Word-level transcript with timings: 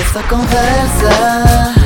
essa 0.00 0.22
conversa 0.22 1.77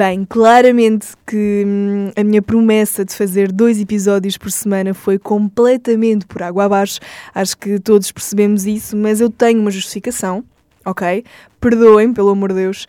Bem, 0.00 0.24
claramente 0.24 1.08
que 1.26 1.62
hum, 1.66 2.10
a 2.16 2.24
minha 2.24 2.40
promessa 2.40 3.04
de 3.04 3.14
fazer 3.14 3.52
dois 3.52 3.78
episódios 3.78 4.38
por 4.38 4.50
semana 4.50 4.94
foi 4.94 5.18
completamente 5.18 6.24
por 6.24 6.42
água 6.42 6.64
abaixo. 6.64 7.00
Acho 7.34 7.58
que 7.58 7.78
todos 7.78 8.10
percebemos 8.10 8.64
isso, 8.64 8.96
mas 8.96 9.20
eu 9.20 9.28
tenho 9.28 9.60
uma 9.60 9.70
justificação, 9.70 10.42
ok? 10.86 11.22
Perdoem, 11.60 12.14
pelo 12.14 12.30
amor 12.30 12.48
de 12.48 12.54
Deus. 12.54 12.88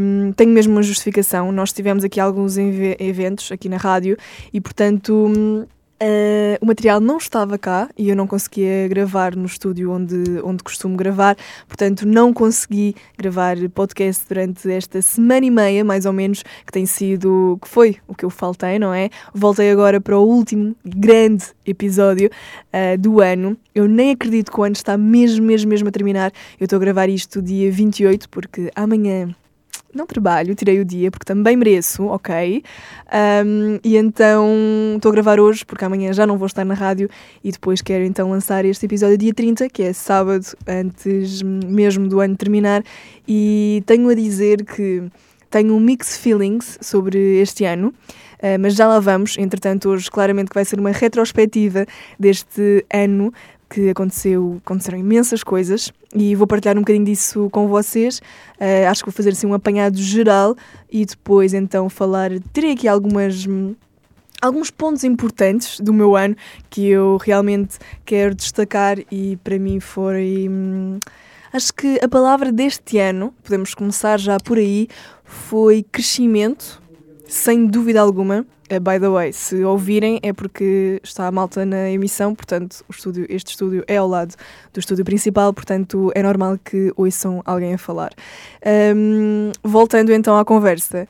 Hum, 0.00 0.32
tenho 0.36 0.52
mesmo 0.52 0.74
uma 0.74 0.84
justificação. 0.84 1.50
Nós 1.50 1.72
tivemos 1.72 2.04
aqui 2.04 2.20
alguns 2.20 2.56
eventos 2.56 3.50
aqui 3.50 3.68
na 3.68 3.76
rádio 3.76 4.16
e, 4.52 4.60
portanto, 4.60 5.26
hum, 5.26 5.66
eh, 5.98 6.58
o 6.60 6.66
material 6.66 7.00
não 7.00 7.16
estava 7.16 7.56
cá 7.56 7.88
e 7.96 8.10
eu 8.10 8.16
não 8.16 8.26
conseguia 8.26 8.86
gravar 8.88 9.34
no 9.34 9.46
estúdio 9.46 9.90
onde, 9.90 10.40
onde 10.44 10.62
costumo 10.62 10.96
gravar, 10.96 11.36
portanto, 11.66 12.06
não 12.06 12.32
consegui 12.32 12.94
gravar 13.16 13.56
podcast 13.74 14.24
durante 14.28 14.70
esta 14.70 15.00
semana 15.00 15.46
e 15.46 15.50
meia, 15.50 15.84
mais 15.84 16.04
ou 16.04 16.12
menos, 16.12 16.42
que 16.42 16.72
tem 16.72 16.84
sido, 16.84 17.58
que 17.62 17.68
foi 17.68 17.96
o 18.06 18.14
que 18.14 18.24
eu 18.24 18.30
faltei, 18.30 18.78
não 18.78 18.92
é? 18.92 19.08
Voltei 19.34 19.70
agora 19.70 20.00
para 20.00 20.18
o 20.18 20.22
último 20.22 20.76
grande 20.84 21.46
episódio 21.64 22.30
eh, 22.72 22.96
do 22.96 23.20
ano. 23.20 23.56
Eu 23.74 23.88
nem 23.88 24.10
acredito 24.12 24.52
que 24.52 24.60
o 24.60 24.64
ano 24.64 24.74
está 24.74 24.96
mesmo, 24.96 25.46
mesmo, 25.46 25.70
mesmo 25.70 25.88
a 25.88 25.92
terminar. 25.92 26.32
Eu 26.60 26.64
estou 26.64 26.76
a 26.76 26.80
gravar 26.80 27.08
isto 27.08 27.40
dia 27.40 27.70
28, 27.70 28.28
porque 28.28 28.70
amanhã 28.74 29.34
não 29.94 30.06
trabalho, 30.06 30.54
tirei 30.54 30.80
o 30.80 30.84
dia 30.84 31.10
porque 31.10 31.24
também 31.24 31.56
mereço, 31.56 32.04
ok? 32.06 32.62
Um, 33.44 33.78
e 33.82 33.96
então 33.96 34.46
estou 34.96 35.10
a 35.10 35.12
gravar 35.12 35.40
hoje 35.40 35.64
porque 35.64 35.84
amanhã 35.84 36.12
já 36.12 36.26
não 36.26 36.36
vou 36.36 36.46
estar 36.46 36.64
na 36.64 36.74
rádio 36.74 37.08
e 37.42 37.50
depois 37.50 37.80
quero 37.80 38.04
então 38.04 38.30
lançar 38.30 38.64
este 38.64 38.86
episódio 38.86 39.16
dia 39.16 39.32
30, 39.32 39.68
que 39.68 39.82
é 39.82 39.92
sábado, 39.92 40.46
antes 40.66 41.42
mesmo 41.42 42.08
do 42.08 42.20
ano 42.20 42.36
terminar. 42.36 42.82
E 43.26 43.82
tenho 43.86 44.08
a 44.08 44.14
dizer 44.14 44.64
que 44.64 45.04
tenho 45.50 45.74
um 45.74 45.80
mix 45.80 46.16
feelings 46.16 46.78
sobre 46.80 47.40
este 47.40 47.64
ano. 47.64 47.94
Uh, 48.36 48.60
mas 48.60 48.74
já 48.74 48.86
lá 48.86 49.00
vamos, 49.00 49.38
entretanto, 49.38 49.88
hoje 49.88 50.10
claramente 50.10 50.50
que 50.50 50.54
vai 50.54 50.64
ser 50.64 50.78
uma 50.78 50.90
retrospectiva 50.90 51.86
deste 52.20 52.84
ano 52.92 53.32
que 53.68 53.90
aconteceu, 53.90 54.60
aconteceram 54.64 54.98
imensas 54.98 55.42
coisas 55.42 55.92
e 56.14 56.34
vou 56.34 56.46
partilhar 56.46 56.76
um 56.76 56.80
bocadinho 56.80 57.04
disso 57.04 57.48
com 57.50 57.66
vocês. 57.68 58.18
Uh, 58.60 58.88
acho 58.88 59.02
que 59.02 59.10
vou 59.10 59.14
fazer 59.14 59.30
assim 59.30 59.46
um 59.46 59.54
apanhado 59.54 59.98
geral 59.98 60.56
e 60.90 61.04
depois 61.04 61.52
então 61.52 61.88
falar. 61.88 62.30
Terei 62.52 62.72
aqui 62.72 62.88
algumas. 62.88 63.46
Alguns 64.40 64.70
pontos 64.70 65.02
importantes 65.02 65.80
do 65.80 65.94
meu 65.94 66.14
ano 66.14 66.36
que 66.68 66.86
eu 66.88 67.16
realmente 67.16 67.78
quero 68.04 68.34
destacar 68.34 68.98
e 69.10 69.36
para 69.42 69.58
mim 69.58 69.80
foi. 69.80 70.46
hum, 70.48 70.98
acho 71.52 71.72
que 71.72 71.98
a 72.02 72.08
palavra 72.08 72.52
deste 72.52 72.98
ano, 72.98 73.34
podemos 73.42 73.74
começar 73.74 74.18
já 74.18 74.36
por 74.38 74.58
aí, 74.58 74.88
foi 75.24 75.82
crescimento, 75.90 76.82
sem 77.26 77.66
dúvida 77.66 78.00
alguma. 78.00 78.46
Uh, 78.70 78.80
by 78.80 78.98
the 78.98 79.08
way, 79.08 79.32
se 79.32 79.62
ouvirem 79.64 80.18
é 80.22 80.32
porque 80.32 81.00
está 81.02 81.26
a 81.26 81.30
malta 81.30 81.64
na 81.64 81.88
emissão, 81.90 82.34
portanto 82.34 82.84
estúdio, 82.90 83.24
este 83.28 83.50
estúdio 83.50 83.84
é 83.86 83.96
ao 83.96 84.08
lado 84.08 84.34
do 84.72 84.80
estúdio 84.80 85.04
principal, 85.04 85.52
portanto 85.52 86.10
é 86.14 86.22
normal 86.22 86.58
que 86.64 86.92
ouçam 86.96 87.42
alguém 87.44 87.74
a 87.74 87.78
falar. 87.78 88.10
Um, 88.96 89.52
voltando 89.62 90.12
então 90.12 90.36
à 90.36 90.44
conversa, 90.44 91.06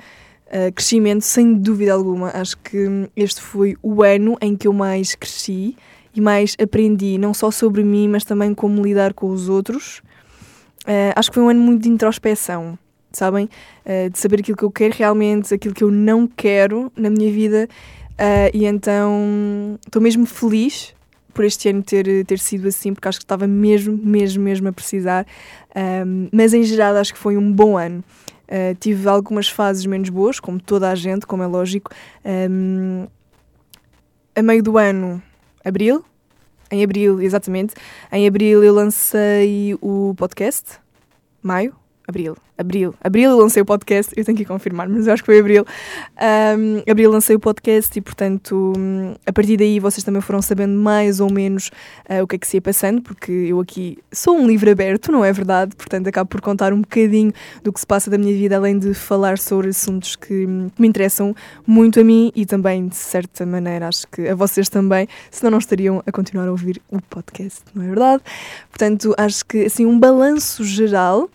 uh, 0.49 0.73
crescimento 0.75 1.23
sem 1.23 1.55
dúvida 1.55 1.95
alguma. 1.95 2.31
Acho 2.35 2.59
que 2.59 3.09
este 3.17 3.41
foi 3.41 3.77
o 3.83 4.03
ano 4.03 4.37
em 4.41 4.55
que 4.55 4.69
eu 4.69 4.73
mais 4.73 5.15
cresci 5.15 5.77
e 6.15 6.21
mais 6.21 6.57
aprendi, 6.61 7.17
não 7.17 7.33
só 7.33 7.51
sobre 7.51 7.83
mim, 7.83 8.09
mas 8.09 8.25
também 8.25 8.55
como 8.55 8.83
lidar 8.83 9.15
com 9.15 9.29
os 9.31 9.49
outros. 9.49 10.03
Uh, 10.87 11.13
acho 11.17 11.31
que 11.31 11.35
foi 11.35 11.43
um 11.43 11.49
ano 11.49 11.61
muito 11.61 11.83
de 11.83 11.89
introspeção, 11.89 12.79
sabem? 13.16 13.49
Uh, 13.84 14.10
de 14.10 14.19
saber 14.19 14.41
aquilo 14.41 14.56
que 14.56 14.65
eu 14.65 14.71
quero 14.71 14.94
realmente, 14.97 15.53
aquilo 15.53 15.75
que 15.75 15.84
eu 15.84 15.91
não 15.91 16.27
quero 16.27 16.93
na 16.97 17.10
minha 17.10 17.31
vida. 17.32 17.69
Uh, 18.12 18.50
e 18.54 18.65
então 18.65 19.78
estou 19.87 20.00
mesmo 20.00 20.25
feliz 20.25 20.94
por 21.37 21.44
este 21.44 21.69
ano 21.69 21.82
ter, 21.82 22.25
ter 22.25 22.38
sido 22.38 22.66
assim, 22.66 22.94
porque 22.94 23.06
acho 23.06 23.19
que 23.19 23.25
estava 23.25 23.47
mesmo, 23.47 23.97
mesmo, 24.03 24.43
mesmo 24.43 24.69
a 24.69 24.72
precisar. 24.72 25.27
Um, 25.77 26.28
mas 26.32 26.54
em 26.54 26.62
geral 26.62 26.97
acho 26.97 27.12
que 27.12 27.19
foi 27.19 27.37
um 27.37 27.53
bom 27.53 27.77
ano. 27.77 28.03
Uh, 28.49 28.75
tive 28.81 29.06
algumas 29.06 29.48
fases 29.48 29.84
menos 29.84 30.09
boas, 30.09 30.41
como 30.41 30.59
toda 30.59 30.88
a 30.91 30.94
gente, 30.94 31.27
como 31.27 31.43
é 31.43 31.47
lógico. 31.47 31.91
Um, 32.25 33.06
a 34.34 34.43
meio 34.43 34.62
do 34.62 34.78
ano, 34.78 35.22
abril, 35.62 36.03
em 36.71 36.83
abril, 36.83 37.21
exatamente, 37.21 37.75
em 38.10 38.27
abril 38.27 38.65
eu 38.65 38.72
lancei 38.72 39.77
o 39.81 40.15
podcast. 40.16 40.78
Maio? 41.43 41.75
Abril. 42.09 42.46
Abril. 42.59 42.94
Abril 43.03 43.31
eu 43.31 43.37
lancei 43.37 43.62
o 43.62 43.65
podcast, 43.65 44.12
eu 44.17 44.25
tenho 44.25 44.37
que 44.37 44.44
confirmar, 44.44 44.89
mas 44.89 45.06
eu 45.06 45.12
acho 45.12 45.22
que 45.22 45.27
foi 45.27 45.39
abril. 45.39 45.65
Um, 46.17 46.91
abril 46.91 47.11
lancei 47.11 47.37
o 47.37 47.41
podcast 47.41 47.97
e, 47.99 48.00
portanto, 48.00 48.72
a 49.27 49.33
partir 49.33 49.56
daí 49.56 49.78
vocês 49.78 50.03
também 50.03 50.22
foram 50.22 50.41
sabendo 50.41 50.75
mais 50.75 51.21
ou 51.21 51.31
menos 51.31 51.71
uh, 52.09 52.22
o 52.22 52.27
que 52.27 52.37
é 52.37 52.39
que 52.39 52.47
se 52.47 52.56
ia 52.56 52.61
passando, 52.62 53.03
porque 53.03 53.31
eu 53.31 53.61
aqui 53.61 53.99
sou 54.11 54.37
um 54.37 54.47
livro 54.47 54.71
aberto, 54.71 55.12
não 55.12 55.25
é 55.25 55.33
verdade? 55.33 55.77
Portanto, 55.77 56.09
acabo 56.09 56.28
por 56.28 56.41
contar 56.41 56.72
um 56.72 56.81
bocadinho 56.81 57.33
do 57.62 57.72
que 57.72 57.81
se 57.81 57.87
passa 57.87 58.11
da 58.11 58.16
minha 58.16 58.33
vida, 58.34 58.56
além 58.56 58.78
de 58.78 58.95
falar 58.95 59.39
sobre 59.39 59.69
assuntos 59.69 60.16
que 60.16 60.47
me 60.47 60.89
interessam 60.89 61.34
muito 61.66 62.00
a 62.00 62.05
mim 62.05 62.33
e 62.34 62.47
também, 62.47 62.89
de 62.89 62.97
certa 62.97 63.45
maneira, 63.45 63.89
acho 63.89 64.06
que 64.09 64.28
a 64.28 64.34
vocês 64.34 64.69
também, 64.69 65.06
senão 65.31 65.50
não 65.50 65.59
estariam 65.59 66.03
a 66.06 66.12
continuar 66.12 66.49
a 66.49 66.50
ouvir 66.50 66.81
o 66.91 67.00
podcast, 67.03 67.61
não 67.75 67.84
é 67.84 67.89
verdade? 67.89 68.22
Portanto, 68.71 69.15
acho 69.19 69.45
que, 69.45 69.65
assim, 69.65 69.84
um 69.84 69.99
balanço 69.99 70.65
geral 70.65 71.28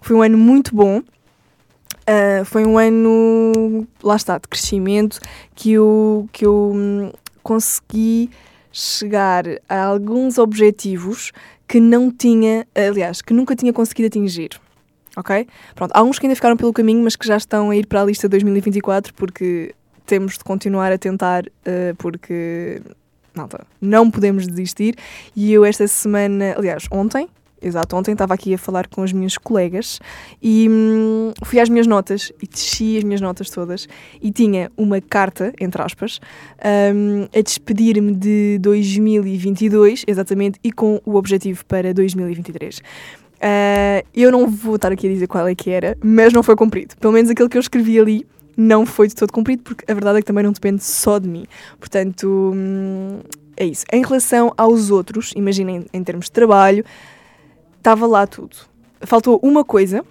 foi 0.00 0.16
um 0.16 0.22
ano 0.22 0.38
muito 0.38 0.74
bom. 0.74 0.98
Uh, 0.98 2.44
foi 2.44 2.64
um 2.64 2.78
ano, 2.78 3.86
lá 4.02 4.16
está, 4.16 4.38
de 4.38 4.48
crescimento, 4.48 5.20
que 5.54 5.72
eu, 5.72 6.26
que 6.32 6.46
eu 6.46 6.72
hum, 6.74 7.12
consegui 7.42 8.30
chegar 8.72 9.44
a 9.68 9.84
alguns 9.84 10.38
objetivos 10.38 11.32
que 11.66 11.80
não 11.80 12.10
tinha, 12.10 12.66
aliás, 12.74 13.20
que 13.20 13.34
nunca 13.34 13.54
tinha 13.54 13.72
conseguido 13.72 14.06
atingir. 14.06 14.50
Ok? 15.16 15.46
Pronto, 15.74 15.92
há 15.92 15.98
alguns 15.98 16.18
que 16.18 16.26
ainda 16.26 16.34
ficaram 16.34 16.56
pelo 16.56 16.72
caminho, 16.72 17.02
mas 17.02 17.14
que 17.14 17.26
já 17.26 17.36
estão 17.36 17.70
a 17.70 17.76
ir 17.76 17.86
para 17.86 18.00
a 18.00 18.04
lista 18.04 18.28
2024, 18.28 19.12
porque 19.12 19.74
temos 20.06 20.38
de 20.38 20.44
continuar 20.44 20.90
a 20.92 20.96
tentar, 20.96 21.44
uh, 21.44 21.94
porque 21.98 22.80
nada, 23.34 23.66
não 23.80 24.10
podemos 24.10 24.46
desistir. 24.46 24.96
E 25.36 25.52
eu 25.52 25.64
esta 25.64 25.86
semana, 25.86 26.54
aliás, 26.56 26.86
ontem, 26.90 27.28
Exato, 27.60 27.96
ontem 27.96 28.12
estava 28.12 28.34
aqui 28.34 28.54
a 28.54 28.58
falar 28.58 28.86
com 28.86 29.02
as 29.02 29.12
minhas 29.12 29.36
colegas 29.36 29.98
e 30.40 30.68
hum, 30.70 31.32
fui 31.44 31.58
às 31.58 31.68
minhas 31.68 31.86
notas 31.86 32.32
e 32.40 32.46
desci 32.46 32.98
as 32.98 33.04
minhas 33.04 33.20
notas 33.20 33.50
todas 33.50 33.88
e 34.22 34.30
tinha 34.30 34.70
uma 34.76 35.00
carta, 35.00 35.52
entre 35.60 35.82
aspas, 35.82 36.20
hum, 36.94 37.26
a 37.34 37.40
despedir-me 37.40 38.14
de 38.14 38.58
2022, 38.60 40.04
exatamente, 40.06 40.60
e 40.62 40.70
com 40.70 41.00
o 41.04 41.16
objetivo 41.16 41.64
para 41.66 41.92
2023. 41.92 42.78
Uh, 43.38 44.02
eu 44.14 44.32
não 44.32 44.48
vou 44.48 44.76
estar 44.76 44.90
aqui 44.90 45.06
a 45.06 45.10
dizer 45.10 45.26
qual 45.26 45.46
é 45.46 45.54
que 45.54 45.70
era, 45.70 45.96
mas 46.02 46.32
não 46.32 46.42
foi 46.42 46.56
cumprido. 46.56 46.96
Pelo 46.96 47.12
menos 47.12 47.30
aquilo 47.30 47.48
que 47.48 47.56
eu 47.56 47.60
escrevi 47.60 47.98
ali 47.98 48.26
não 48.56 48.84
foi 48.84 49.06
de 49.06 49.14
todo 49.14 49.32
cumprido, 49.32 49.62
porque 49.62 49.84
a 49.90 49.94
verdade 49.94 50.18
é 50.18 50.20
que 50.20 50.26
também 50.26 50.42
não 50.42 50.52
depende 50.52 50.82
só 50.82 51.18
de 51.18 51.28
mim. 51.28 51.46
Portanto, 51.78 52.52
hum, 52.54 53.20
é 53.56 53.64
isso. 53.64 53.84
Em 53.92 54.02
relação 54.02 54.52
aos 54.56 54.90
outros, 54.90 55.32
imaginem 55.36 55.86
em 55.92 56.04
termos 56.04 56.26
de 56.26 56.32
trabalho, 56.32 56.84
estava 57.78 58.06
lá 58.06 58.26
tudo. 58.26 58.56
Faltou 59.00 59.40
uma 59.42 59.64
coisa, 59.64 60.04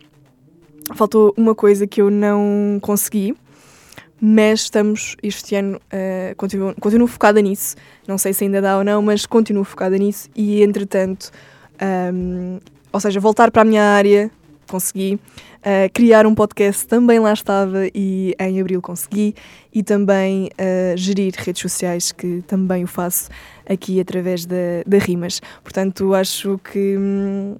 faltou 0.95 1.33
uma 1.37 1.53
coisa 1.53 1.85
que 1.85 2.01
eu 2.01 2.09
não 2.09 2.79
consegui, 2.81 3.35
mas 4.19 4.61
estamos 4.61 5.15
este 5.21 5.55
ano, 5.55 5.77
uh, 5.77 6.35
continuo, 6.35 6.73
continuo 6.79 7.07
focada 7.07 7.39
nisso. 7.41 7.75
Não 8.07 8.17
sei 8.17 8.33
se 8.33 8.43
ainda 8.43 8.61
dá 8.61 8.77
ou 8.77 8.83
não, 8.83 9.01
mas 9.01 9.25
continuo 9.25 9.63
focada 9.63 9.97
nisso 9.97 10.29
e 10.35 10.63
entretanto, 10.63 11.31
um, 12.13 12.59
ou 12.91 12.99
seja, 12.99 13.19
voltar 13.19 13.51
para 13.51 13.61
a 13.61 13.65
minha 13.65 13.83
área, 13.83 14.31
consegui. 14.67 15.19
Uh, 15.57 15.91
criar 15.93 16.25
um 16.25 16.35
podcast 16.35 16.85
também 16.87 17.19
lá 17.19 17.33
estava 17.33 17.87
e 17.93 18.35
em 18.39 18.59
abril 18.59 18.81
consegui. 18.81 19.35
E 19.73 19.83
também 19.83 20.49
uh, 20.53 20.97
gerir 20.97 21.33
redes 21.37 21.61
sociais, 21.61 22.11
que 22.11 22.43
também 22.47 22.83
o 22.83 22.87
faço 22.87 23.29
aqui 23.67 23.99
através 23.99 24.45
da, 24.45 24.55
da 24.85 24.97
Rimas. 24.97 25.41
Portanto, 25.63 26.13
acho 26.13 26.59
que 26.71 26.97
hum, 26.97 27.55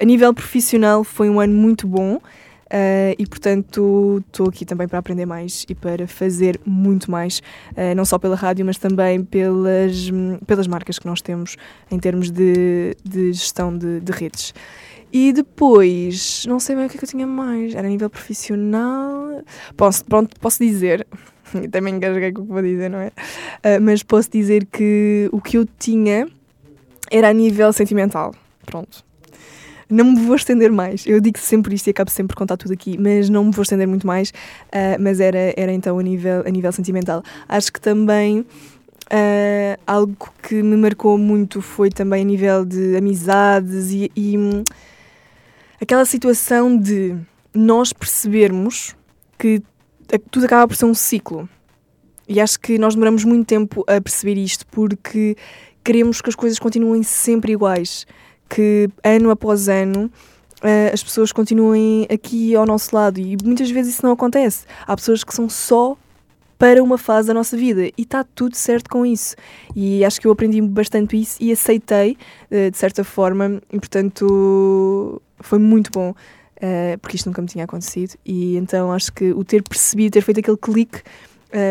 a 0.00 0.04
nível 0.04 0.32
profissional 0.34 1.04
foi 1.04 1.30
um 1.30 1.40
ano 1.40 1.54
muito 1.54 1.86
bom. 1.86 2.20
Uh, 2.72 3.12
e 3.18 3.26
portanto 3.26 4.24
estou 4.26 4.48
aqui 4.48 4.64
também 4.64 4.88
para 4.88 4.98
aprender 4.98 5.26
mais 5.26 5.66
e 5.68 5.74
para 5.74 6.08
fazer 6.08 6.58
muito 6.64 7.10
mais, 7.10 7.42
uh, 7.72 7.94
não 7.94 8.02
só 8.02 8.18
pela 8.18 8.34
rádio, 8.34 8.64
mas 8.64 8.78
também 8.78 9.22
pelas, 9.22 10.10
pelas 10.46 10.66
marcas 10.66 10.98
que 10.98 11.06
nós 11.06 11.20
temos 11.20 11.58
em 11.90 11.98
termos 11.98 12.30
de, 12.30 12.96
de 13.04 13.34
gestão 13.34 13.76
de, 13.76 14.00
de 14.00 14.10
redes. 14.10 14.54
E 15.12 15.32
depois, 15.32 16.46
não 16.46 16.58
sei 16.58 16.74
bem 16.74 16.86
o 16.86 16.88
que 16.88 16.96
é 16.96 16.98
que 16.98 17.04
eu 17.04 17.08
tinha 17.08 17.26
mais, 17.26 17.74
era 17.74 17.86
a 17.86 17.90
nível 17.90 18.08
profissional. 18.08 19.42
Posso, 19.76 20.04
pronto, 20.06 20.40
posso 20.40 20.64
dizer, 20.64 21.06
também 21.70 21.96
engasguei 21.96 22.32
com 22.32 22.42
o 22.42 22.46
que 22.46 22.52
vou 22.52 22.62
dizer, 22.62 22.88
não 22.88 22.98
é? 22.98 23.08
Uh, 23.08 23.80
mas 23.82 24.02
posso 24.02 24.30
dizer 24.30 24.64
que 24.66 25.28
o 25.30 25.40
que 25.40 25.58
eu 25.58 25.66
tinha 25.78 26.26
era 27.10 27.28
a 27.28 27.32
nível 27.32 27.70
sentimental. 27.74 28.34
Pronto. 28.64 29.04
Não 29.90 30.06
me 30.06 30.20
vou 30.24 30.34
estender 30.34 30.72
mais. 30.72 31.06
Eu 31.06 31.20
digo 31.20 31.38
sempre 31.38 31.74
isto 31.74 31.88
e 31.88 31.90
acabo 31.90 32.10
sempre 32.10 32.34
por 32.34 32.38
contar 32.38 32.56
tudo 32.56 32.72
aqui, 32.72 32.96
mas 32.96 33.28
não 33.28 33.44
me 33.44 33.50
vou 33.50 33.62
estender 33.62 33.86
muito 33.86 34.06
mais. 34.06 34.30
Uh, 34.30 34.96
mas 34.98 35.20
era, 35.20 35.52
era 35.54 35.70
então 35.70 35.98
a 35.98 36.02
nível, 36.02 36.42
a 36.46 36.50
nível 36.50 36.72
sentimental. 36.72 37.22
Acho 37.46 37.70
que 37.70 37.78
também 37.78 38.40
uh, 38.40 39.80
algo 39.86 40.32
que 40.42 40.62
me 40.62 40.76
marcou 40.76 41.18
muito 41.18 41.60
foi 41.60 41.90
também 41.90 42.22
a 42.22 42.24
nível 42.24 42.64
de 42.64 42.96
amizades 42.96 43.90
e, 43.90 44.10
e 44.16 44.38
hum, 44.38 44.64
aquela 45.82 46.04
situação 46.04 46.78
de 46.78 47.16
nós 47.52 47.92
percebermos 47.92 48.94
que 49.36 49.60
tudo 50.30 50.46
acaba 50.46 50.68
por 50.68 50.76
ser 50.76 50.84
um 50.84 50.94
ciclo. 50.94 51.48
E 52.28 52.40
acho 52.40 52.60
que 52.60 52.78
nós 52.78 52.94
demoramos 52.94 53.24
muito 53.24 53.46
tempo 53.46 53.84
a 53.88 54.00
perceber 54.00 54.38
isto 54.38 54.64
porque 54.68 55.36
queremos 55.82 56.20
que 56.20 56.28
as 56.28 56.36
coisas 56.36 56.60
continuem 56.60 57.02
sempre 57.02 57.52
iguais 57.52 58.06
que 58.48 58.88
ano 59.02 59.30
após 59.30 59.68
ano 59.68 60.04
uh, 60.62 60.92
as 60.92 61.02
pessoas 61.02 61.32
continuem 61.32 62.06
aqui 62.08 62.54
ao 62.54 62.64
nosso 62.64 62.94
lado 62.94 63.18
e 63.18 63.36
muitas 63.44 63.68
vezes 63.68 63.94
isso 63.94 64.06
não 64.06 64.12
acontece. 64.12 64.64
Há 64.86 64.94
pessoas 64.94 65.24
que 65.24 65.34
são 65.34 65.48
só 65.48 65.96
para 66.62 66.80
uma 66.80 66.96
fase 66.96 67.26
da 67.26 67.34
nossa 67.34 67.56
vida 67.56 67.86
e 67.86 67.92
está 68.02 68.22
tudo 68.22 68.54
certo 68.54 68.88
com 68.88 69.04
isso. 69.04 69.34
E 69.74 70.04
acho 70.04 70.20
que 70.20 70.28
eu 70.28 70.30
aprendi 70.30 70.60
bastante 70.60 71.20
isso 71.20 71.36
e 71.42 71.50
aceitei 71.50 72.16
uh, 72.52 72.70
de 72.70 72.78
certa 72.78 73.02
forma 73.02 73.60
e 73.72 73.80
portanto 73.80 75.20
foi 75.40 75.58
muito 75.58 75.90
bom. 75.90 76.10
Uh, 76.10 76.96
porque 77.00 77.16
isto 77.16 77.26
nunca 77.26 77.42
me 77.42 77.48
tinha 77.48 77.64
acontecido, 77.64 78.14
e 78.24 78.56
então 78.56 78.92
acho 78.92 79.12
que 79.12 79.32
o 79.32 79.42
ter 79.42 79.64
percebido, 79.64 80.12
ter 80.12 80.20
feito 80.20 80.38
aquele 80.38 80.56
clique, 80.56 81.02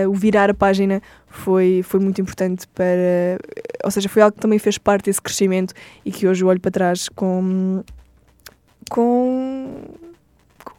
o 0.09 0.13
virar 0.13 0.49
a 0.49 0.53
página, 0.53 1.01
foi, 1.25 1.81
foi 1.81 2.01
muito 2.01 2.19
importante 2.19 2.67
para. 2.67 3.39
Ou 3.85 3.89
seja, 3.89 4.09
foi 4.09 4.21
algo 4.21 4.35
que 4.35 4.41
também 4.41 4.59
fez 4.59 4.77
parte 4.77 5.05
desse 5.05 5.21
crescimento 5.21 5.73
e 6.05 6.11
que 6.11 6.27
hoje 6.27 6.43
eu 6.43 6.49
olho 6.49 6.59
para 6.59 6.69
trás 6.69 7.07
com. 7.07 7.81
com. 8.89 10.10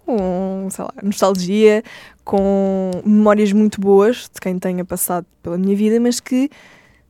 Com, 0.05 0.69
sei 0.71 0.85
lá, 0.85 0.95
nostalgia, 1.03 1.83
com 2.25 2.91
memórias 3.05 3.53
muito 3.53 3.81
boas 3.81 4.31
de 4.33 4.41
quem 4.41 4.59
tenha 4.59 4.85
passado 4.85 5.27
pela 5.43 5.59
minha 5.59 5.77
vida, 5.77 5.99
mas 6.01 6.21
que 6.21 6.51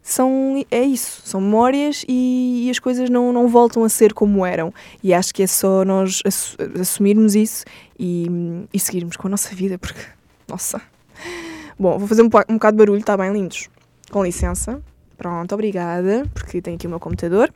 são 0.02 0.64
é 0.70 0.82
isso, 0.82 1.22
são 1.24 1.40
memórias 1.40 2.04
e, 2.08 2.64
e, 2.66 2.70
as 2.70 2.78
coisas 2.78 3.08
não, 3.08 3.32
não 3.32 3.46
voltam 3.48 3.84
a 3.84 3.88
ser 3.88 4.12
como 4.12 4.44
eram. 4.44 4.72
E 5.02 5.14
acho 5.14 5.32
que 5.32 5.42
é 5.42 5.46
só 5.46 5.84
nós 5.84 6.22
assumirmos 6.80 7.34
isso 7.34 7.64
e, 7.98 8.26
e 8.72 8.80
seguirmos 8.80 9.16
com 9.16 9.28
a 9.28 9.30
nossa 9.30 9.54
vida, 9.54 9.78
porque, 9.78 10.00
nossa, 10.48 10.82
Bom, 11.78 11.98
vou 11.98 12.06
fazer 12.06 12.22
um, 12.22 12.26
um 12.26 12.54
bocado 12.54 12.76
de 12.76 12.78
barulho, 12.78 13.00
está 13.00 13.16
bem, 13.16 13.32
lindos? 13.32 13.68
Com 14.10 14.24
licença. 14.24 14.80
Pronto, 15.16 15.52
obrigada, 15.52 16.24
porque 16.34 16.62
tenho 16.62 16.76
aqui 16.76 16.86
o 16.86 16.90
meu 16.90 17.00
computador. 17.00 17.52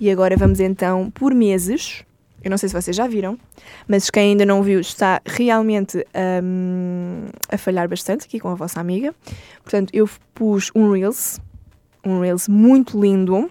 E 0.00 0.10
agora 0.10 0.36
vamos 0.36 0.60
então 0.60 1.10
por 1.10 1.34
meses. 1.34 2.02
Eu 2.48 2.50
não 2.50 2.56
sei 2.56 2.70
se 2.70 2.74
vocês 2.74 2.96
já 2.96 3.06
viram, 3.06 3.38
mas 3.86 4.08
quem 4.08 4.30
ainda 4.30 4.46
não 4.46 4.62
viu 4.62 4.80
está 4.80 5.20
realmente 5.26 6.02
um, 6.42 7.26
a 7.46 7.58
falhar 7.58 7.86
bastante 7.86 8.24
aqui 8.24 8.40
com 8.40 8.48
a 8.48 8.54
vossa 8.54 8.80
amiga. 8.80 9.14
Portanto, 9.62 9.90
eu 9.92 10.08
pus 10.34 10.70
um 10.74 10.90
Reels, 10.90 11.38
um 12.02 12.20
Reels 12.20 12.48
muito 12.48 12.98
lindo, 12.98 13.50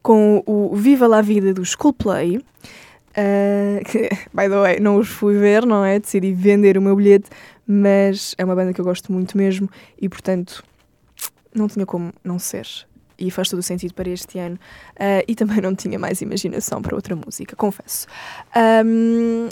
com 0.00 0.40
o 0.46 0.76
Viva 0.76 1.08
la 1.08 1.20
Vida 1.20 1.52
do 1.52 1.64
Schoolplay. 1.64 2.38
Uh, 2.38 3.84
que, 3.90 4.08
by 4.32 4.48
the 4.48 4.60
way, 4.60 4.78
não 4.78 4.96
os 4.96 5.08
fui 5.08 5.36
ver, 5.36 5.66
não 5.66 5.84
é? 5.84 5.98
Decidi 5.98 6.32
vender 6.32 6.78
o 6.78 6.82
meu 6.82 6.94
bilhete 6.94 7.28
mas 7.66 8.36
é 8.38 8.44
uma 8.44 8.54
banda 8.54 8.72
que 8.72 8.80
eu 8.80 8.84
gosto 8.84 9.12
muito 9.12 9.36
mesmo 9.36 9.68
e, 10.00 10.08
portanto, 10.08 10.64
não 11.52 11.66
tinha 11.66 11.84
como 11.84 12.12
não 12.22 12.38
ser. 12.38 12.66
E 13.20 13.30
faz 13.30 13.48
todo 13.48 13.58
o 13.58 13.62
sentido 13.62 13.94
para 13.94 14.08
este 14.08 14.38
ano. 14.38 14.56
Uh, 14.96 15.22
e 15.28 15.34
também 15.34 15.60
não 15.60 15.74
tinha 15.74 15.98
mais 15.98 16.20
imaginação 16.22 16.80
para 16.80 16.96
outra 16.96 17.14
música, 17.14 17.54
confesso. 17.54 18.06
Um, 18.84 19.48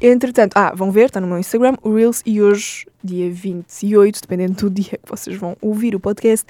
entretanto, 0.00 0.56
ah, 0.56 0.74
vão 0.74 0.90
ver, 0.90 1.06
está 1.06 1.20
no 1.20 1.28
meu 1.28 1.38
Instagram, 1.38 1.76
o 1.82 1.94
Reels, 1.94 2.22
e 2.26 2.42
hoje, 2.42 2.86
dia 3.02 3.30
28, 3.30 4.20
dependendo 4.20 4.54
do 4.54 4.68
dia 4.74 4.98
que 4.98 5.08
vocês 5.08 5.36
vão 5.36 5.56
ouvir 5.60 5.94
o 5.94 6.00
podcast, 6.00 6.46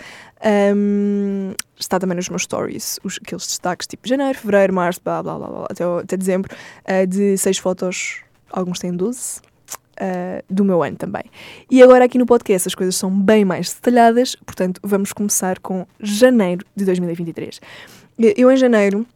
um, 0.74 1.52
está 1.78 2.00
também 2.00 2.16
nos 2.16 2.28
meus 2.30 2.42
stories, 2.42 2.98
os, 3.04 3.20
aqueles 3.22 3.46
destaques 3.46 3.86
tipo 3.86 4.08
janeiro, 4.08 4.38
fevereiro, 4.38 4.72
março, 4.72 5.00
blá 5.04 5.22
blá 5.22 5.38
blá, 5.38 5.48
blá 5.48 5.66
até, 5.70 5.84
até 5.84 6.16
dezembro, 6.16 6.54
uh, 6.88 7.06
de 7.06 7.36
seis 7.36 7.58
fotos, 7.58 8.22
alguns 8.50 8.78
têm 8.78 8.92
12 8.92 9.51
uh, 10.02 10.44
do 10.50 10.64
meu 10.64 10.82
ano 10.82 10.96
também. 10.96 11.24
E 11.70 11.82
agora 11.82 12.04
aqui 12.04 12.18
no 12.18 12.26
podcast 12.26 12.68
as 12.68 12.74
coisas 12.74 12.96
são 12.96 13.10
bem 13.10 13.44
mais 13.44 13.72
detalhadas, 13.72 14.34
portanto 14.44 14.80
vamos 14.82 15.12
começar 15.12 15.58
com 15.60 15.86
janeiro 16.00 16.66
de 16.74 16.84
2023. 16.84 17.60
Eu 18.36 18.50
em 18.50 18.56
janeiro 18.56 19.06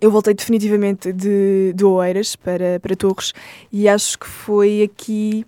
eu 0.00 0.10
voltei 0.10 0.34
definitivamente 0.34 1.12
de, 1.12 1.72
de 1.74 1.84
Oeiras 1.84 2.36
para, 2.36 2.78
para 2.80 2.96
Torres 2.96 3.32
e 3.72 3.88
acho 3.88 4.18
que 4.18 4.26
foi 4.26 4.82
aqui 4.82 5.46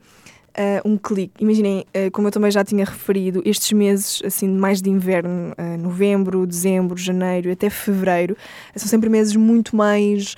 uh, 0.57 0.89
um 0.89 0.97
clique. 0.97 1.43
Imaginem, 1.43 1.85
uh, 1.95 2.11
como 2.11 2.29
eu 2.29 2.33
também 2.33 2.51
já 2.51 2.65
tinha 2.65 2.85
referido, 2.85 3.43
estes 3.45 3.73
meses 3.73 4.23
assim 4.25 4.49
mais 4.49 4.81
de 4.81 4.91
inverno, 4.91 5.53
uh, 5.53 5.79
novembro, 5.79 6.47
dezembro, 6.47 6.97
janeiro 6.97 7.51
até 7.53 7.69
fevereiro, 7.71 8.37
são 8.75 8.89
sempre 8.89 9.09
meses 9.09 9.37
muito 9.37 9.77
mais 9.77 10.35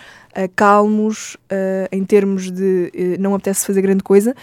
calmos 0.54 1.36
em 1.90 2.04
termos 2.04 2.48
de 2.48 3.16
não 3.18 3.34
apetece 3.34 3.66
fazer 3.66 3.82
grande 3.82 4.04
coisa. 4.04 4.36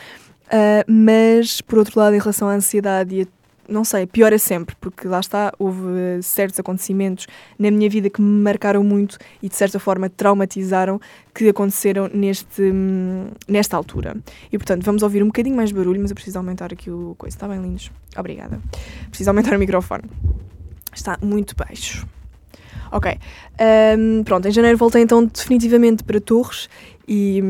mas 0.86 1.62
por 1.62 1.80
outro 1.80 1.98
lado, 1.98 2.16
em 2.16 2.19
relação 2.19 2.50
à 2.50 2.54
ansiedade 2.54 3.16
e 3.16 3.21
a 3.21 3.25
não 3.67 3.83
sei, 3.83 4.06
pior 4.06 4.31
é 4.33 4.38
sempre, 4.38 4.75
porque 4.79 5.07
lá 5.07 5.19
está, 5.19 5.51
houve 5.57 6.21
certos 6.21 6.59
acontecimentos 6.59 7.27
na 7.57 7.71
minha 7.71 7.89
vida 7.89 8.09
que 8.09 8.21
me 8.21 8.41
marcaram 8.41 8.83
muito 8.83 9.17
e 9.41 9.50
de 9.50 9.56
certa 9.56 9.79
forma 9.79 10.09
traumatizaram 10.09 11.00
que 11.33 11.50
aconteceram 11.50 12.09
neste, 12.13 12.62
nesta 13.47 13.75
altura. 13.75 14.15
E 14.51 14.57
portanto, 14.57 14.83
vamos 14.83 15.03
ouvir 15.03 15.23
um 15.23 15.27
bocadinho 15.27 15.56
mais 15.56 15.71
barulho, 15.71 16.01
mas 16.01 16.12
eu 16.12 16.15
preciso 16.15 16.38
aumentar 16.38 16.71
aqui 16.71 16.89
o 16.89 17.15
coisa. 17.17 17.35
Está 17.35 17.47
bem, 17.47 17.62
lindos? 17.62 17.91
Obrigada. 18.17 18.62
Preciso 19.09 19.29
aumentar 19.29 19.56
o 19.56 19.59
microfone. 19.59 20.03
Está 20.94 21.18
muito 21.21 21.56
baixo. 21.56 22.07
Ok. 22.92 23.19
Um, 23.97 24.23
pronto, 24.23 24.47
em 24.47 24.51
janeiro 24.51 24.78
voltei 24.78 25.01
então 25.01 25.25
definitivamente 25.25 26.04
para 26.04 26.21
Torres 26.21 26.69
e, 27.07 27.42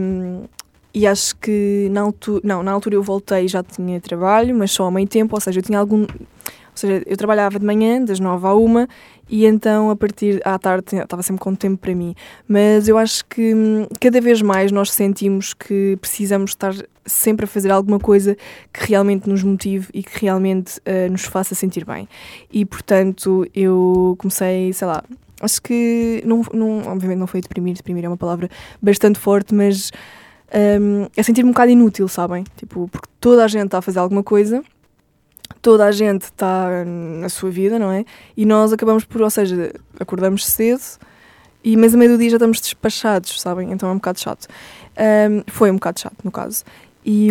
e 0.96 1.06
acho 1.06 1.36
que 1.36 1.90
na 1.92 2.00
altura, 2.00 2.42
não, 2.42 2.64
na 2.64 2.72
altura 2.72 2.96
eu 2.96 3.04
voltei 3.04 3.50
já 3.50 3.62
tinha 3.62 4.00
trabalho, 4.00 4.56
mas 4.56 4.72
só 4.72 4.86
ao 4.86 4.92
meio 4.92 5.06
tempo, 5.06 5.36
ou 5.36 5.42
seja, 5.42 5.60
eu 5.60 5.64
tinha 5.64 5.78
algum. 5.78 6.04
Ou 6.04 6.78
seja, 6.78 7.04
eu 7.06 7.18
trabalhava 7.18 7.60
de 7.60 7.66
manhã, 7.66 8.02
das 8.02 8.18
nove 8.18 8.48
à 8.48 8.54
uma, 8.54 8.88
e 9.30 9.46
então 9.46 9.90
a 9.90 9.96
partir 9.96 10.42
à 10.46 10.58
tarde 10.58 10.96
estava 10.96 11.22
sempre 11.22 11.42
com 11.42 11.54
tempo 11.54 11.78
para 11.78 11.94
mim. 11.94 12.16
Mas 12.48 12.88
eu 12.88 12.98
acho 12.98 13.26
que 13.26 13.54
hum, 13.54 13.88
cada 14.00 14.22
vez 14.22 14.42
mais 14.42 14.72
nós 14.72 14.90
sentimos 14.92 15.54
que 15.54 15.98
precisamos 16.00 16.52
estar 16.52 16.74
sempre 17.06 17.44
a 17.44 17.48
fazer 17.48 17.72
alguma 17.72 18.00
coisa 18.00 18.38
que 18.74 18.88
realmente 18.88 19.28
nos 19.28 19.44
motive 19.44 19.90
e 19.94 20.02
que 20.02 20.22
realmente 20.22 20.80
uh, 20.80 21.12
nos 21.12 21.26
faça 21.26 21.54
sentir 21.54 21.86
bem. 21.86 22.08
E 22.52 22.66
portanto 22.66 23.46
eu 23.54 24.16
comecei, 24.18 24.72
sei 24.72 24.88
lá, 24.88 25.04
acho 25.42 25.62
que 25.62 26.24
não, 26.26 26.42
não, 26.54 26.88
obviamente 26.88 27.20
não 27.20 27.28
foi 27.28 27.42
deprimir, 27.42 27.76
deprimir 27.76 28.06
é 28.06 28.08
uma 28.08 28.18
palavra 28.18 28.50
bastante 28.82 29.20
forte, 29.20 29.54
mas 29.54 29.92
um, 30.56 31.08
é 31.16 31.24
sentir-me 31.24 31.50
um 31.50 31.54
bocado 31.54 31.72
inútil, 31.72 32.08
sabem? 32.08 32.46
Tipo, 32.56 32.88
porque 32.88 33.10
toda 33.20 33.44
a 33.44 33.48
gente 33.48 33.66
está 33.66 33.80
a 33.80 33.82
fazer 33.82 34.00
alguma 34.00 34.24
coisa, 34.24 34.64
toda 35.62 35.86
a 35.86 35.92
gente 35.92 36.24
está 36.24 36.86
na 36.86 37.28
sua 37.28 37.50
vida, 37.50 37.78
não 37.78 37.92
é? 37.92 38.06
E 38.38 38.46
nós 38.46 38.72
acabamos 38.72 39.04
por, 39.04 39.22
ou 39.22 39.30
seja, 39.30 39.74
acordamos 40.00 40.46
cedo, 40.46 40.82
e, 41.64 41.76
mas 41.76 41.94
a 41.94 41.98
meio 41.98 42.12
do 42.12 42.18
dia 42.18 42.30
já 42.30 42.38
estamos 42.38 42.62
despachados, 42.62 43.42
sabem? 43.42 43.72
Então 43.72 43.90
é 43.90 43.92
um 43.92 43.96
bocado 43.96 44.20
chato. 44.20 44.48
Um, 44.98 45.44
foi 45.48 45.72
um 45.72 45.76
bocado 45.76 46.00
chato, 46.00 46.18
no 46.24 46.32
caso. 46.32 46.64
E, 47.04 47.30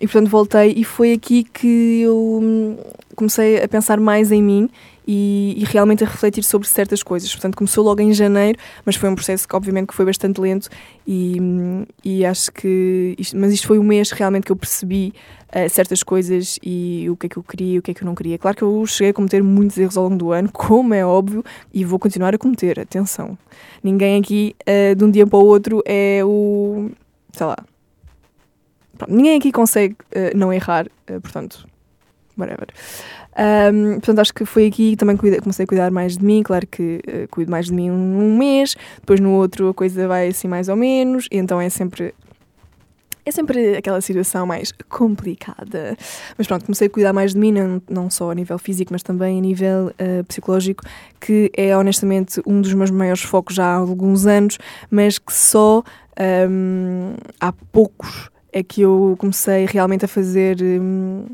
e 0.00 0.06
portanto 0.06 0.28
voltei, 0.28 0.72
e 0.76 0.84
foi 0.84 1.12
aqui 1.12 1.44
que 1.44 2.00
eu 2.02 2.78
comecei 3.14 3.62
a 3.62 3.68
pensar 3.68 4.00
mais 4.00 4.32
em 4.32 4.42
mim 4.42 4.70
e, 5.06 5.54
e, 5.56 5.64
realmente 5.64 6.04
a 6.04 6.06
refletir 6.06 6.44
sobre 6.44 6.68
certas 6.68 7.02
coisas. 7.02 7.30
Portanto, 7.32 7.56
começou 7.56 7.84
logo 7.84 8.00
em 8.00 8.12
janeiro, 8.12 8.58
mas 8.84 8.96
foi 8.96 9.08
um 9.08 9.14
processo 9.14 9.46
que 9.48 9.56
obviamente 9.56 9.88
que 9.88 9.94
foi 9.94 10.04
bastante 10.04 10.40
lento 10.40 10.68
e, 11.06 11.38
e 12.04 12.24
acho 12.24 12.52
que 12.52 13.14
isto, 13.18 13.36
mas 13.36 13.52
isto 13.52 13.66
foi 13.66 13.78
o 13.78 13.82
mês 13.82 14.10
realmente 14.10 14.44
que 14.44 14.52
eu 14.52 14.56
percebi 14.56 15.12
uh, 15.48 15.68
certas 15.68 16.02
coisas 16.02 16.58
e 16.62 17.08
o 17.10 17.16
que 17.16 17.26
é 17.26 17.28
que 17.28 17.36
eu 17.36 17.42
queria 17.42 17.78
o 17.78 17.82
que 17.82 17.90
é 17.90 17.94
que 17.94 18.02
eu 18.02 18.06
não 18.06 18.14
queria. 18.14 18.38
Claro 18.38 18.56
que 18.56 18.62
eu 18.62 18.86
cheguei 18.86 19.10
a 19.10 19.14
cometer 19.14 19.42
muitos 19.42 19.76
erros 19.78 19.96
ao 19.96 20.04
longo 20.04 20.16
do 20.16 20.32
ano, 20.32 20.50
como 20.52 20.94
é 20.94 21.04
óbvio, 21.04 21.44
e 21.72 21.84
vou 21.84 21.98
continuar 21.98 22.34
a 22.34 22.38
cometer, 22.38 22.78
atenção. 22.78 23.36
Ninguém 23.82 24.20
aqui 24.20 24.54
uh, 24.62 24.94
de 24.94 25.04
um 25.04 25.10
dia 25.10 25.26
para 25.26 25.38
o 25.38 25.44
outro 25.44 25.82
é 25.84 26.20
o, 26.24 26.90
sei 27.32 27.46
lá, 27.46 27.56
pronto, 28.96 29.12
ninguém 29.12 29.36
aqui 29.36 29.50
consegue 29.50 29.94
uh, 29.94 30.36
não 30.36 30.52
errar, 30.52 30.86
portanto, 31.06 31.66
whatever. 32.36 32.68
Um, 33.34 33.94
portanto, 33.94 34.18
acho 34.18 34.34
que 34.34 34.44
foi 34.44 34.66
aqui 34.66 34.90
que 34.90 34.96
também 34.96 35.16
comecei 35.16 35.64
a 35.64 35.66
cuidar 35.66 35.90
mais 35.90 36.16
de 36.16 36.24
mim. 36.24 36.42
Claro 36.42 36.66
que 36.66 37.00
uh, 37.06 37.28
cuido 37.30 37.50
mais 37.50 37.66
de 37.66 37.72
mim 37.72 37.90
um, 37.90 38.18
um 38.18 38.36
mês, 38.36 38.76
depois 39.00 39.20
no 39.20 39.30
outro 39.32 39.68
a 39.68 39.74
coisa 39.74 40.06
vai 40.06 40.28
assim 40.28 40.48
mais 40.48 40.68
ou 40.68 40.76
menos, 40.76 41.26
e 41.30 41.38
então 41.38 41.60
é 41.60 41.68
sempre 41.68 42.14
é 43.24 43.30
sempre 43.30 43.76
aquela 43.76 44.00
situação 44.00 44.44
mais 44.44 44.72
complicada. 44.88 45.96
Mas 46.36 46.46
pronto, 46.46 46.64
comecei 46.64 46.88
a 46.88 46.90
cuidar 46.90 47.12
mais 47.12 47.32
de 47.32 47.38
mim, 47.38 47.52
não, 47.52 47.82
não 47.88 48.10
só 48.10 48.30
a 48.30 48.34
nível 48.34 48.58
físico, 48.58 48.92
mas 48.92 49.02
também 49.02 49.38
a 49.38 49.40
nível 49.40 49.92
uh, 49.92 50.24
psicológico, 50.24 50.84
que 51.20 51.50
é 51.56 51.76
honestamente 51.76 52.42
um 52.44 52.60
dos 52.60 52.74
meus 52.74 52.90
maiores 52.90 53.22
focos 53.22 53.54
já 53.54 53.64
há 53.64 53.76
alguns 53.76 54.26
anos, 54.26 54.58
mas 54.90 55.18
que 55.18 55.32
só 55.32 55.84
um, 56.50 57.14
há 57.40 57.52
poucos 57.52 58.28
é 58.52 58.62
que 58.62 58.82
eu 58.82 59.14
comecei 59.18 59.66
realmente 59.66 60.04
a 60.04 60.08
fazer. 60.08 60.58
Um, 60.60 61.24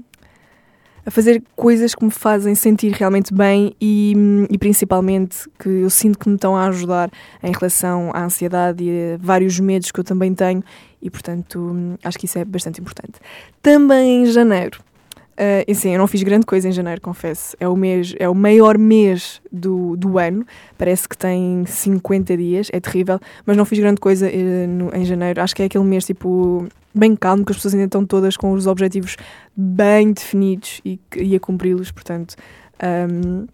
a 1.04 1.10
fazer 1.10 1.42
coisas 1.56 1.94
que 1.94 2.04
me 2.04 2.10
fazem 2.10 2.54
sentir 2.54 2.92
realmente 2.92 3.32
bem 3.32 3.74
e, 3.80 4.14
e, 4.50 4.58
principalmente 4.58 5.48
que 5.58 5.68
eu 5.68 5.90
sinto 5.90 6.18
que 6.18 6.28
me 6.28 6.34
estão 6.34 6.56
a 6.56 6.66
ajudar 6.66 7.10
em 7.42 7.52
relação 7.52 8.10
à 8.14 8.24
ansiedade 8.24 8.84
e 8.84 9.14
a 9.14 9.16
vários 9.18 9.58
medos 9.58 9.90
que 9.90 10.00
eu 10.00 10.04
também 10.04 10.34
tenho 10.34 10.62
e, 11.00 11.08
portanto, 11.10 11.96
acho 12.02 12.18
que 12.18 12.26
isso 12.26 12.38
é 12.38 12.44
bastante 12.44 12.80
importante. 12.80 13.14
Também 13.62 14.22
em 14.22 14.26
janeiro, 14.26 14.80
Uh, 15.38 15.62
e 15.68 15.74
sim, 15.74 15.92
eu 15.92 15.98
não 15.98 16.08
fiz 16.08 16.20
grande 16.24 16.44
coisa 16.44 16.68
em 16.68 16.72
janeiro, 16.72 17.00
confesso. 17.00 17.56
É 17.60 17.68
o 17.68 17.76
mês, 17.76 18.12
é 18.18 18.28
o 18.28 18.34
maior 18.34 18.76
mês 18.76 19.40
do, 19.52 19.96
do 19.96 20.18
ano. 20.18 20.44
Parece 20.76 21.08
que 21.08 21.16
tem 21.16 21.64
50 21.64 22.36
dias, 22.36 22.68
é 22.72 22.80
terrível, 22.80 23.20
mas 23.46 23.56
não 23.56 23.64
fiz 23.64 23.78
grande 23.78 24.00
coisa 24.00 24.26
uh, 24.28 24.66
no, 24.66 24.92
em 24.92 25.04
janeiro. 25.04 25.40
Acho 25.40 25.54
que 25.54 25.62
é 25.62 25.66
aquele 25.66 25.84
mês 25.84 26.04
tipo 26.04 26.66
bem 26.92 27.14
calmo, 27.14 27.44
que 27.44 27.52
as 27.52 27.58
pessoas 27.58 27.74
ainda 27.74 27.86
estão 27.86 28.04
todas 28.04 28.36
com 28.36 28.50
os 28.50 28.66
objetivos 28.66 29.16
bem 29.56 30.12
definidos 30.12 30.80
e, 30.84 30.98
e 31.16 31.36
a 31.36 31.40
cumpri-los, 31.40 31.92
portanto. 31.92 32.34
Um, 32.82 33.46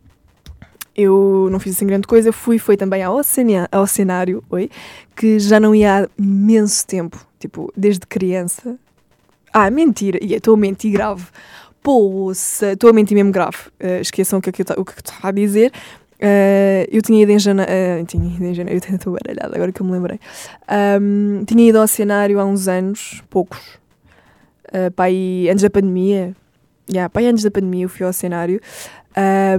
eu 0.96 1.48
não 1.50 1.58
fiz 1.58 1.74
assim 1.74 1.86
grande 1.86 2.06
coisa, 2.06 2.32
fui 2.32 2.58
foi 2.58 2.76
também 2.76 3.02
ao, 3.02 3.16
oceania, 3.16 3.68
ao 3.70 3.86
cenário, 3.86 4.42
oi, 4.48 4.70
que 5.14 5.38
já 5.38 5.58
não 5.58 5.74
ia 5.74 6.04
há 6.04 6.08
imenso 6.16 6.86
tempo, 6.86 7.26
tipo, 7.38 7.70
desde 7.76 8.06
criança. 8.06 8.78
Ah, 9.52 9.70
mentira, 9.70 10.18
e 10.22 10.34
estou 10.34 10.54
a 10.54 10.56
mentir 10.56 10.92
grave 10.92 11.26
poça, 11.84 12.72
estou 12.72 12.88
a 12.88 12.92
mentir 12.94 13.14
mesmo 13.14 13.30
grave, 13.30 13.58
uh, 13.80 14.00
esqueçam 14.00 14.38
o 14.38 14.42
que, 14.42 14.48
é 14.48 14.52
o 14.80 14.84
que 14.84 14.92
estava 14.98 15.28
a 15.28 15.30
dizer. 15.30 15.70
Uh, 16.14 16.88
eu 16.90 17.02
tinha 17.02 17.22
ido 17.22 17.32
em 17.32 17.38
janeiro, 17.38 17.70
uh, 17.70 18.06
tinha 18.06 18.34
ido 18.34 18.44
em 18.44 18.54
janeiro, 18.54 18.80
eu 18.88 18.94
estou 18.94 19.12
baralhada 19.22 19.54
agora 19.54 19.70
que 19.70 19.82
eu 19.82 19.86
me 19.86 19.92
lembrei. 19.92 20.18
Um, 21.00 21.44
tinha 21.44 21.68
ido 21.68 21.78
ao 21.78 21.86
cenário 21.86 22.40
há 22.40 22.44
uns 22.46 22.66
anos, 22.66 23.22
poucos, 23.28 23.60
uh, 24.68 24.90
pai, 24.96 25.46
antes 25.50 25.62
da 25.62 25.68
pandemia. 25.68 26.34
Yeah, 26.90 27.10
pai, 27.10 27.26
antes 27.26 27.44
da 27.44 27.50
pandemia 27.50 27.84
eu 27.84 27.88
fui 27.90 28.06
ao 28.06 28.12
cenário. 28.12 28.60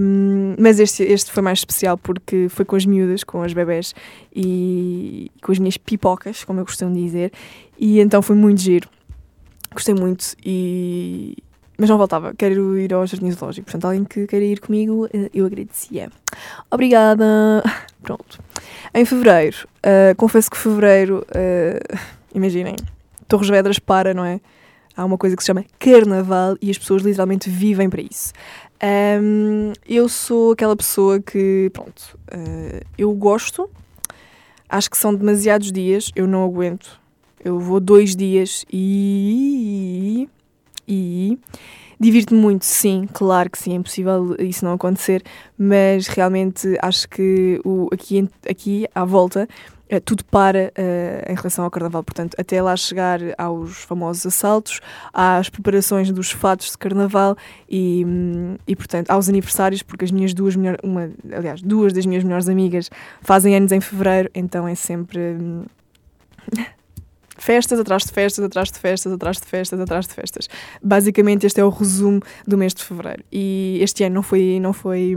Um, 0.01 0.55
mas 0.59 0.79
este, 0.79 1.03
este 1.03 1.31
foi 1.31 1.43
mais 1.43 1.59
especial 1.59 1.97
porque 1.97 2.47
foi 2.49 2.65
com 2.65 2.75
as 2.75 2.85
miúdas, 2.85 3.23
com 3.23 3.41
as 3.43 3.53
bebés 3.53 3.93
e 4.35 5.31
com 5.41 5.51
as 5.51 5.59
minhas 5.59 5.77
pipocas, 5.77 6.43
como 6.43 6.59
eu 6.59 6.65
costumo 6.65 6.93
dizer, 6.93 7.31
e 7.79 7.99
então 7.99 8.21
foi 8.21 8.35
muito 8.35 8.59
giro. 8.59 8.89
Gostei 9.71 9.93
muito 9.93 10.35
e, 10.45 11.37
mas 11.77 11.89
não 11.89 11.97
voltava, 11.97 12.33
quero 12.33 12.77
ir 12.77 12.93
ao 12.93 13.05
Jardim 13.05 13.31
Zoológico. 13.31 13.65
Portanto, 13.65 13.85
alguém 13.85 14.03
que 14.03 14.27
queira 14.27 14.45
ir 14.45 14.59
comigo, 14.59 15.07
eh, 15.13 15.29
eu 15.33 15.45
agradecia. 15.45 16.09
Obrigada. 16.71 17.25
Pronto. 18.01 18.39
Em 18.93 19.03
fevereiro, 19.03 19.67
uh, 19.79 20.15
confesso 20.15 20.49
que 20.49 20.57
fevereiro, 20.57 21.25
uh, 21.31 21.97
imaginem, 22.33 22.75
Torres 23.27 23.49
Vedras 23.49 23.79
para, 23.79 24.13
não 24.13 24.23
é? 24.23 24.39
Há 24.95 25.03
uma 25.03 25.17
coisa 25.17 25.35
que 25.35 25.43
se 25.43 25.47
chama 25.47 25.65
Carnaval 25.77 26.55
e 26.61 26.71
as 26.71 26.77
pessoas 26.77 27.01
literalmente 27.01 27.49
vivem 27.49 27.89
para 27.89 28.01
isso. 28.01 28.31
Um, 29.21 29.73
eu 29.87 30.07
sou 30.07 30.51
aquela 30.51 30.75
pessoa 30.75 31.19
que, 31.19 31.69
pronto, 31.73 32.17
uh, 32.33 32.85
eu 32.97 33.11
gosto, 33.13 33.69
acho 34.69 34.89
que 34.89 34.97
são 34.97 35.13
demasiados 35.13 35.71
dias, 35.71 36.11
eu 36.15 36.27
não 36.27 36.45
aguento. 36.45 36.99
Eu 37.43 37.59
vou 37.59 37.79
dois 37.79 38.15
dias 38.15 38.65
e 38.71 40.29
e 40.87 41.39
divirto-me 41.99 42.39
muito, 42.39 42.65
sim, 42.65 43.07
claro 43.13 43.49
que 43.49 43.57
sim, 43.57 43.73
é 43.73 43.75
impossível 43.75 44.35
isso 44.39 44.65
não 44.65 44.73
acontecer, 44.73 45.23
mas 45.57 46.07
realmente 46.07 46.77
acho 46.81 47.07
que 47.09 47.59
o, 47.63 47.87
aqui, 47.91 48.27
aqui 48.49 48.87
à 48.93 49.05
volta 49.05 49.47
Uh, 49.85 50.01
tudo 50.01 50.25
para 50.25 50.73
uh, 50.75 51.31
em 51.31 51.35
relação 51.35 51.63
ao 51.63 51.69
carnaval. 51.69 52.03
Portanto, 52.03 52.35
até 52.39 52.59
lá 52.59 52.75
chegar 52.75 53.19
aos 53.37 53.83
famosos 53.83 54.25
assaltos, 54.25 54.81
às 55.13 55.47
preparações 55.47 56.09
dos 56.09 56.31
fatos 56.31 56.71
de 56.71 56.77
carnaval 56.79 57.37
e, 57.69 58.03
e 58.65 58.75
portanto, 58.75 59.11
aos 59.11 59.29
aniversários, 59.29 59.83
porque 59.83 60.03
as 60.03 60.09
minhas 60.09 60.33
duas 60.33 60.55
melhores, 60.55 60.79
uma, 60.83 61.11
aliás, 61.31 61.61
duas 61.61 61.93
das 61.93 62.07
minhas 62.07 62.23
melhores 62.23 62.49
amigas 62.49 62.89
fazem 63.21 63.55
anos 63.55 63.71
em 63.71 63.79
fevereiro, 63.79 64.31
então 64.33 64.67
é 64.67 64.73
sempre. 64.73 65.19
Hum, 65.19 65.65
festas 67.45 67.79
atrás 67.79 68.03
de 68.03 68.11
festas, 68.11 68.43
atrás 68.43 68.71
de 68.71 68.79
festas, 68.79 69.13
atrás 69.13 69.37
de 69.37 69.45
festas, 69.45 69.79
atrás 69.79 70.07
de 70.07 70.13
festas. 70.13 70.49
Basicamente 70.81 71.45
este 71.45 71.61
é 71.61 71.63
o 71.63 71.69
resumo 71.69 72.19
do 72.47 72.57
mês 72.57 72.73
de 72.73 72.83
fevereiro. 72.83 73.23
E 73.31 73.77
este 73.81 74.03
ano 74.03 74.15
não 74.15 74.23
foi 74.23 74.59
não 74.59 74.73
foi 74.73 75.15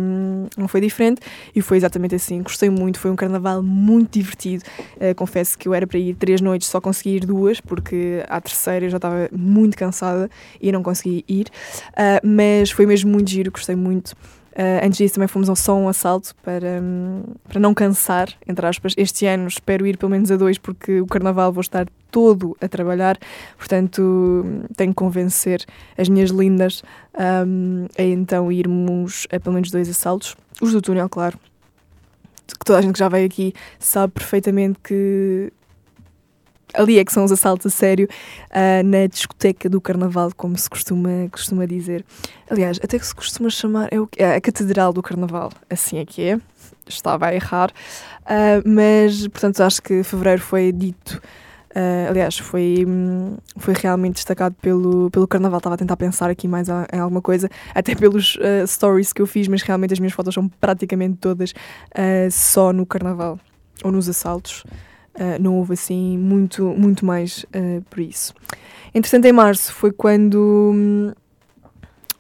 não 0.57 0.69
foi 0.69 0.81
diferente 0.83 1.23
e 1.57 1.63
foi 1.63 1.79
exatamente 1.79 2.15
assim. 2.15 2.43
Gostei 2.43 2.69
muito, 2.69 3.01
foi 3.01 3.11
um 3.11 3.17
carnaval 3.17 3.63
muito 3.63 4.13
divertido. 4.13 4.63
Uh, 4.97 5.15
confesso 5.15 5.59
que 5.59 5.67
eu 5.67 5.73
era 5.73 5.87
para 5.87 5.99
ir 5.99 6.15
três 6.17 6.43
noites, 6.43 6.69
só 6.69 6.81
consegui 6.81 7.17
ir 7.17 7.25
duas 7.25 7.61
porque 7.63 8.23
à 8.29 8.41
terceira 8.41 8.85
eu 8.85 8.91
já 8.91 8.99
estava 8.99 9.29
muito 9.33 9.77
cansada 9.77 10.31
e 10.61 10.71
não 10.71 10.83
consegui 10.83 11.25
ir. 11.27 11.47
Uh, 11.93 12.21
mas 12.23 12.71
foi 12.71 12.85
mesmo 12.85 13.11
muito 13.11 13.31
giro, 13.31 13.51
gostei 13.51 13.75
muito. 13.75 14.15
Uh, 14.59 14.85
antes 14.85 14.99
disso 14.99 15.15
também 15.15 15.29
fomos 15.29 15.57
só 15.57 15.77
um 15.77 15.89
assalto 15.89 16.35
para, 16.43 16.83
um, 16.83 17.23
para 17.49 17.61
não 17.61 17.73
cansar, 17.73 18.29
entre 18.45 18.67
aspas. 18.67 18.93
Este 18.97 19.25
ano 19.25 19.47
espero 19.47 19.87
ir 19.87 19.97
pelo 19.97 20.11
menos 20.11 20.33
a 20.33 20.37
dois 20.37 20.59
porque 20.59 21.01
o 21.01 21.07
carnaval 21.07 21.53
vou 21.53 21.61
estar 21.61 21.87
todo 22.11 22.57
a 22.61 22.67
trabalhar, 22.67 23.17
portanto 23.57 24.45
tenho 24.75 24.91
que 24.91 24.97
convencer 24.97 25.65
as 25.97 26.09
minhas 26.09 26.31
lindas 26.31 26.83
um, 27.47 27.87
a 27.97 28.03
então 28.03 28.51
irmos 28.51 29.29
a 29.31 29.39
pelo 29.39 29.55
menos 29.55 29.71
dois 29.71 29.89
assaltos. 29.89 30.35
Os 30.61 30.73
do 30.73 30.83
túnel, 30.83 31.09
claro. 31.09 31.39
Que 32.49 32.65
toda 32.65 32.81
a 32.81 32.83
gente 32.83 32.95
que 32.95 32.99
já 32.99 33.09
veio 33.09 33.27
aqui 33.27 33.55
sabe 33.79 34.15
perfeitamente 34.15 34.81
que 34.83 35.53
ali 36.75 36.99
é 36.99 37.05
que 37.05 37.13
são 37.13 37.25
os 37.25 37.33
assaltos 37.33 37.67
a 37.67 37.71
sério, 37.71 38.09
uh, 38.51 38.87
na 38.87 39.07
discoteca 39.07 39.69
do 39.69 39.81
Carnaval, 39.81 40.31
como 40.37 40.57
se 40.57 40.69
costuma, 40.69 41.29
costuma 41.31 41.67
dizer. 41.67 42.05
Aliás, 42.51 42.79
até 42.83 42.99
que 42.99 43.07
se 43.07 43.15
costuma 43.15 43.51
chamar, 43.51 43.89
é, 43.91 44.01
o, 44.01 44.09
é 44.17 44.37
a 44.37 44.41
Catedral 44.41 44.93
do 44.93 45.03
Carnaval, 45.03 45.51
assim 45.71 45.99
é 45.99 46.05
que 46.05 46.23
é, 46.23 46.39
estava 46.87 47.27
a 47.27 47.35
errar, 47.35 47.71
uh, 47.71 48.69
mas, 48.69 49.27
portanto, 49.29 49.61
acho 49.61 49.83
que 49.83 50.03
fevereiro 50.03 50.41
foi 50.41 50.73
dito. 50.73 51.21
Uh, 51.71 52.09
aliás, 52.09 52.39
foi, 52.39 52.85
foi 53.57 53.75
realmente 53.75 54.15
destacado 54.15 54.57
pelo, 54.61 55.11
pelo 55.11 55.29
Carnaval. 55.29 55.59
Estava 55.59 55.75
a 55.75 55.79
tentar 55.79 55.97
pensar 55.97 56.29
aqui 56.29 56.49
mais 56.49 56.67
em 56.69 56.99
alguma 56.99 57.21
coisa, 57.21 57.49
até 57.75 57.95
pelos 57.95 58.37
uh, 58.37 58.67
stories 58.67 59.13
que 59.13 59.23
eu 59.23 59.27
fiz, 59.27 59.47
mas 59.49 59.63
realmente 59.63 59.93
as 59.93 60.01
minhas 60.01 60.15
fotos 60.15 60.35
são 60.35 60.49
praticamente 60.49 61.19
todas 61.19 61.55
só 62.33 62.73
no 62.73 62.85
Carnaval 62.87 63.39
ou 63.85 63.93
nos 63.93 64.09
assaltos. 64.09 64.65
Uh, 65.15 65.41
não 65.41 65.57
houve 65.57 65.75
assim 65.75 66.17
muito, 66.17 66.65
muito 66.65 67.05
mais 67.05 67.45
uh, 67.45 67.83
por 67.91 68.01
isso. 68.01 68.33
Entretanto, 68.95 69.25
em 69.27 69.33
março 69.33 69.73
foi 69.73 69.93
quando 69.93 71.15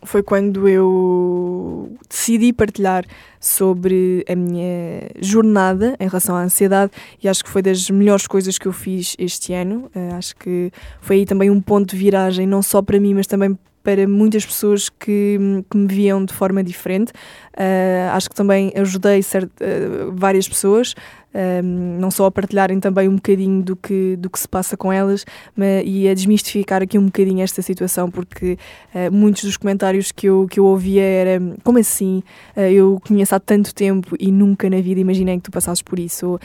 foi 0.02 0.22
quando 0.22 0.68
eu 0.68 1.96
decidi 2.08 2.52
partilhar 2.52 3.04
sobre 3.40 4.24
a 4.28 4.34
minha 4.34 5.10
jornada 5.20 5.96
em 5.98 6.06
relação 6.06 6.36
à 6.36 6.42
ansiedade 6.42 6.92
e 7.22 7.28
acho 7.28 7.44
que 7.44 7.50
foi 7.50 7.62
das 7.62 7.90
melhores 7.90 8.26
coisas 8.26 8.58
que 8.58 8.66
eu 8.66 8.72
fiz 8.72 9.14
este 9.18 9.52
ano. 9.52 9.90
Uh, 9.94 10.14
acho 10.16 10.36
que 10.36 10.72
foi 11.00 11.16
aí 11.16 11.26
também 11.26 11.50
um 11.50 11.60
ponto 11.60 11.90
de 11.90 11.96
viragem, 11.96 12.46
não 12.46 12.62
só 12.62 12.80
para 12.80 12.98
mim, 12.98 13.14
mas 13.14 13.26
também 13.26 13.58
para 13.82 14.06
muitas 14.06 14.44
pessoas 14.44 14.88
que, 14.88 15.38
que 15.70 15.76
me 15.76 15.86
viam 15.86 16.24
de 16.24 16.32
forma 16.32 16.62
diferente. 16.62 17.12
Uh, 17.54 18.12
acho 18.12 18.28
que 18.28 18.34
também 18.34 18.72
ajudei 18.76 19.20
uh, 19.20 20.12
várias 20.12 20.48
pessoas, 20.48 20.94
um, 21.34 21.98
não 21.98 22.10
só 22.10 22.26
a 22.26 22.30
partilharem 22.30 22.78
também 22.78 23.08
um 23.08 23.16
bocadinho 23.16 23.62
do 23.62 23.74
que, 23.74 24.16
do 24.16 24.30
que 24.30 24.38
se 24.38 24.48
passa 24.48 24.76
com 24.76 24.92
elas, 24.92 25.24
mas, 25.56 25.82
e 25.84 26.08
a 26.08 26.14
desmistificar 26.14 26.82
aqui 26.82 26.96
um 26.96 27.06
bocadinho 27.06 27.42
esta 27.42 27.60
situação, 27.60 28.10
porque 28.10 28.58
uh, 28.94 29.12
muitos 29.12 29.44
dos 29.44 29.56
comentários 29.56 30.12
que 30.12 30.26
eu, 30.26 30.46
que 30.48 30.60
eu 30.60 30.64
ouvia 30.64 31.02
era 31.02 31.40
como 31.64 31.78
assim? 31.78 32.22
eu 32.56 33.00
conheço 33.06 33.34
há 33.34 33.40
tanto 33.40 33.74
tempo 33.74 34.16
e 34.18 34.30
nunca 34.30 34.68
na 34.68 34.80
vida 34.80 35.00
imaginei 35.00 35.36
que 35.36 35.44
tu 35.44 35.50
passasses 35.50 35.82
por 35.82 35.98
isso. 35.98 36.26
Ou, 36.26 36.40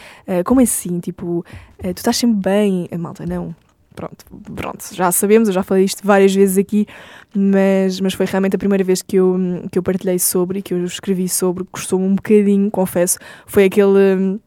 como 0.45 0.61
assim? 0.61 0.99
Tipo, 0.99 1.45
tu 1.79 1.97
estás 1.97 2.17
sempre 2.17 2.39
bem? 2.39 2.87
malta, 2.97 3.25
não 3.25 3.55
pronto, 3.95 4.25
pronto, 4.55 4.83
já 4.93 5.11
sabemos, 5.11 5.47
eu 5.47 5.53
já 5.53 5.63
falei 5.63 5.85
isto 5.85 6.05
várias 6.05 6.33
vezes 6.33 6.57
aqui, 6.57 6.85
mas, 7.33 7.99
mas 7.99 8.13
foi 8.13 8.25
realmente 8.25 8.55
a 8.55 8.59
primeira 8.59 8.83
vez 8.83 9.01
que 9.01 9.15
eu, 9.15 9.37
que 9.71 9.77
eu 9.77 9.83
partilhei 9.83 10.19
sobre, 10.19 10.61
que 10.61 10.73
eu 10.73 10.83
escrevi 10.85 11.29
sobre, 11.29 11.63
custou-me 11.65 12.05
um 12.05 12.15
bocadinho, 12.15 12.69
confesso, 12.69 13.17
foi 13.45 13.65
aquele 13.65 14.39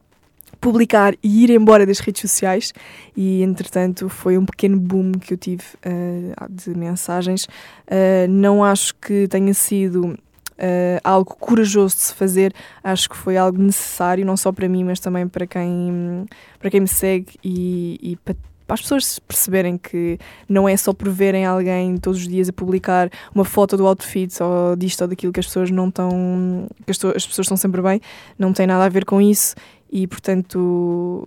publicar 0.60 1.14
e 1.22 1.44
ir 1.44 1.50
embora 1.50 1.86
das 1.86 2.00
redes 2.00 2.22
sociais 2.22 2.72
e 3.16 3.42
entretanto 3.42 4.08
foi 4.08 4.38
um 4.38 4.44
pequeno 4.44 4.78
boom 4.78 5.12
que 5.12 5.34
eu 5.34 5.38
tive 5.38 5.62
uh, 5.84 6.50
de 6.50 6.76
mensagens. 6.76 7.44
Uh, 7.44 8.26
não 8.28 8.64
acho 8.64 8.94
que 8.96 9.28
tenha 9.28 9.52
sido 9.54 10.16
uh, 10.56 11.00
algo 11.04 11.36
corajoso 11.36 11.96
de 11.96 12.02
se 12.02 12.14
fazer 12.14 12.52
acho 12.82 13.08
que 13.08 13.16
foi 13.16 13.36
algo 13.36 13.60
necessário 13.60 14.24
não 14.24 14.36
só 14.36 14.50
para 14.52 14.68
mim 14.68 14.84
mas 14.84 15.00
também 15.00 15.28
para 15.28 15.46
quem 15.46 16.26
para 16.58 16.70
quem 16.70 16.80
me 16.80 16.88
segue 16.88 17.38
e, 17.44 17.98
e 18.02 18.16
para 18.16 18.34
para 18.66 18.74
as 18.74 18.82
pessoas 18.82 19.18
perceberem 19.20 19.78
que 19.78 20.18
não 20.48 20.68
é 20.68 20.76
só 20.76 20.92
por 20.92 21.08
verem 21.08 21.46
alguém 21.46 21.96
todos 21.98 22.20
os 22.20 22.28
dias 22.28 22.48
a 22.48 22.52
publicar 22.52 23.08
uma 23.34 23.44
foto 23.44 23.76
do 23.76 23.86
outfit 23.86 24.42
ou 24.42 24.74
disto 24.76 25.02
ou 25.02 25.08
daquilo 25.08 25.32
que 25.32 25.40
as 25.40 25.46
pessoas 25.46 25.70
não 25.70 25.88
estão. 25.88 26.66
que 26.84 26.90
as, 26.90 27.04
as 27.04 27.26
pessoas 27.26 27.46
estão 27.46 27.56
sempre 27.56 27.80
bem, 27.80 28.00
não 28.38 28.52
tem 28.52 28.66
nada 28.66 28.84
a 28.84 28.88
ver 28.88 29.04
com 29.04 29.20
isso 29.20 29.54
e 29.90 30.06
portanto 30.06 31.24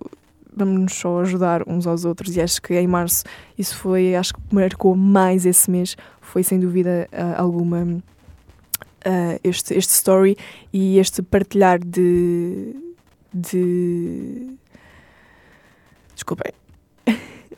vamos 0.54 0.94
só 0.94 1.20
ajudar 1.20 1.62
uns 1.66 1.86
aos 1.86 2.04
outros 2.04 2.36
e 2.36 2.40
acho 2.40 2.60
que 2.60 2.74
em 2.74 2.86
março 2.86 3.24
isso 3.56 3.74
foi, 3.76 4.14
acho 4.14 4.34
que 4.34 4.40
marcou 4.50 4.94
mais 4.94 5.46
esse 5.46 5.70
mês, 5.70 5.96
foi 6.20 6.42
sem 6.42 6.60
dúvida 6.60 7.08
uh, 7.12 7.40
alguma 7.40 7.82
uh, 7.84 9.40
este, 9.42 9.74
este 9.74 9.92
story 9.92 10.36
e 10.72 10.98
este 10.98 11.22
partilhar 11.22 11.78
de 11.78 12.74
de 13.32 14.56
desculpem 16.14 16.52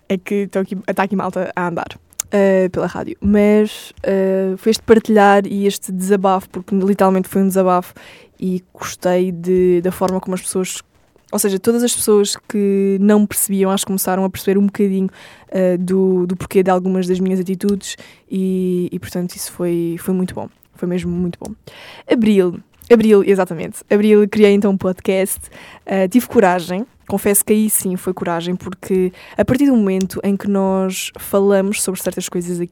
é 0.08 0.18
que 0.18 0.34
está 0.34 0.60
aqui, 0.60 0.76
tá 0.76 1.02
aqui 1.02 1.16
malta 1.16 1.52
a 1.54 1.68
andar 1.68 1.98
uh, 2.32 2.70
pela 2.70 2.86
rádio. 2.86 3.16
Mas 3.20 3.92
uh, 4.04 4.56
foi 4.56 4.70
este 4.70 4.82
partilhar 4.82 5.46
e 5.46 5.66
este 5.66 5.92
desabafo, 5.92 6.48
porque 6.50 6.74
literalmente 6.74 7.28
foi 7.28 7.42
um 7.42 7.48
desabafo 7.48 7.94
e 8.38 8.62
gostei 8.72 9.30
de, 9.30 9.80
da 9.82 9.92
forma 9.92 10.20
como 10.20 10.34
as 10.34 10.42
pessoas. 10.42 10.82
Ou 11.30 11.38
seja, 11.38 11.58
todas 11.58 11.82
as 11.82 11.94
pessoas 11.94 12.36
que 12.48 12.98
não 13.00 13.24
percebiam, 13.24 13.70
acho 13.70 13.84
que 13.84 13.86
começaram 13.86 14.22
a 14.24 14.28
perceber 14.28 14.58
um 14.58 14.66
bocadinho 14.66 15.08
uh, 15.48 15.78
do, 15.78 16.26
do 16.26 16.36
porquê 16.36 16.62
de 16.62 16.70
algumas 16.70 17.06
das 17.06 17.18
minhas 17.20 17.40
atitudes 17.40 17.96
e, 18.30 18.88
e, 18.92 18.98
portanto, 18.98 19.34
isso 19.34 19.50
foi, 19.52 19.96
foi 19.98 20.12
muito 20.12 20.34
bom. 20.34 20.48
Foi 20.74 20.88
mesmo 20.88 21.10
muito 21.10 21.38
bom. 21.38 21.54
Abril, 22.10 22.60
Abril, 22.90 23.22
exatamente. 23.24 23.78
Abril 23.90 24.28
criei 24.28 24.52
então 24.52 24.72
um 24.72 24.76
podcast. 24.76 25.38
Uh, 25.86 26.08
tive 26.08 26.26
coragem, 26.26 26.86
confesso 27.08 27.44
que 27.44 27.52
aí 27.52 27.70
sim 27.70 27.96
foi 27.96 28.12
coragem, 28.12 28.54
porque 28.56 29.12
a 29.36 29.44
partir 29.44 29.66
do 29.66 29.76
momento 29.76 30.20
em 30.22 30.36
que 30.36 30.48
nós 30.48 31.10
falamos 31.18 31.82
sobre 31.82 32.00
certas 32.00 32.28
coisas 32.28 32.66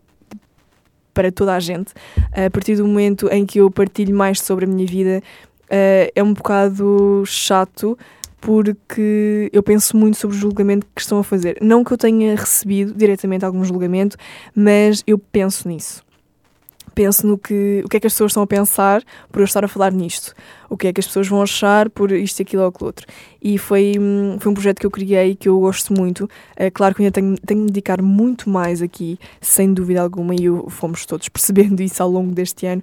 para 1.15 1.33
toda 1.33 1.55
a 1.55 1.61
gente, 1.61 1.93
a 2.33 2.51
partir 2.51 2.77
do 2.77 2.87
momento 2.87 3.29
em 3.29 3.45
que 3.45 3.59
eu 3.59 3.71
partilho 3.71 4.15
mais 4.15 4.41
sobre 4.41 4.65
a 4.65 4.69
minha 4.69 4.87
vida, 4.87 5.23
uh, 5.65 6.13
é 6.15 6.23
um 6.23 6.33
bocado 6.33 7.23
chato 7.27 7.97
porque 8.41 9.51
eu 9.53 9.63
penso 9.63 9.97
muito 9.97 10.17
sobre 10.17 10.35
o 10.35 10.41
julgamento 10.41 10.87
que 10.95 11.01
estão 11.03 11.19
a 11.19 11.25
fazer. 11.25 11.59
Não 11.61 11.85
que 11.85 11.93
eu 11.93 11.99
tenha 11.99 12.35
recebido 12.35 12.95
diretamente 12.95 13.45
algum 13.45 13.63
julgamento, 13.63 14.17
mas 14.55 15.03
eu 15.07 15.19
penso 15.19 15.69
nisso 15.69 16.03
penso 17.01 17.27
no 17.27 17.39
que, 17.39 17.81
o 17.83 17.89
que 17.89 17.97
é 17.97 18.01
que 18.01 18.07
as 18.07 18.13
pessoas 18.13 18.33
estão 18.33 18.43
a 18.43 18.47
pensar 18.47 19.03
por 19.33 19.41
eu 19.41 19.47
estar 19.47 19.65
a 19.65 19.69
falar 19.69 19.91
nisto, 19.91 20.35
o 20.69 20.77
que 20.77 20.87
é 20.87 20.93
que 20.93 21.01
as 21.01 21.07
pessoas 21.07 21.27
vão 21.27 21.41
achar 21.41 21.89
por 21.89 22.13
isto, 22.13 22.43
aquilo 22.43 22.61
ou 22.61 22.69
aquilo 22.69 22.89
outro. 22.89 23.07
E 23.41 23.57
foi, 23.57 23.95
hum, 23.99 24.37
foi 24.39 24.53
um 24.53 24.55
projeto 24.55 24.81
que 24.81 24.85
eu 24.85 24.91
criei 24.91 25.35
que 25.35 25.49
eu 25.49 25.59
gosto 25.59 25.95
muito. 25.95 26.29
É 26.55 26.71
claro 26.71 26.95
que 26.95 27.01
ainda 27.01 27.11
tenho, 27.11 27.39
tenho 27.39 27.61
de 27.63 27.69
dedicar 27.69 28.03
muito 28.03 28.51
mais 28.51 28.83
aqui, 28.83 29.19
sem 29.41 29.73
dúvida 29.73 30.03
alguma, 30.03 30.35
e 30.35 30.45
eu, 30.45 30.69
fomos 30.69 31.07
todos 31.07 31.27
percebendo 31.33 31.81
isso 31.81 32.03
ao 32.03 32.11
longo 32.11 32.33
deste 32.33 32.67
ano, 32.67 32.83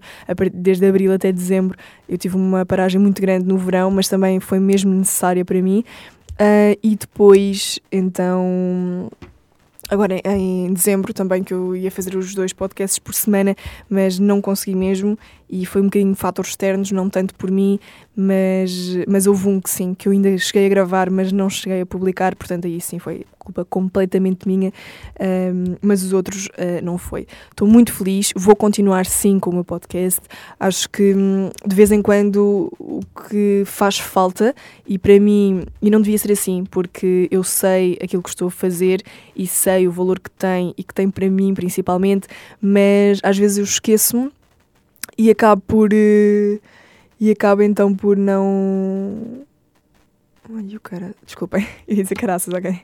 desde 0.52 0.88
abril 0.88 1.14
até 1.14 1.32
dezembro. 1.32 1.78
Eu 2.10 2.18
tive 2.18 2.38
uma 2.38 2.66
paragem 2.66 3.00
muito 3.00 3.22
grande 3.22 3.46
no 3.46 3.56
verão, 3.56 3.92
mas 3.92 4.08
também 4.08 4.40
foi 4.40 4.60
mesmo 4.60 4.92
necessária 4.96 5.46
para 5.46 5.62
mim. 5.62 5.84
Uh, 6.34 6.74
e 6.82 6.96
depois, 6.96 7.80
então 7.92 9.12
agora 9.90 10.22
em 10.26 10.74
dezembro 10.74 11.14
também 11.14 11.44
que 11.44 11.54
eu 11.54 11.76
ia 11.76 11.92
fazer 11.92 12.16
os 12.16 12.34
dois 12.34 12.54
podcasts 12.54 13.00
por 13.00 13.14
semana, 13.14 13.56
mas 13.90 14.20
não 14.20 14.42
consegui 14.42 14.76
mesmo 14.76 15.18
e 15.50 15.66
foi 15.66 15.82
um 15.82 15.86
bocadinho 15.86 16.16
fatores 16.16 16.52
externos, 16.52 16.92
não 16.92 17.10
tanto 17.10 17.34
por 17.36 17.50
mim, 17.50 17.80
mas, 18.16 18.98
mas 19.08 19.28
houve 19.28 19.48
um 19.48 19.62
que 19.62 19.70
sim, 19.70 19.94
que 19.94 20.08
eu 20.08 20.12
ainda 20.12 20.38
cheguei 20.38 20.66
a 20.66 20.70
gravar, 20.70 21.10
mas 21.10 21.32
não 21.32 21.50
cheguei 21.50 21.82
a 21.82 21.86
publicar, 21.86 22.36
portanto 22.36 22.66
aí 22.66 22.82
sim 22.82 23.00
foi 23.00 23.26
culpa 23.48 23.64
completamente 23.64 24.46
minha, 24.46 24.74
um, 25.20 25.76
mas 25.82 26.04
os 26.04 26.12
outros 26.12 26.48
uh, 26.48 26.84
não 26.84 26.98
foi. 26.98 27.26
Estou 27.50 27.68
muito 27.68 27.94
feliz, 27.94 28.34
vou 28.36 28.56
continuar 28.56 29.06
sim 29.06 29.40
com 29.40 29.52
o 29.52 29.54
meu 29.54 29.64
podcast. 29.64 30.20
Acho 30.60 30.90
que 30.90 31.14
um, 31.14 31.50
de 31.66 31.76
vez 31.76 31.92
em 31.92 32.02
quando 32.02 32.72
o 32.78 33.00
que 33.30 33.64
faz 33.66 33.98
falta, 34.00 34.54
e 34.86 34.98
para 34.98 35.18
mim, 35.20 35.64
e 35.82 35.90
não 35.90 36.02
devia 36.02 36.18
ser 36.18 36.32
assim, 36.32 36.66
porque 36.70 37.28
eu 37.32 37.44
sei 37.44 37.98
aquilo 38.02 38.22
que 38.22 38.30
estou 38.30 38.50
a 38.50 38.52
fazer 38.52 39.02
e 39.36 39.48
sei 39.48 39.88
o 39.88 39.92
valor 39.92 40.20
que 40.20 40.30
tem 40.32 40.74
e 40.78 40.84
que 40.84 40.94
tem 40.94 41.10
para 41.10 41.30
mim 41.30 41.54
principalmente, 41.54 42.28
mas 42.62 43.20
às 43.24 43.38
vezes 43.38 43.60
eu 43.60 43.64
esqueço-me 43.64 44.30
e 45.18 45.30
acabo 45.30 45.62
por. 45.62 45.94
Uh, 45.94 46.60
e 47.20 47.32
acabo 47.32 47.64
então 47.64 47.96
por 47.96 48.16
não. 48.16 49.46
Ai, 50.54 50.76
o 50.76 50.80
cara. 50.80 51.14
Desculpem, 51.26 51.68
eu 51.88 51.96
dizer 51.96 52.16
caraças, 52.16 52.54
ok? 52.54 52.80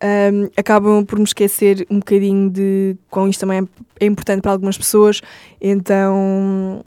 Um, 0.00 0.48
acabam 0.56 1.04
por 1.04 1.18
me 1.18 1.24
esquecer 1.24 1.84
um 1.90 1.98
bocadinho 1.98 2.48
de 2.50 2.96
quão 3.10 3.28
isto 3.28 3.40
também 3.40 3.68
é 3.98 4.06
importante 4.06 4.40
para 4.40 4.52
algumas 4.52 4.78
pessoas, 4.78 5.20
então 5.60 6.84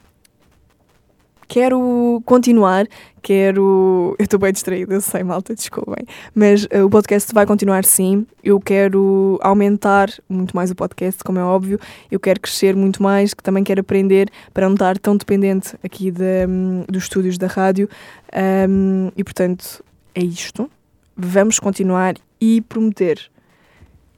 quero 1.52 2.22
continuar, 2.24 2.86
quero. 3.20 4.16
Eu 4.18 4.24
estou 4.24 4.40
bem 4.40 4.50
distraída, 4.54 4.98
sei, 5.02 5.22
malta, 5.22 5.54
desculpem. 5.54 6.06
Mas 6.34 6.64
uh, 6.64 6.86
o 6.86 6.88
podcast 6.88 7.30
vai 7.34 7.44
continuar 7.44 7.84
sim. 7.84 8.26
Eu 8.42 8.58
quero 8.58 9.38
aumentar 9.42 10.08
muito 10.26 10.56
mais 10.56 10.70
o 10.70 10.74
podcast, 10.74 11.22
como 11.22 11.38
é 11.38 11.44
óbvio. 11.44 11.78
Eu 12.10 12.18
quero 12.18 12.40
crescer 12.40 12.74
muito 12.74 13.02
mais, 13.02 13.34
que 13.34 13.42
também 13.42 13.62
quero 13.62 13.82
aprender 13.82 14.30
para 14.54 14.66
não 14.66 14.72
estar 14.72 14.96
tão 14.96 15.14
dependente 15.14 15.76
aqui 15.84 16.10
de, 16.10 16.46
um, 16.48 16.86
dos 16.88 17.02
estúdios 17.02 17.36
da 17.36 17.48
rádio. 17.48 17.86
Um, 18.34 19.10
e 19.14 19.22
portanto, 19.22 19.84
é 20.14 20.24
isto. 20.24 20.70
Vamos 21.14 21.60
continuar 21.60 22.14
e 22.40 22.62
prometer 22.62 23.30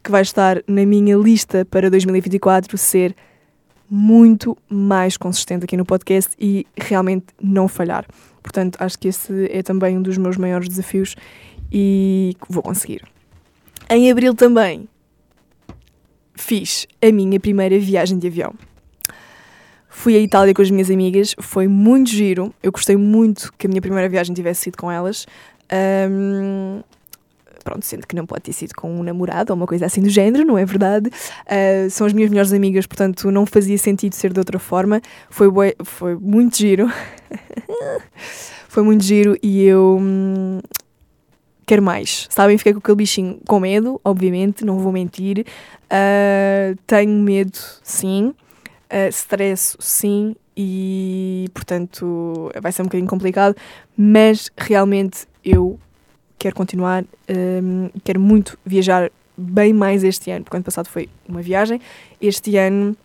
que 0.05 0.11
vai 0.11 0.23
estar 0.23 0.63
na 0.69 0.87
minha 0.87 1.17
lista 1.17 1.65
para 1.65 1.91
2024 1.91 2.79
ser 2.79 3.17
muito 3.95 4.59
mais 4.69 5.17
consistente 5.17 5.65
aqui 5.65 5.77
no 5.77 5.85
podcast 5.85 6.35
e 6.37 6.67
realmente 6.77 7.27
não 7.41 7.69
falhar. 7.69 8.05
Portanto, 8.43 8.77
acho 8.81 8.99
que 8.99 9.07
esse 9.07 9.49
é 9.53 9.63
também 9.63 9.97
um 9.97 10.03
dos 10.03 10.19
meus 10.19 10.37
maiores 10.37 10.69
desafios 10.69 11.15
e 11.71 12.37
vou 12.49 12.61
conseguir. 12.61 13.05
Em 13.89 14.11
abril 14.11 14.35
também 14.35 14.89
fiz 16.35 16.89
a 17.01 17.13
minha 17.13 17.39
primeira 17.39 17.79
viagem 17.79 18.19
de 18.19 18.27
avião. 18.27 18.53
Fui 19.89 20.17
à 20.17 20.19
Itália 20.19 20.53
com 20.53 20.61
as 20.61 20.73
minhas 20.73 20.91
amigas, 20.91 21.37
foi 21.39 21.69
muito 21.69 22.11
giro. 22.11 22.53
Eu 22.61 22.73
gostei 22.73 22.97
muito 22.97 23.53
que 23.57 23.69
a 23.69 23.71
minha 23.71 23.81
primeira 23.81 24.09
viagem 24.09 24.35
tivesse 24.35 24.63
sido 24.63 24.77
com 24.77 24.91
elas. 24.91 25.25
Um, 26.11 26.83
pronto, 27.65 27.85
sendo 27.85 28.07
que 28.07 28.15
não 28.15 28.27
pode 28.27 28.43
ter 28.43 28.53
sido 28.53 28.75
com 28.75 28.95
um 28.95 29.03
namorado 29.03 29.53
ou 29.53 29.57
uma 29.57 29.67
coisa 29.67 29.87
assim 29.87 30.03
do 30.03 30.11
género, 30.11 30.45
não 30.45 30.59
é 30.59 30.65
verdade? 30.65 31.09
Uh, 31.09 31.91
são 31.91 32.07
as 32.07 32.13
minhas 32.13 32.31
melhores 32.31 32.53
amigas, 32.53 32.87
portanto 32.87 33.31
não 33.31 33.47
fazia 33.47 33.79
sentido 33.79 34.15
ser 34.15 34.33
de 34.33 34.39
outra 34.39 34.59
forma. 34.59 35.01
Foi, 35.31 35.49
foi 35.83 36.15
muito 36.17 36.59
giro. 36.59 36.89
foi 38.69 38.83
muito 38.83 39.03
giro 39.03 39.37
e 39.43 39.65
eu 39.65 39.99
hum, 40.01 40.61
quero 41.67 41.83
mais. 41.83 42.27
Sabem, 42.31 42.59
fiquei 42.59 42.75
com 42.75 42.79
aquele 42.79 42.97
bichinho 42.97 43.41
com 43.47 43.59
medo, 43.59 44.01
obviamente, 44.05 44.65
não 44.65 44.79
vou 44.79 44.93
mentir. 44.93 45.47
Uh, 45.85 46.77
tenho 46.87 47.13
medo, 47.13 47.59
sim. 47.83 48.35
Uh, 48.93 49.09
stress, 49.11 49.77
sim. 49.81 50.37
E 50.57 51.49
portanto 51.53 52.53
vai 52.63 52.71
ser 52.71 52.83
um 52.83 52.85
bocadinho 52.85 53.09
complicado, 53.09 53.57
mas 53.97 54.53
realmente 54.57 55.27
eu 55.45 55.81
quero 56.39 56.55
continuar, 56.55 57.05
um, 57.63 57.91
quero 58.03 58.21
muito 58.21 58.59
viajar 58.65 59.11
bem 59.37 59.73
mais 59.73 60.05
este 60.05 60.31
ano, 60.31 60.45
porque 60.45 60.57
ano 60.57 60.65
passado 60.65 60.89
foi 60.89 61.09
uma 61.29 61.43
viagem, 61.43 61.81
este 62.21 62.57
ano 62.57 62.97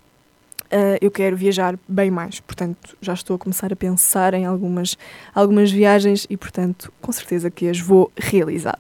uh, 0.72 0.98
eu 1.02 1.10
quero 1.10 1.36
viajar 1.36 1.78
bem 1.88 2.12
mais, 2.12 2.40
portanto 2.40 2.98
já 3.02 3.14
estou 3.14 3.36
a 3.36 3.40
começar 3.40 3.72
a 3.72 3.76
pensar 3.76 4.34
em 4.34 4.46
algumas, 4.46 4.98
algumas 5.34 5.72
viagens 5.72 6.26
e 6.30 6.38
portanto 6.38 6.92
com 7.02 7.12
certeza 7.12 7.50
que 7.50 7.68
as 7.68 7.80
vou 7.80 8.12
realizar. 8.18 8.80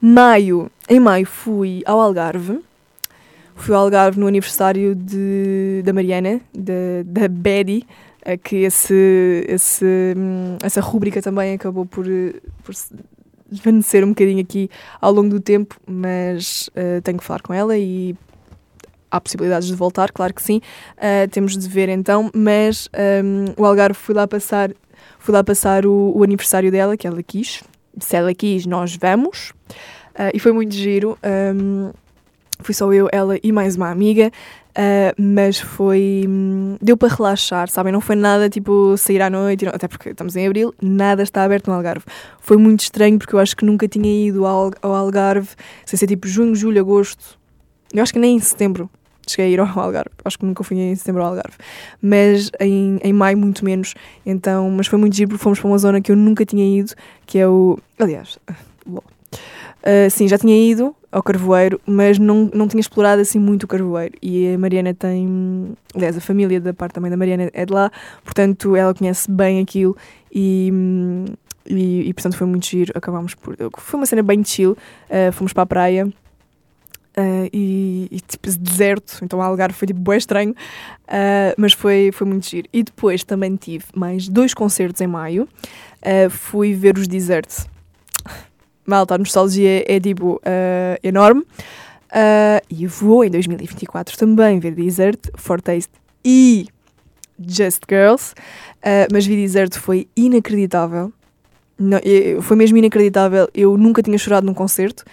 Maio, 0.00 0.70
em 0.88 1.00
maio 1.00 1.26
fui 1.26 1.82
ao 1.84 2.00
Algarve, 2.00 2.60
fui 3.56 3.74
ao 3.74 3.82
Algarve 3.82 4.20
no 4.20 4.26
aniversário 4.26 4.94
de, 4.94 5.82
da 5.84 5.92
Mariana, 5.92 6.40
de, 6.54 7.02
da 7.04 7.26
Betty, 7.28 7.84
que 8.44 8.56
esse, 8.56 9.44
esse, 9.48 9.84
hum, 10.16 10.58
essa 10.62 10.80
rúbrica 10.80 11.22
também 11.22 11.54
acabou 11.54 11.86
por, 11.86 12.04
por 12.62 12.74
desvanecer 13.50 14.04
um 14.04 14.10
bocadinho 14.10 14.40
aqui 14.40 14.70
ao 15.00 15.12
longo 15.12 15.30
do 15.30 15.40
tempo, 15.40 15.76
mas 15.86 16.68
uh, 16.68 17.00
tenho 17.02 17.18
que 17.18 17.24
falar 17.24 17.40
com 17.40 17.52
ela 17.52 17.76
e 17.76 18.14
há 19.10 19.20
possibilidades 19.20 19.68
de 19.68 19.74
voltar, 19.74 20.12
claro 20.12 20.34
que 20.34 20.42
sim. 20.42 20.60
Uh, 20.96 21.28
temos 21.30 21.56
de 21.56 21.68
ver 21.68 21.88
então, 21.88 22.30
mas 22.34 22.88
um, 22.94 23.44
ehm, 23.46 23.54
o 23.56 23.64
Algarve 23.64 23.98
fui 23.98 24.14
lá 24.14 24.26
passar, 24.28 24.70
fui 25.18 25.34
lá 25.34 25.42
passar 25.42 25.86
o, 25.86 26.12
o, 26.14 26.22
aniversário 26.22 26.70
dela, 26.70 26.96
que 26.96 27.06
ela 27.06 27.22
quis, 27.22 27.62
se 27.98 28.16
ela 28.16 28.34
quis, 28.34 28.66
nós 28.66 28.96
vamos. 28.96 29.52
Uh, 30.14 30.30
e 30.34 30.38
foi 30.38 30.52
muito 30.52 30.74
giro. 30.74 31.18
Um, 31.54 31.90
fui 32.60 32.74
só 32.74 32.92
eu, 32.92 33.08
ela 33.12 33.36
e 33.42 33.52
mais 33.52 33.76
uma 33.76 33.90
amiga. 33.90 34.30
Uh, 34.78 35.10
mas 35.20 35.58
foi. 35.58 36.24
hum, 36.28 36.76
deu 36.80 36.96
para 36.96 37.12
relaxar, 37.12 37.68
sabem? 37.68 37.92
Não 37.92 38.00
foi 38.00 38.14
nada 38.14 38.48
tipo 38.48 38.96
sair 38.96 39.20
à 39.20 39.28
noite, 39.28 39.66
até 39.66 39.88
porque 39.88 40.10
estamos 40.10 40.36
em 40.36 40.46
abril, 40.46 40.72
nada 40.80 41.22
está 41.22 41.42
aberto 41.42 41.66
no 41.66 41.74
Algarve. 41.74 42.04
Foi 42.38 42.56
muito 42.56 42.80
estranho 42.80 43.18
porque 43.18 43.34
eu 43.34 43.40
acho 43.40 43.56
que 43.56 43.64
nunca 43.64 43.88
tinha 43.88 44.28
ido 44.28 44.46
ao, 44.46 44.70
Algarve, 44.82 45.48
sem 45.84 45.98
ser 45.98 46.06
tipo 46.06 46.28
junho, 46.28 46.54
julho, 46.54 46.80
agosto. 46.80 47.36
Eu 47.92 48.02
acho 48.04 48.12
que 48.12 48.20
nem 48.20 48.36
em 48.36 48.40
setembro 48.40 48.88
cheguei 49.26 49.46
a 49.46 49.48
ir 49.48 49.60
ao 49.60 49.66
Algarve. 49.66 50.10
Acho 50.24 50.38
que 50.38 50.46
nunca 50.46 50.62
fui 50.62 50.78
em 50.78 50.94
setembro 50.94 51.22
ao 51.22 51.30
Algarve. 51.30 51.56
Mas 52.00 52.48
em, 52.60 53.00
em 53.02 53.12
maio, 53.12 53.36
muito 53.36 53.64
menos. 53.64 53.94
Então, 54.24 54.70
mas 54.70 54.86
foi 54.86 54.98
muito 54.98 55.16
giro 55.16 55.30
porque 55.30 55.42
fomos 55.42 55.58
para 55.58 55.68
uma 55.68 55.78
zona 55.78 56.00
que 56.00 56.12
eu 56.12 56.16
nunca 56.16 56.46
tinha 56.46 56.78
ido, 56.78 56.92
que 57.26 57.38
é 57.38 57.48
o. 57.48 57.78
Aliás. 57.98 58.38
Uh, 59.78 60.10
sim, 60.10 60.26
já 60.26 60.36
tinha 60.36 60.56
ido 60.70 60.94
ao 61.10 61.22
Carvoeiro, 61.22 61.80
mas 61.86 62.18
não, 62.18 62.50
não 62.52 62.68
tinha 62.68 62.80
explorado 62.80 63.20
assim 63.20 63.38
muito 63.38 63.64
o 63.64 63.66
Carvoeiro. 63.66 64.14
E 64.22 64.54
a 64.54 64.58
Mariana 64.58 64.94
tem. 64.94 65.74
Aliás, 65.94 66.16
a 66.16 66.20
família 66.20 66.60
da 66.60 66.74
parte 66.74 66.92
também 66.92 67.10
da 67.10 67.16
Mariana 67.16 67.50
é 67.52 67.64
de 67.64 67.72
lá, 67.72 67.90
portanto 68.24 68.76
ela 68.76 68.94
conhece 68.94 69.30
bem 69.30 69.60
aquilo 69.60 69.96
e. 70.32 70.72
E, 71.70 72.08
e, 72.08 72.14
portanto 72.14 72.34
foi 72.34 72.46
muito 72.46 72.64
giro, 72.64 72.92
acabámos 72.94 73.34
por. 73.34 73.54
Foi 73.76 74.00
uma 74.00 74.06
cena 74.06 74.22
bem 74.22 74.42
chill, 74.42 74.72
uh, 74.72 75.30
fomos 75.32 75.52
para 75.52 75.64
a 75.64 75.66
praia 75.66 76.06
uh, 76.06 77.50
e, 77.52 78.08
e 78.10 78.20
tipo 78.22 78.48
deserto, 78.58 79.18
então 79.22 79.38
o 79.38 79.42
Algarve 79.42 79.74
foi 79.76 79.86
tipo 79.86 80.00
bem 80.00 80.16
estranho, 80.16 80.52
uh, 80.52 81.52
mas 81.58 81.74
foi, 81.74 82.08
foi 82.10 82.26
muito 82.26 82.48
giro. 82.48 82.66
E 82.72 82.82
depois 82.82 83.22
também 83.22 83.54
tive 83.54 83.84
mais 83.94 84.28
dois 84.28 84.54
concertos 84.54 85.02
em 85.02 85.06
maio, 85.06 85.46
fui 86.30 86.72
ver 86.72 86.96
os 86.96 87.06
Deserts. 87.06 87.68
Malta, 88.88 89.14
a 89.14 89.18
nostalgia 89.18 89.84
é 89.86 90.00
tipo 90.00 90.36
uh, 90.36 90.98
enorme. 91.02 91.42
Uh, 91.42 92.64
e 92.70 92.86
vou 92.86 93.22
em 93.22 93.30
2024 93.30 94.16
também 94.16 94.58
ver 94.58 94.74
Desert, 94.74 95.20
Fortaste 95.36 95.92
e 96.24 96.66
Just 97.38 97.82
Girls. 97.88 98.32
Uh, 98.78 99.06
mas 99.12 99.26
vi 99.26 99.36
Desert 99.36 99.78
foi 99.78 100.08
inacreditável. 100.16 101.12
Não, 101.78 102.00
foi 102.40 102.56
mesmo 102.56 102.78
inacreditável. 102.78 103.48
Eu 103.54 103.76
nunca 103.76 104.02
tinha 104.02 104.16
chorado 104.16 104.46
num 104.46 104.54
concerto. 104.54 105.04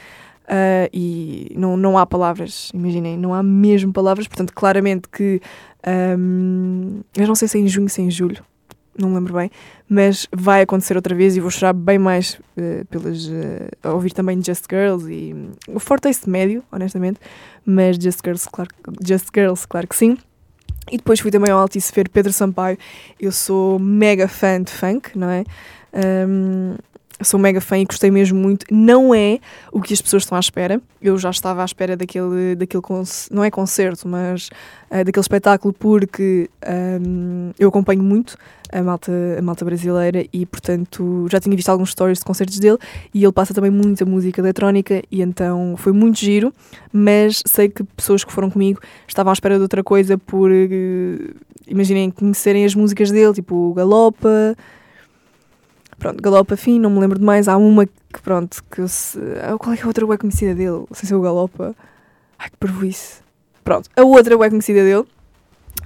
Uh, 0.45 0.87
e 0.93 1.51
não, 1.55 1.75
não 1.75 1.97
há 1.97 2.05
palavras, 2.05 2.69
imaginem, 2.71 3.17
não 3.17 3.33
há 3.33 3.41
mesmo 3.41 3.91
palavras. 3.91 4.27
Portanto, 4.27 4.53
claramente 4.53 5.09
que. 5.09 5.41
Um, 6.17 7.01
eu 7.15 7.27
não 7.27 7.35
sei 7.35 7.47
se 7.47 7.57
é 7.57 7.61
em 7.61 7.67
junho, 7.67 7.89
se 7.89 8.01
é 8.01 8.05
em 8.05 8.11
julho, 8.11 8.43
não 8.97 9.09
me 9.09 9.15
lembro 9.15 9.33
bem, 9.33 9.51
mas 9.89 10.27
vai 10.31 10.61
acontecer 10.61 10.95
outra 10.95 11.13
vez 11.13 11.35
e 11.35 11.39
vou 11.39 11.51
chorar 11.51 11.73
bem 11.73 11.99
mais 11.99 12.39
uh, 12.57 12.85
pelas. 12.89 13.27
Uh, 13.27 13.93
ouvir 13.93 14.13
também 14.13 14.41
Just 14.43 14.65
Girls 14.69 15.11
e. 15.11 15.33
hum, 15.33 15.51
o 15.67 15.79
Fortaste 15.79 16.29
médio, 16.29 16.63
honestamente, 16.71 17.19
mas 17.65 17.97
Just 17.97 18.19
Girls, 18.23 18.47
claro, 18.51 18.69
Just 19.05 19.27
Girls, 19.33 19.67
claro 19.67 19.87
que 19.87 19.95
sim. 19.95 20.17
E 20.91 20.97
depois 20.97 21.19
fui 21.19 21.31
também 21.31 21.51
ao 21.51 21.59
Altice 21.59 21.91
ver 21.93 22.09
Pedro 22.09 22.31
Sampaio. 22.31 22.77
Eu 23.19 23.31
sou 23.31 23.79
mega 23.79 24.27
fã 24.27 24.61
de 24.61 24.71
funk, 24.71 25.17
não 25.17 25.29
é? 25.29 25.43
Um, 26.27 26.75
sou 27.21 27.39
mega 27.39 27.61
fã 27.61 27.77
e 27.77 27.85
gostei 27.85 28.11
mesmo 28.11 28.37
muito. 28.37 28.65
Não 28.71 29.13
é 29.13 29.39
o 29.71 29.81
que 29.81 29.93
as 29.93 30.01
pessoas 30.01 30.23
estão 30.23 30.35
à 30.35 30.39
espera. 30.39 30.81
Eu 31.01 31.17
já 31.17 31.29
estava 31.29 31.61
à 31.61 31.65
espera 31.65 31.95
daquele, 31.95 32.55
daquele 32.55 32.83
não 33.31 33.43
é 33.43 33.49
concerto, 33.49 34.07
mas 34.07 34.49
uh, 34.91 35.03
daquele 35.03 35.21
espetáculo, 35.21 35.73
porque 35.73 36.49
um, 37.01 37.51
eu 37.57 37.69
acompanho 37.69 38.03
muito 38.03 38.37
a 38.71 38.81
malta, 38.81 39.11
a 39.37 39.41
malta 39.41 39.63
brasileira 39.63 40.25
e, 40.33 40.45
portanto, 40.45 41.27
já 41.31 41.39
tinha 41.39 41.55
visto 41.55 41.69
alguns 41.69 41.91
stories 41.91 42.19
de 42.19 42.25
concertos 42.25 42.59
dele 42.59 42.77
e 43.13 43.23
ele 43.23 43.31
passa 43.31 43.53
também 43.53 43.71
muita 43.71 44.05
música 44.05 44.41
eletrónica 44.41 45.01
e 45.11 45.21
então 45.21 45.75
foi 45.77 45.93
muito 45.93 46.19
giro, 46.19 46.53
mas 46.91 47.41
sei 47.45 47.69
que 47.69 47.83
pessoas 47.83 48.23
que 48.23 48.33
foram 48.33 48.49
comigo 48.49 48.81
estavam 49.07 49.31
à 49.31 49.33
espera 49.33 49.55
de 49.55 49.61
outra 49.61 49.83
coisa 49.83 50.17
por, 50.17 50.51
eh, 50.51 50.67
imaginem, 51.67 52.11
conhecerem 52.11 52.65
as 52.65 52.75
músicas 52.75 53.11
dele, 53.11 53.33
tipo 53.33 53.73
Galopa, 53.73 54.55
Pronto, 55.97 56.21
Galopa, 56.21 56.55
fim, 56.57 56.79
não 56.79 56.89
me 56.89 56.99
lembro 56.99 57.17
de 57.19 57.25
mais. 57.25 57.47
Há 57.47 57.57
uma 57.57 57.85
que, 57.85 58.21
pronto, 58.21 58.63
que 58.69 58.87
se... 58.87 59.17
ah, 59.41 59.57
Qual 59.57 59.73
é 59.73 59.77
que 59.77 59.81
é 59.81 59.85
a 59.85 59.87
outra 59.87 60.05
web 60.05 60.19
conhecida 60.19 60.53
dele? 60.53 60.69
Não 60.69 60.87
sei 60.93 61.07
se 61.07 61.13
é 61.13 61.17
o 61.17 61.21
Galopa. 61.21 61.75
Ai, 62.37 62.49
que 62.49 62.57
parvoíce. 62.57 63.19
Pronto, 63.63 63.89
a 63.95 64.03
outra 64.03 64.37
web 64.37 64.51
conhecida 64.51 64.83
dele. 64.83 65.05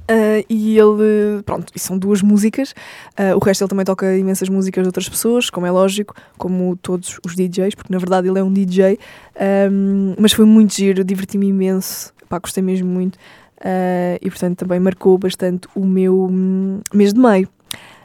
ah, 0.08 0.43
e 0.50 0.78
ele, 0.78 1.41
pronto, 1.45 1.72
são 1.78 1.98
duas 1.98 2.22
músicas. 2.22 2.74
Ah, 3.15 3.36
o 3.36 3.39
resto 3.39 3.63
ele 3.63 3.69
também 3.69 3.86
toca 3.86 4.17
imensas 4.17 4.50
músicas 4.50 4.84
de 4.84 4.88
outras 4.88 5.08
pessoas, 5.08 5.50
como 5.50 5.65
é 5.67 5.72
lógico, 5.72 6.15
como 6.38 6.76
todos 6.78 7.19
os 7.26 7.36
DJs, 7.36 7.76
porque 7.76 7.93
na 7.93 8.00
verdade 8.00 8.28
ele 8.28 8.39
é 8.39 8.43
um 8.43 8.52
DJ. 8.52 8.98
Ahm, 9.39 10.15
mas 10.19 10.34
foi 10.34 10.45
muito 10.45 10.74
giro, 10.74 11.04
diverti-me 11.04 11.48
imenso. 11.48 12.12
Pá, 12.28 12.39
gostei 12.39 12.63
mesmo 12.63 12.88
muito. 12.89 13.17
Ah, 13.63 14.17
e 14.22 14.30
portanto 14.30 14.58
também 14.58 14.80
marcou 14.80 15.17
bastante 15.17 15.67
o 15.76 15.86
meu 15.86 16.28
hum, 16.32 16.82
mês 16.93 17.13
de 17.13 17.19
maio. 17.19 17.48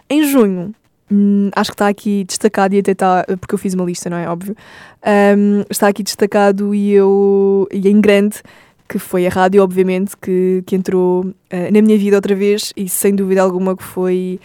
Em 0.08 0.22
junho, 0.28 0.74
Hum, 1.10 1.50
acho 1.54 1.70
que 1.70 1.74
está 1.74 1.88
aqui 1.88 2.24
destacado 2.24 2.74
e 2.74 2.78
até 2.78 2.92
está, 2.92 3.24
porque 3.40 3.54
eu 3.54 3.58
fiz 3.58 3.74
uma 3.74 3.84
lista, 3.84 4.08
não 4.08 4.16
é? 4.16 4.28
Óbvio. 4.28 4.56
Hum, 5.36 5.64
está 5.70 5.88
aqui 5.88 6.02
destacado 6.02 6.74
e 6.74 6.92
eu, 6.92 7.68
e 7.72 7.88
em 7.88 8.00
grande, 8.00 8.42
que 8.88 8.98
foi 8.98 9.26
a 9.26 9.30
rádio, 9.30 9.62
obviamente, 9.62 10.16
que, 10.16 10.62
que 10.66 10.76
entrou 10.76 11.32
eh, 11.50 11.70
na 11.70 11.82
minha 11.82 11.98
vida 11.98 12.16
outra 12.16 12.34
vez 12.34 12.72
e 12.76 12.88
sem 12.88 13.14
dúvida 13.14 13.42
alguma 13.42 13.76
que 13.76 13.82
foi 13.82 14.40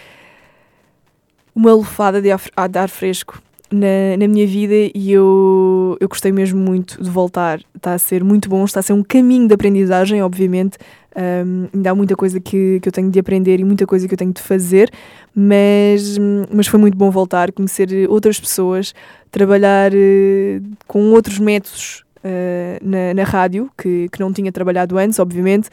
uma 1.54 1.76
lefada 1.76 2.22
de 2.22 2.32
ar, 2.32 2.40
de 2.70 2.80
ar 2.80 2.90
fresco 2.90 3.42
na, 3.72 4.18
na 4.18 4.28
minha 4.28 4.48
vida 4.48 4.92
e 4.96 5.12
eu, 5.12 5.98
eu 6.00 6.08
gostei 6.08 6.32
mesmo 6.32 6.60
muito 6.60 7.02
de 7.02 7.10
voltar. 7.10 7.60
Está 7.76 7.94
a 7.94 8.00
ser 8.00 8.24
muito 8.24 8.50
bom, 8.50 8.64
está 8.66 8.80
a 8.80 8.84
ser 8.84 8.94
um 8.94 9.04
caminho 9.04 9.48
de 9.48 9.54
aprendizagem, 9.54 10.22
obviamente. 10.22 10.78
Um, 11.16 11.68
ainda 11.74 11.92
há 11.92 11.96
muita 11.96 12.16
coisa 12.16 12.40
que, 12.40 12.80
que 12.82 12.88
eu 12.88 12.92
tenho 12.92 13.10
de 13.10 13.20
aprender 13.20 13.60
e 13.60 13.64
muita 13.64 13.86
coisa 13.86 14.08
que 14.08 14.14
eu 14.14 14.18
tenho 14.18 14.32
de 14.32 14.42
fazer, 14.42 14.90
mas, 15.36 16.18
mas 16.52 16.68
foi 16.68 16.80
muito 16.80 16.98
bom 16.98 17.10
voltar, 17.10 17.52
conhecer 17.52 17.90
outras 18.10 18.40
pessoas, 18.40 18.94
trabalhar 19.32 19.92
eh, 19.94 20.62
com 20.88 21.12
outros 21.12 21.40
métodos 21.40 22.04
eh, 22.24 22.80
na, 22.82 23.14
na 23.14 23.24
rádio, 23.24 23.72
que, 23.78 24.10
que 24.10 24.20
não 24.20 24.34
tinha 24.34 24.52
trabalhado 24.52 24.98
antes, 24.98 25.20
obviamente. 25.20 25.70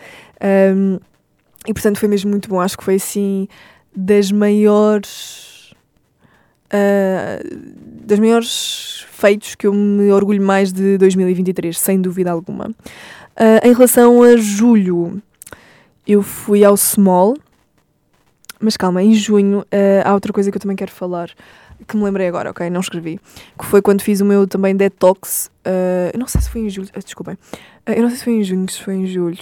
Um, 0.74 0.98
e 1.66 1.72
portanto 1.72 1.98
foi 1.98 2.08
mesmo 2.08 2.30
muito 2.30 2.48
bom. 2.48 2.60
Acho 2.60 2.78
que 2.78 2.84
foi 2.84 2.94
assim 2.94 3.48
das 3.94 4.30
maiores. 4.30 5.74
ah, 6.70 7.40
das 8.04 8.20
maiores 8.20 9.04
feitos 9.10 9.54
que 9.56 9.66
eu 9.66 9.72
me 9.72 10.12
orgulho 10.12 10.42
mais 10.42 10.72
de 10.72 10.96
2023, 10.98 11.76
sem 11.76 12.00
dúvida 12.00 12.30
alguma. 12.30 12.70
Ah, 13.36 13.60
em 13.64 13.72
relação 13.72 14.22
a 14.22 14.36
julho, 14.36 15.20
eu 16.06 16.22
fui 16.22 16.64
ao 16.64 16.76
Small, 16.76 17.36
mas 18.60 18.76
calma, 18.76 19.02
em 19.02 19.14
junho 19.14 19.64
ah, 19.72 20.08
há 20.10 20.14
outra 20.14 20.32
coisa 20.32 20.50
que 20.50 20.56
eu 20.56 20.60
também 20.60 20.76
quero 20.76 20.90
falar, 20.90 21.30
que 21.86 21.96
me 21.96 22.02
lembrei 22.04 22.26
agora, 22.26 22.50
ok? 22.50 22.68
Não 22.70 22.80
escrevi. 22.80 23.20
Que 23.58 23.64
foi 23.66 23.82
quando 23.82 24.00
fiz 24.02 24.20
o 24.20 24.24
meu 24.24 24.46
também 24.46 24.74
detox. 24.74 25.50
ah, 25.64 26.10
eu 26.12 26.18
não 26.18 26.26
sei 26.26 26.40
se 26.40 26.48
foi 26.50 26.62
em 26.62 26.70
julho, 26.70 26.88
ah, 26.94 26.98
desculpem. 27.00 27.36
Ah, 27.84 27.92
eu 27.92 28.02
não 28.02 28.08
sei 28.08 28.18
se 28.18 28.24
foi 28.24 28.32
em 28.34 28.42
junho, 28.44 28.70
se 28.70 28.80
foi 28.82 28.94
em 28.94 29.06
julho. 29.06 29.38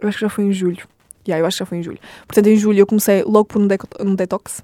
Eu 0.00 0.08
acho 0.08 0.18
que 0.18 0.24
já 0.24 0.28
foi 0.28 0.44
em 0.44 0.52
julho. 0.52 0.86
Yeah, 1.26 1.40
eu 1.40 1.46
acho 1.46 1.56
que 1.56 1.60
já 1.60 1.66
foi 1.66 1.78
em 1.78 1.82
julho. 1.82 1.98
Portanto, 2.26 2.46
em 2.48 2.56
julho 2.56 2.78
eu 2.80 2.86
comecei 2.86 3.22
logo 3.22 3.44
por 3.44 3.60
um, 3.62 3.66
deco- 3.68 3.86
um 4.00 4.14
detox. 4.16 4.62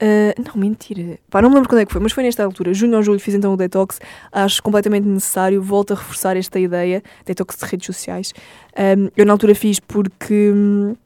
Ah, 0.00 0.34
não, 0.44 0.60
mentira. 0.60 1.18
Pá, 1.30 1.40
não 1.40 1.48
me 1.48 1.54
lembro 1.54 1.68
quando 1.68 1.80
é 1.82 1.86
que 1.86 1.92
foi, 1.92 2.00
mas 2.00 2.12
foi 2.12 2.24
nesta 2.24 2.44
altura. 2.44 2.74
Junho 2.74 2.96
ou 2.96 3.02
julho 3.02 3.20
fiz 3.20 3.34
então 3.34 3.52
o 3.52 3.56
detox. 3.56 4.00
Acho 4.32 4.62
completamente 4.62 5.06
necessário. 5.06 5.62
Volto 5.62 5.92
a 5.92 5.96
reforçar 5.96 6.36
esta 6.36 6.58
ideia. 6.58 7.02
Detox 7.24 7.56
de 7.56 7.64
redes 7.66 7.86
sociais. 7.86 8.32
Ahm, 8.76 9.08
eu 9.16 9.24
na 9.26 9.32
altura 9.32 9.54
fiz 9.54 9.78
porque 9.78 10.50
hum, 10.54 10.96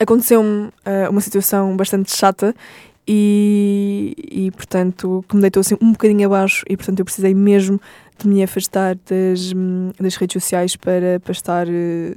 aconteceu-me 0.00 0.70
ah, 0.84 1.10
uma 1.10 1.20
situação 1.20 1.76
bastante 1.76 2.16
chata 2.16 2.54
e, 3.06 4.14
e, 4.30 4.50
portanto, 4.50 5.24
que 5.28 5.36
me 5.36 5.42
deitou 5.42 5.60
assim 5.60 5.76
um 5.80 5.92
bocadinho 5.92 6.26
abaixo 6.26 6.64
e, 6.68 6.76
portanto, 6.76 6.98
eu 6.98 7.04
precisei 7.04 7.34
mesmo 7.34 7.80
de 8.18 8.26
me 8.26 8.42
afastar 8.42 8.96
das, 9.08 9.52
hum, 9.52 9.90
das 10.00 10.16
redes 10.16 10.42
sociais 10.42 10.76
para, 10.76 11.20
para 11.20 11.32
estar... 11.32 11.68
eh, 11.68 12.14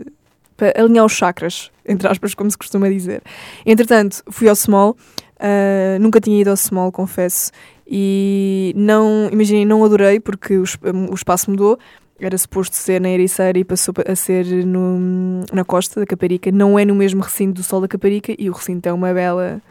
para 0.55 0.71
alinhar 0.79 1.03
os 1.03 1.13
chakras, 1.13 1.71
entre 1.85 2.07
aspas, 2.07 2.35
como 2.35 2.49
se 2.49 2.57
costuma 2.57 2.87
dizer. 2.87 3.23
Entretanto, 3.65 4.23
fui 4.29 4.47
ao 4.47 4.55
Small, 4.55 4.95
ah, 5.39 5.97
nunca 5.99 6.21
tinha 6.21 6.39
ido 6.39 6.51
ao 6.51 6.57
Small, 6.57 6.91
confesso, 6.91 7.51
e 7.87 8.73
não, 8.75 9.29
imaginem, 9.31 9.65
não 9.65 9.83
adorei 9.83 10.19
porque 10.19 10.57
o, 10.57 10.63
o 11.11 11.13
espaço 11.13 11.49
mudou. 11.49 11.77
Era 12.25 12.37
suposto 12.37 12.75
ser 12.75 13.01
na 13.01 13.09
Ericeira 13.09 13.57
e 13.59 13.63
passou 13.63 13.93
a 14.07 14.15
ser 14.15 14.45
no, 14.65 15.43
na 15.51 15.63
costa 15.65 15.99
da 15.99 16.05
Caparica. 16.05 16.51
Não 16.51 16.79
é 16.79 16.85
no 16.85 16.95
mesmo 16.95 17.21
recinto 17.21 17.55
do 17.55 17.63
Sol 17.63 17.81
da 17.81 17.87
Caparica 17.87 18.33
e 18.37 18.49
o 18.49 18.53
recinto 18.53 18.87
é 18.87 18.93
uma 18.93 19.13
bela 19.13 19.61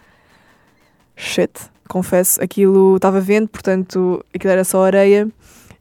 shit, 1.16 1.52
confesso. 1.88 2.42
Aquilo 2.42 2.96
estava 2.96 3.20
vento, 3.20 3.50
portanto, 3.50 4.24
aquilo 4.34 4.52
era 4.52 4.64
só 4.64 4.84
areia 4.84 5.28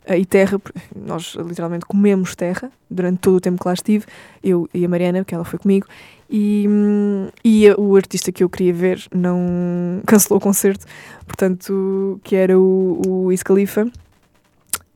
uh, 0.07 0.13
e 0.13 0.25
terra, 0.25 0.61
nós 0.95 1.35
literalmente 1.35 1.85
comemos 1.85 2.35
terra 2.35 2.71
durante 2.89 3.19
todo 3.19 3.35
o 3.35 3.41
tempo 3.41 3.61
que 3.61 3.67
lá 3.67 3.73
estive, 3.73 4.05
eu 4.43 4.69
e 4.73 4.85
a 4.85 4.89
Mariana, 4.89 5.23
que 5.23 5.33
ela 5.33 5.45
foi 5.45 5.59
comigo, 5.59 5.87
e, 6.29 6.65
hum, 6.69 7.29
e 7.43 7.69
o 7.71 7.95
artista 7.95 8.31
que 8.31 8.43
eu 8.43 8.49
queria 8.49 8.73
ver 8.73 9.05
não 9.13 10.01
cancelou 10.07 10.37
o 10.37 10.41
concerto, 10.41 10.85
portanto, 11.25 12.19
que 12.23 12.35
era 12.35 12.57
o, 12.57 13.01
o 13.05 13.25
Wiz 13.25 13.41
Khalifa, 13.43 13.89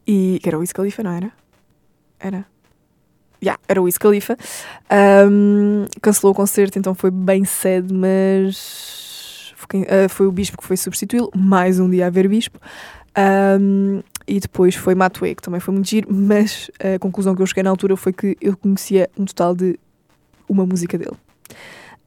e 0.08 0.40
que 0.42 0.50
era 0.50 0.58
o 0.58 0.62
Wiz 0.62 0.72
Khalifa, 0.72 1.04
não 1.04 1.12
era? 1.12 1.32
Era? 2.26 2.44
Yeah, 3.44 3.62
era 3.68 3.80
o 3.80 3.84
Wiz 3.84 4.00
Khalifa. 4.00 4.36
Um, 5.30 5.86
cancelou 6.02 6.34
o 6.34 6.36
concerto, 6.36 6.80
então 6.80 6.96
foi 6.96 7.12
bem 7.12 7.46
cedo, 7.46 7.94
mas 7.94 9.54
foi, 9.56 9.82
uh, 9.82 10.10
foi 10.10 10.26
o 10.26 10.32
Bispo 10.32 10.58
que 10.58 10.66
foi 10.66 10.76
substituí-lo. 10.76 11.30
Mais 11.36 11.80
um 11.80 11.88
dia 11.88 12.08
a 12.08 12.10
ver 12.10 12.28
Bispo. 12.28 12.60
Um, 13.62 14.02
e 14.28 14.40
depois 14.40 14.74
foi 14.74 14.96
Matuê, 14.96 15.36
que 15.36 15.42
também 15.44 15.60
foi 15.60 15.72
muito 15.72 15.88
giro, 15.88 16.08
mas 16.12 16.72
a 16.80 16.98
conclusão 16.98 17.36
que 17.36 17.44
eu 17.44 17.46
cheguei 17.46 17.62
na 17.62 17.70
altura 17.70 17.96
foi 17.96 18.12
que 18.12 18.36
eu 18.42 18.58
conhecia 18.58 19.08
um 19.16 19.26
total 19.26 19.54
de 19.54 19.78
uma 20.50 20.66
música 20.66 20.98
dele. 20.98 21.16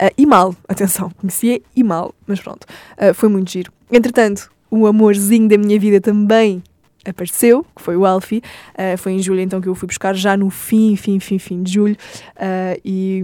Uh, 0.03 0.11
e 0.19 0.27
mal, 0.27 0.53
atenção, 0.69 1.11
conhecia 1.11 1.61
e 1.77 1.85
mal, 1.85 2.13
mas 2.27 2.41
pronto, 2.41 2.67
uh, 2.97 3.15
foi 3.15 3.29
muito 3.29 3.53
giro. 3.53 3.73
Entretanto, 3.89 4.51
o 4.69 4.85
amorzinho 4.85 5.49
da 5.49 5.57
minha 5.57 5.79
vida 5.79 6.01
também 6.01 6.61
apareceu, 7.09 7.65
que 7.75 7.83
foi 7.83 7.97
o 7.97 8.05
Alfie. 8.05 8.43
Uh, 8.75 8.97
foi 8.99 9.13
em 9.13 9.19
julho 9.19 9.41
então 9.41 9.61
que 9.61 9.69
eu 9.69 9.75
fui 9.75 9.87
buscar, 9.87 10.15
já 10.15 10.37
no 10.37 10.51
fim, 10.51 10.97
fim, 10.97 11.19
fim, 11.19 11.39
fim 11.39 11.63
de 11.63 11.73
julho. 11.73 11.97
Uh, 12.37 12.81
e, 12.85 13.23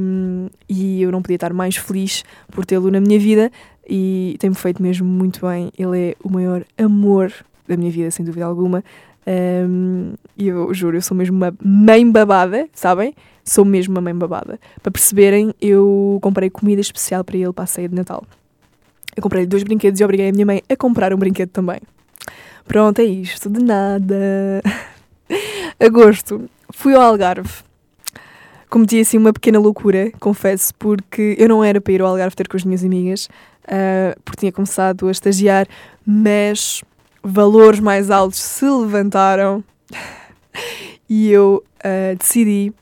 e 0.69 1.03
eu 1.03 1.11
não 1.11 1.23
podia 1.23 1.37
estar 1.37 1.53
mais 1.53 1.77
feliz 1.77 2.25
por 2.51 2.65
tê-lo 2.65 2.91
na 2.91 3.01
minha 3.01 3.19
vida 3.19 3.51
e 3.89 4.37
tem-me 4.39 4.57
feito 4.57 4.83
mesmo 4.83 5.07
muito 5.07 5.47
bem. 5.47 5.71
Ele 5.79 5.99
é 5.99 6.17
o 6.23 6.31
maior 6.31 6.65
amor 6.79 7.33
da 7.67 7.77
minha 7.77 7.91
vida, 7.91 8.11
sem 8.11 8.25
dúvida 8.25 8.47
alguma. 8.47 8.83
Um, 9.27 10.15
e 10.37 10.49
eu 10.49 10.73
juro, 10.75 10.97
eu 10.97 11.03
sou 11.03 11.17
mesmo 11.17 11.37
uma 11.37 11.55
mãe 11.63 12.11
babada, 12.11 12.69
sabem? 12.73 13.15
Sou 13.45 13.65
mesmo 13.65 13.95
uma 13.95 14.01
mãe 14.01 14.15
babada. 14.15 14.59
Para 14.83 14.93
perceberem, 14.93 15.55
eu 15.61 16.19
comprei 16.23 16.51
comida 16.51 16.81
especial 16.81 17.25
para 17.25 17.37
ele 17.37 17.53
para 17.53 17.65
a 17.65 17.67
ceia 17.67 17.89
de 17.89 17.95
Natal. 17.95 18.25
Eu 19.17 19.23
comprei 19.23 19.47
dois 19.47 19.63
brinquedos 19.63 20.01
e 20.01 20.05
obriguei 20.05 20.29
a 20.29 20.33
minha 20.33 20.47
mãe 20.47 20.63
a 20.69 20.77
comprar 20.77 21.13
um 21.13 21.17
brinquedo 21.17 21.51
também. 21.51 21.81
Pronto, 22.67 22.99
é 23.01 23.05
isto, 23.05 23.51
de 23.51 23.63
nada. 23.63 24.63
Agosto, 25.79 26.49
fui 26.71 26.95
ao 26.95 27.03
Algarve. 27.03 27.63
Cometi 28.69 29.01
assim 29.01 29.19
uma 29.19 29.33
pequena 29.33 29.59
loucura, 29.59 30.11
confesso, 30.19 30.75
porque 30.77 31.37
eu 31.39 31.49
não 31.49 31.63
era 31.63 31.81
para 31.81 31.93
ir 31.93 32.01
ao 32.01 32.09
Algarve 32.09 32.35
ter 32.35 32.49
com 32.49 32.57
as 32.57 32.65
minhas 32.65 32.83
amigas, 32.83 33.29
uh, 33.67 34.19
porque 34.25 34.41
tinha 34.41 34.53
começado 34.53 35.07
a 35.07 35.11
estagiar, 35.13 35.69
mas 36.05 36.83
valores 37.23 37.79
mais 37.79 38.11
altos 38.11 38.41
se 38.41 38.65
levantaram 38.65 39.63
e 41.09 41.31
eu 41.31 41.63
uh, 41.85 42.17
decidi, 42.19 42.73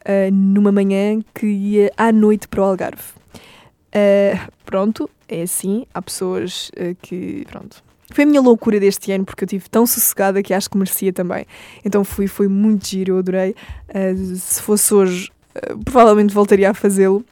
uh, 0.00 0.32
numa 0.32 0.72
manhã, 0.72 1.20
que 1.32 1.46
ia 1.46 1.92
à 1.96 2.10
noite 2.10 2.48
para 2.48 2.60
o 2.60 2.64
Algarve. 2.64 3.12
pronto, 4.64 5.08
é 5.28 5.42
assim, 5.42 5.86
há 5.94 6.02
pessoas 6.02 6.72
que, 7.00 7.44
pronto, 7.48 7.82
foi 8.14 8.24
a 8.24 8.26
minha 8.26 8.40
loucura 8.40 8.78
deste 8.78 9.12
ano, 9.12 9.24
porque 9.24 9.44
eu 9.44 9.46
estive 9.46 9.68
tão 9.68 9.86
sossegada 9.86 10.42
que 10.42 10.52
acho 10.54 10.68
que 10.68 10.76
merecia 10.76 11.12
também. 11.12 11.46
Então 11.84 12.04
fui, 12.04 12.26
foi 12.26 12.48
muito 12.48 12.86
giro, 12.86 13.14
eu 13.14 13.18
adorei. 13.18 13.54
Uh, 13.88 14.36
se 14.36 14.60
fosse 14.60 14.92
hoje, 14.94 15.30
uh, 15.56 15.78
provavelmente 15.84 16.34
voltaria 16.34 16.70
a 16.70 16.74
fazê-lo. 16.74 17.24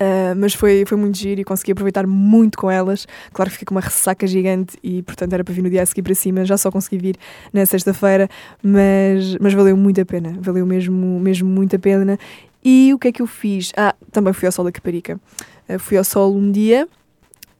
Uh, 0.00 0.32
mas 0.34 0.54
foi, 0.54 0.84
foi 0.86 0.96
muito 0.96 1.18
giro 1.18 1.42
e 1.42 1.44
consegui 1.44 1.72
aproveitar 1.72 2.06
muito 2.06 2.56
com 2.56 2.70
elas. 2.70 3.06
Claro 3.34 3.50
que 3.50 3.58
fiquei 3.58 3.66
com 3.66 3.74
uma 3.74 3.82
ressaca 3.82 4.26
gigante 4.26 4.78
e, 4.82 5.02
portanto, 5.02 5.34
era 5.34 5.44
para 5.44 5.52
vir 5.52 5.60
no 5.60 5.68
dia 5.68 5.82
a 5.82 5.86
seguir 5.86 6.02
para 6.02 6.14
cima. 6.14 6.42
Já 6.46 6.56
só 6.56 6.70
consegui 6.70 6.96
vir 6.96 7.16
na 7.52 7.66
sexta-feira, 7.66 8.28
mas, 8.62 9.36
mas 9.38 9.52
valeu 9.52 9.76
muito 9.76 10.00
a 10.00 10.04
pena. 10.06 10.34
Valeu 10.40 10.64
mesmo, 10.64 11.20
mesmo 11.20 11.48
muito 11.50 11.76
a 11.76 11.78
pena. 11.78 12.18
E 12.64 12.92
o 12.94 12.98
que 12.98 13.08
é 13.08 13.12
que 13.12 13.20
eu 13.20 13.26
fiz? 13.26 13.72
Ah, 13.76 13.94
também 14.10 14.32
fui 14.32 14.46
ao 14.46 14.52
Sol 14.52 14.64
da 14.64 14.72
Caparica. 14.72 15.20
Uh, 15.68 15.78
fui 15.78 15.98
ao 15.98 16.04
Sol 16.04 16.34
um 16.34 16.50
dia 16.50 16.88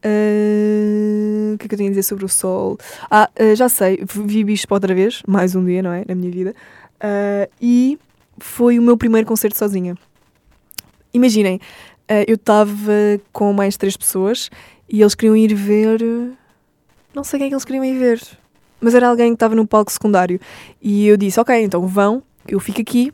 Uh, 0.03 1.53
o 1.53 1.57
que 1.59 1.65
é 1.65 1.69
que 1.69 1.75
eu 1.75 1.77
tenho 1.77 1.89
a 1.89 1.91
dizer 1.91 2.03
sobre 2.03 2.25
o 2.25 2.29
sol? 2.29 2.77
Ah, 3.09 3.29
uh, 3.39 3.55
já 3.55 3.69
sei, 3.69 4.03
vi 4.25 4.43
Bispo 4.43 4.73
outra 4.73 4.95
vez, 4.95 5.21
mais 5.27 5.55
um 5.55 5.63
dia, 5.63 5.83
não 5.83 5.93
é? 5.93 6.03
Na 6.07 6.15
minha 6.15 6.31
vida. 6.31 6.55
Uh, 6.95 7.51
e 7.61 7.99
foi 8.39 8.79
o 8.79 8.81
meu 8.81 8.97
primeiro 8.97 9.27
concerto 9.27 9.57
sozinha. 9.57 9.95
Imaginem, 11.13 11.59
eu 12.25 12.35
estava 12.35 12.93
com 13.33 13.51
mais 13.51 13.75
três 13.75 13.97
pessoas 13.97 14.49
e 14.89 15.01
eles 15.01 15.13
queriam 15.13 15.35
ir 15.35 15.53
ver. 15.53 16.01
Não 17.13 17.23
sei 17.23 17.37
quem 17.37 17.45
é 17.47 17.49
que 17.49 17.53
eles 17.53 17.65
queriam 17.65 17.83
ir 17.83 17.97
ver, 17.97 18.21
mas 18.79 18.95
era 18.95 19.09
alguém 19.09 19.27
que 19.27 19.35
estava 19.35 19.55
no 19.55 19.67
palco 19.67 19.91
secundário. 19.91 20.39
E 20.81 21.05
eu 21.05 21.17
disse: 21.17 21.37
Ok, 21.37 21.53
então 21.61 21.85
vão, 21.85 22.23
eu 22.47 22.61
fico 22.61 22.79
aqui 22.79 23.13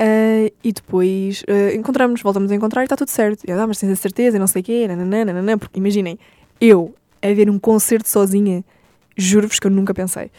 Uh, 0.00 0.52
e 0.62 0.72
depois 0.72 1.42
uh, 1.42 1.74
encontramos, 1.74 2.22
voltamos 2.22 2.52
a 2.52 2.54
encontrar 2.54 2.82
e 2.82 2.84
está 2.84 2.96
tudo 2.96 3.10
certo. 3.10 3.44
E 3.44 3.50
eu, 3.50 3.60
ah, 3.60 3.66
mas 3.66 3.78
tens 3.78 3.90
a 3.90 3.96
certeza, 3.96 4.38
não 4.38 4.46
sei 4.46 4.62
o 4.62 4.64
quê, 4.64 4.86
nananã, 4.86 5.58
porque 5.58 5.78
imaginem, 5.78 6.18
eu 6.60 6.94
a 7.20 7.34
ver 7.34 7.50
um 7.50 7.58
concerto 7.58 8.08
sozinha, 8.08 8.64
juro-vos 9.16 9.58
que 9.58 9.66
eu 9.66 9.70
nunca 9.70 9.92
pensei. 9.92 10.30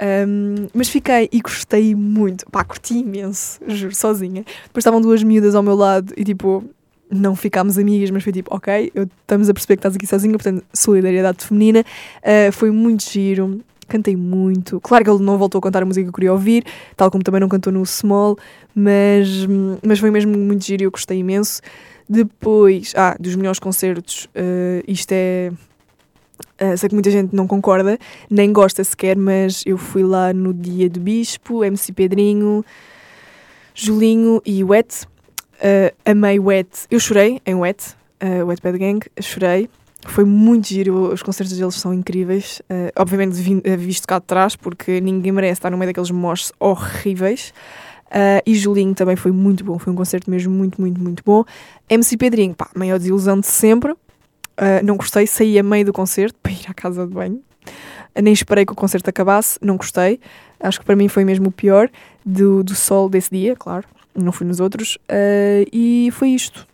Um, 0.00 0.68
mas 0.72 0.88
fiquei 0.88 1.28
e 1.32 1.40
gostei 1.40 1.94
muito, 1.94 2.46
pá, 2.50 2.64
curti 2.64 2.98
imenso, 2.98 3.60
juro, 3.66 3.94
sozinha. 3.94 4.44
Depois 4.64 4.82
estavam 4.82 5.00
duas 5.00 5.22
miúdas 5.22 5.54
ao 5.54 5.62
meu 5.62 5.74
lado 5.74 6.12
e 6.16 6.24
tipo, 6.24 6.64
não 7.10 7.36
ficámos 7.36 7.78
amigas, 7.78 8.10
mas 8.10 8.22
foi 8.22 8.32
tipo, 8.32 8.54
ok, 8.54 8.90
eu, 8.94 9.04
estamos 9.04 9.48
a 9.48 9.54
perceber 9.54 9.76
que 9.76 9.80
estás 9.80 9.96
aqui 9.96 10.06
sozinha, 10.06 10.32
portanto, 10.32 10.64
solidariedade 10.72 11.44
feminina. 11.44 11.84
Uh, 12.18 12.52
foi 12.52 12.70
muito 12.70 13.08
giro, 13.10 13.60
cantei 13.92 14.16
muito. 14.16 14.80
Claro 14.80 15.04
que 15.04 15.10
ele 15.10 15.22
não 15.22 15.36
voltou 15.36 15.58
a 15.58 15.62
cantar 15.62 15.82
a 15.82 15.86
música 15.86 16.04
que 16.04 16.08
eu 16.08 16.14
queria 16.14 16.32
ouvir, 16.32 16.64
tal 16.96 17.10
como 17.10 17.22
também 17.22 17.40
não 17.40 17.48
cantou 17.48 17.72
no 17.72 17.84
Small, 17.84 18.38
mas, 18.74 19.28
mas 19.86 19.98
foi 19.98 20.10
mesmo 20.10 20.36
muito 20.36 20.64
giro 20.64 20.82
e 20.82 20.86
eu 20.86 20.90
gostei 20.90 21.18
imenso. 21.18 21.60
Depois, 22.08 22.94
ah, 22.96 23.14
dos 23.20 23.36
melhores 23.36 23.58
concertos, 23.58 24.24
uh, 24.34 24.82
isto 24.88 25.12
é. 25.12 25.52
Uh, 26.60 26.76
sei 26.76 26.88
que 26.88 26.94
muita 26.94 27.10
gente 27.10 27.34
não 27.34 27.46
concorda, 27.46 27.98
nem 28.30 28.52
gosta 28.52 28.82
sequer, 28.82 29.16
mas 29.16 29.62
eu 29.66 29.76
fui 29.76 30.02
lá 30.02 30.32
no 30.32 30.54
dia 30.54 30.88
do 30.88 31.00
Bispo, 31.00 31.64
MC 31.64 31.92
Pedrinho, 31.92 32.64
Julinho 33.74 34.40
e 34.44 34.64
Wet. 34.64 35.04
Uh, 35.58 35.94
amei 36.04 36.38
Wet. 36.38 36.68
Eu 36.90 36.98
chorei 36.98 37.40
em 37.44 37.54
Wet, 37.54 37.94
uh, 38.22 38.46
Wet 38.46 38.62
Bad 38.62 38.78
Gang, 38.78 39.00
chorei. 39.20 39.68
Foi 40.06 40.24
muito 40.24 40.68
giro, 40.68 41.12
os 41.12 41.22
concertos 41.22 41.56
deles 41.56 41.74
são 41.76 41.94
incríveis. 41.94 42.60
Uh, 42.62 42.90
obviamente, 42.96 43.38
eh, 43.64 43.76
visto 43.76 44.06
cá 44.06 44.18
de 44.18 44.24
trás, 44.24 44.56
porque 44.56 45.00
ninguém 45.00 45.30
merece 45.30 45.54
estar 45.54 45.70
no 45.70 45.78
meio 45.78 45.90
daqueles 45.90 46.10
moches 46.10 46.52
horríveis. 46.58 47.54
Uh, 48.06 48.42
e 48.44 48.54
Julinho 48.54 48.94
também 48.94 49.16
foi 49.16 49.32
muito 49.32 49.64
bom, 49.64 49.78
foi 49.78 49.92
um 49.92 49.96
concerto 49.96 50.30
mesmo 50.30 50.52
muito, 50.52 50.80
muito, 50.80 51.00
muito 51.00 51.22
bom. 51.24 51.44
MC 51.88 52.16
Pedrinho, 52.16 52.54
pá, 52.54 52.68
maior 52.74 52.98
desilusão 52.98 53.38
de 53.40 53.46
sempre. 53.46 53.92
Uh, 53.92 54.84
não 54.84 54.96
gostei, 54.96 55.26
saí 55.26 55.58
a 55.58 55.62
meio 55.62 55.86
do 55.86 55.92
concerto 55.92 56.38
para 56.42 56.52
ir 56.52 56.64
à 56.68 56.74
casa 56.74 57.06
de 57.06 57.14
banho. 57.14 57.40
nem 58.20 58.32
esperei 58.32 58.66
que 58.66 58.72
o 58.72 58.76
concerto 58.76 59.08
acabasse, 59.08 59.58
não 59.62 59.76
gostei. 59.76 60.20
Acho 60.60 60.80
que 60.80 60.84
para 60.84 60.96
mim 60.96 61.08
foi 61.08 61.24
mesmo 61.24 61.48
o 61.48 61.52
pior 61.52 61.88
do, 62.26 62.62
do 62.62 62.74
sol 62.74 63.08
desse 63.08 63.30
dia, 63.30 63.56
claro. 63.56 63.86
Não 64.14 64.30
fui 64.30 64.46
nos 64.46 64.60
outros. 64.60 64.98
e 65.72 66.10
foi 66.12 66.30
isto 66.30 66.66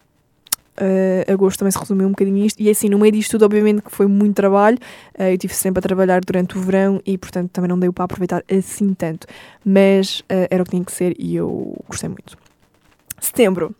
uh, 0.80 1.32
agosto 1.32 1.58
também 1.58 1.72
se 1.72 1.78
resumiu 1.78 2.06
um 2.06 2.10
bocadinho 2.10 2.44
isto. 2.44 2.60
E 2.60 2.70
assim, 2.70 2.88
no 2.88 2.98
meio 2.98 3.12
disto 3.12 3.32
tudo, 3.32 3.44
obviamente 3.44 3.82
que 3.82 3.90
foi 3.90 4.06
muito 4.06 4.36
trabalho. 4.36 4.78
Uh, 5.18 5.24
eu 5.24 5.38
tive 5.38 5.54
sempre 5.54 5.78
a 5.80 5.82
trabalhar 5.82 6.20
durante 6.24 6.56
o 6.56 6.60
verão 6.60 7.00
e, 7.04 7.18
portanto, 7.18 7.50
também 7.50 7.68
não 7.68 7.78
deu 7.78 7.92
para 7.92 8.04
aproveitar 8.04 8.42
assim 8.50 8.94
tanto. 8.94 9.26
Mas 9.64 10.20
uh, 10.20 10.46
era 10.50 10.62
o 10.62 10.64
que 10.64 10.70
tinha 10.70 10.84
que 10.84 10.92
ser 10.92 11.14
e 11.18 11.36
eu 11.36 11.76
gostei 11.88 12.08
muito. 12.08 12.36
Setembro. 13.20 13.74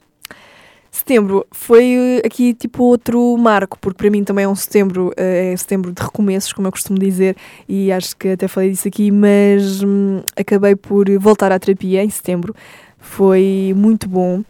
Setembro 0.91 1.47
foi 1.53 2.21
aqui 2.25 2.55
tipo 2.55 2.83
outro 2.83 3.37
marco, 3.37 3.79
porque 3.79 3.99
para 3.99 4.11
mim 4.11 4.25
também 4.25 4.47
é 4.47 4.49
um 4.49 4.57
setembro, 4.57 5.13
é 5.17 5.55
setembro 5.57 5.93
de 5.93 6.03
recomeços, 6.03 6.53
como 6.53 6.67
eu 6.67 6.73
costumo 6.73 6.99
dizer, 6.99 7.37
e 7.69 7.93
acho 7.93 8.17
que 8.17 8.31
até 8.31 8.49
falei 8.49 8.71
disso 8.71 8.89
aqui, 8.89 9.11
mas 9.11 9.83
hum, 9.83 10.23
acabei 10.35 10.75
por 10.75 11.07
voltar 11.19 11.53
à 11.53 11.59
terapia 11.59 12.03
em 12.03 12.11
setembro. 12.11 12.55
Foi 12.99 13.73
muito 13.77 14.09
bom 14.09 14.43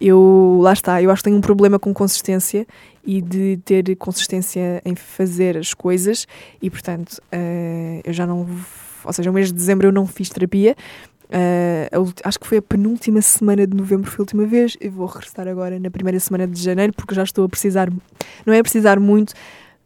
eu 0.00 0.58
lá 0.62 0.72
está, 0.72 1.02
eu 1.02 1.10
acho 1.10 1.20
que 1.20 1.24
tenho 1.24 1.36
um 1.36 1.40
problema 1.40 1.78
com 1.78 1.92
consistência 1.92 2.66
e 3.04 3.20
de 3.20 3.58
ter 3.64 3.96
consistência 3.96 4.80
em 4.84 4.94
fazer 4.94 5.56
as 5.56 5.74
coisas 5.74 6.26
e 6.62 6.70
portanto 6.70 7.20
uh, 7.32 8.00
eu 8.04 8.12
já 8.12 8.26
não 8.26 8.46
ou 9.04 9.12
seja, 9.12 9.30
o 9.30 9.32
mês 9.32 9.48
de 9.48 9.54
dezembro 9.54 9.88
eu 9.88 9.92
não 9.92 10.06
fiz 10.06 10.28
terapia. 10.28 10.76
Uh, 11.28 12.12
acho 12.24 12.38
que 12.38 12.46
foi 12.46 12.58
a 12.58 12.62
penúltima 12.62 13.20
semana 13.22 13.66
de 13.66 13.76
novembro 13.76 14.10
foi 14.10 14.22
a 14.22 14.24
última 14.24 14.44
vez. 14.46 14.76
Eu 14.80 14.90
vou 14.92 15.06
regressar 15.06 15.46
agora 15.48 15.78
na 15.78 15.90
primeira 15.90 16.18
semana 16.20 16.46
de 16.46 16.60
janeiro 16.60 16.92
porque 16.92 17.14
já 17.14 17.22
estou 17.22 17.44
a 17.44 17.48
precisar 17.48 17.90
não 18.44 18.52
é 18.52 18.58
a 18.58 18.62
precisar 18.62 18.98
muito 19.00 19.34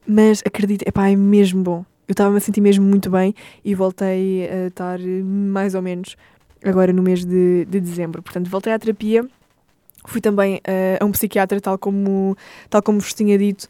mas 0.06 0.42
acredito, 0.44 0.82
epá, 0.86 1.08
é 1.08 1.16
mesmo 1.16 1.62
bom. 1.62 1.84
Eu 2.08 2.12
estava-me 2.12 2.36
a 2.36 2.40
sentir 2.40 2.60
mesmo 2.60 2.84
muito 2.84 3.08
bem 3.08 3.34
e 3.64 3.74
voltei 3.74 4.48
a 4.48 4.66
estar 4.66 4.98
mais 4.98 5.74
ou 5.74 5.82
menos 5.82 6.16
agora 6.64 6.92
no 6.92 7.02
mês 7.02 7.24
de, 7.24 7.64
de 7.66 7.80
dezembro. 7.80 8.22
Portanto 8.22 8.50
voltei 8.50 8.72
à 8.72 8.78
terapia 8.78 9.24
Fui 10.04 10.20
também 10.20 10.56
uh, 10.56 11.02
a 11.02 11.04
um 11.04 11.12
psiquiatra, 11.12 11.60
tal 11.60 11.78
como, 11.78 12.36
tal 12.68 12.82
como 12.82 13.00
vos 13.00 13.14
tinha 13.14 13.38
dito. 13.38 13.68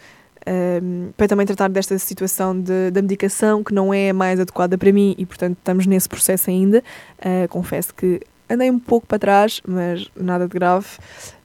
um, 0.83 1.13
para 1.17 1.29
também 1.29 1.47
tratar 1.47 1.69
desta 1.69 1.99
situação 1.99 2.59
de, 2.59 2.91
da 2.91 3.03
medicação 3.03 3.63
que 3.63 3.73
não 3.73 3.93
é 3.93 4.11
a 4.11 4.15
mais 4.15 4.41
adequada 4.41 4.77
para 4.77 4.93
mim 4.93 5.15
e, 5.19 5.27
portanto, 5.27 5.57
estamos 5.59 5.87
nesse 5.87 6.09
processo 6.09 6.51
ainda. 6.51 6.83
Uh, 7.19 7.49
confesso 7.49 7.95
que 7.95 8.21
andei 8.49 8.71
um 8.71 8.79
pouco 8.79 9.07
para 9.07 9.19
trás, 9.19 9.61
mas 9.67 10.11
nada 10.17 10.47
de 10.47 10.53
grave. 10.53 10.87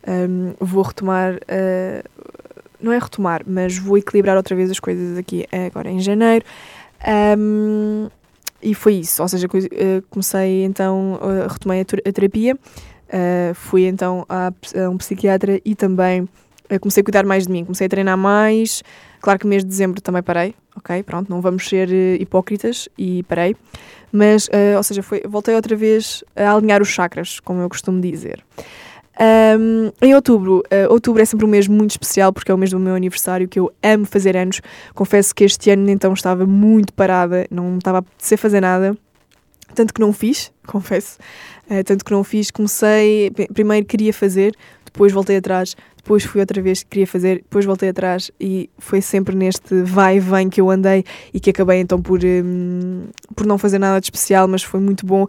Um, 0.07 0.53
vou 0.59 0.83
retomar, 0.83 1.35
uh, 1.35 2.27
não 2.81 2.91
é 2.91 2.99
retomar, 2.99 3.43
mas 3.45 3.77
vou 3.77 3.97
equilibrar 3.97 4.37
outra 4.37 4.55
vez 4.55 4.71
as 4.71 4.79
coisas 4.79 5.17
aqui 5.17 5.45
agora 5.51 5.89
em 5.89 5.99
janeiro. 5.99 6.45
Um, 7.37 8.09
e 8.61 8.73
foi 8.73 8.95
isso, 8.95 9.21
ou 9.21 9.27
seja, 9.27 9.47
comecei 10.09 10.63
então, 10.63 11.19
retomei 11.47 11.81
a, 11.81 12.11
terapia, 12.11 12.57
uh, 13.07 13.53
fui 13.55 13.85
então 13.85 14.25
a, 14.29 14.47
a, 14.47 14.89
um 14.89 14.97
psiquiatra 14.97 15.59
e 15.63 15.75
também 15.75 16.27
comecei 16.81 17.01
a 17.01 17.03
cuidar 17.03 17.25
mais 17.25 17.47
de 17.47 17.53
mim, 17.53 17.63
comecei 17.63 17.87
a 17.87 17.89
treinar 17.89 18.17
mais. 18.17 18.83
Claro 19.21 19.39
que 19.39 19.47
mês 19.47 19.63
de 19.63 19.69
dezembro 19.69 20.01
também 20.01 20.21
parei, 20.21 20.53
ok? 20.75 21.01
Pronto, 21.03 21.29
não 21.29 21.41
vamos 21.41 21.67
ser 21.67 21.89
uh, 21.89 22.21
hipócritas 22.21 22.89
e 22.97 23.23
parei. 23.23 23.55
Mas, 24.11 24.47
uh, 24.47 24.77
ou 24.77 24.83
seja, 24.83 25.01
foi, 25.01 25.21
voltei 25.27 25.55
outra 25.55 25.75
vez 25.75 26.23
a 26.35 26.53
alinhar 26.53 26.81
os 26.81 26.89
chakras, 26.89 27.39
como 27.39 27.61
eu 27.61 27.69
costumo 27.69 27.99
dizer. 27.99 28.43
Um, 29.19 29.91
em 29.99 30.13
outubro, 30.13 30.59
uh, 30.59 30.91
outubro 30.91 31.21
é 31.21 31.25
sempre 31.25 31.43
um 31.43 31.49
mês 31.49 31.67
muito 31.67 31.91
especial 31.91 32.31
porque 32.31 32.51
é 32.51 32.53
o 32.53 32.57
mês 32.57 32.69
do 32.69 32.79
meu 32.79 32.93
aniversário 32.93 33.47
que 33.47 33.59
eu 33.59 33.71
amo 33.81 34.05
fazer 34.05 34.37
anos. 34.37 34.61
Confesso 34.93 35.33
que 35.33 35.43
este 35.43 35.71
ano 35.71 35.89
então 35.89 36.13
estava 36.13 36.45
muito 36.45 36.93
parada, 36.93 37.47
não 37.49 37.77
estava 37.77 37.97
a 37.97 37.99
apetecer 37.99 38.37
fazer 38.37 38.61
nada, 38.61 38.95
tanto 39.77 39.93
que 39.93 40.01
não 40.01 40.11
fiz, 40.11 40.51
confesso. 40.65 41.19
Uh, 41.69 41.83
tanto 41.83 42.03
que 42.03 42.11
não 42.11 42.23
fiz, 42.23 42.49
comecei, 42.49 43.31
primeiro 43.53 43.85
queria 43.85 44.13
fazer, 44.13 44.53
depois 44.83 45.13
voltei 45.13 45.37
atrás, 45.37 45.75
depois 45.97 46.23
fui 46.23 46.39
outra 46.41 46.61
vez, 46.61 46.83
queria 46.83 47.05
fazer, 47.05 47.35
depois 47.35 47.65
voltei 47.65 47.89
atrás 47.89 48.31
e 48.39 48.69
foi 48.77 49.01
sempre 49.01 49.35
neste 49.35 49.83
vai 49.83 50.17
e 50.17 50.19
vem 50.19 50.49
que 50.49 50.59
eu 50.59 50.69
andei 50.71 51.03
e 51.33 51.39
que 51.39 51.49
acabei 51.49 51.81
então 51.81 52.01
por, 52.01 52.21
um, 52.23 53.07
por 53.35 53.45
não 53.45 53.57
fazer 53.57 53.77
nada 53.77 53.99
de 53.99 54.05
especial, 54.05 54.47
mas 54.47 54.63
foi 54.63 54.79
muito 54.79 55.05
bom. 55.05 55.27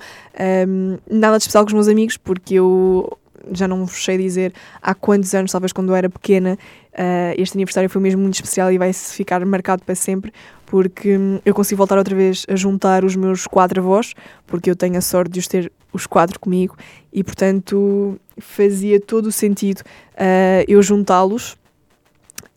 Um, 0.68 0.98
nada 1.10 1.36
de 1.36 1.42
especial 1.42 1.64
com 1.64 1.68
os 1.68 1.74
meus 1.74 1.88
amigos, 1.88 2.16
porque 2.16 2.54
eu 2.54 3.18
já 3.52 3.68
não 3.68 3.84
vos 3.84 4.04
sei 4.04 4.18
dizer 4.18 4.52
há 4.82 4.94
quantos 4.94 5.34
anos, 5.34 5.52
talvez 5.52 5.72
quando 5.72 5.90
eu 5.90 5.96
era 5.96 6.08
pequena, 6.08 6.58
uh, 6.92 7.34
este 7.36 7.56
aniversário 7.56 7.88
foi 7.88 8.00
mesmo 8.00 8.20
muito 8.22 8.34
especial 8.34 8.70
e 8.72 8.78
vai 8.78 8.92
ficar 8.92 9.44
marcado 9.44 9.82
para 9.84 9.94
sempre, 9.94 10.32
porque 10.66 11.16
hum, 11.16 11.40
eu 11.44 11.54
consigo 11.54 11.78
voltar 11.78 11.98
outra 11.98 12.14
vez 12.14 12.44
a 12.48 12.56
juntar 12.56 13.04
os 13.04 13.16
meus 13.16 13.46
quatro 13.46 13.80
avós, 13.80 14.14
porque 14.46 14.70
eu 14.70 14.76
tenho 14.76 14.96
a 14.96 15.00
sorte 15.00 15.32
de 15.32 15.38
os 15.40 15.48
ter 15.48 15.72
os 15.92 16.06
quatro 16.06 16.38
comigo 16.38 16.76
e, 17.12 17.24
portanto, 17.24 18.18
fazia 18.38 19.00
todo 19.00 19.26
o 19.26 19.32
sentido 19.32 19.80
uh, 19.80 20.64
eu 20.68 20.82
juntá-los 20.82 21.56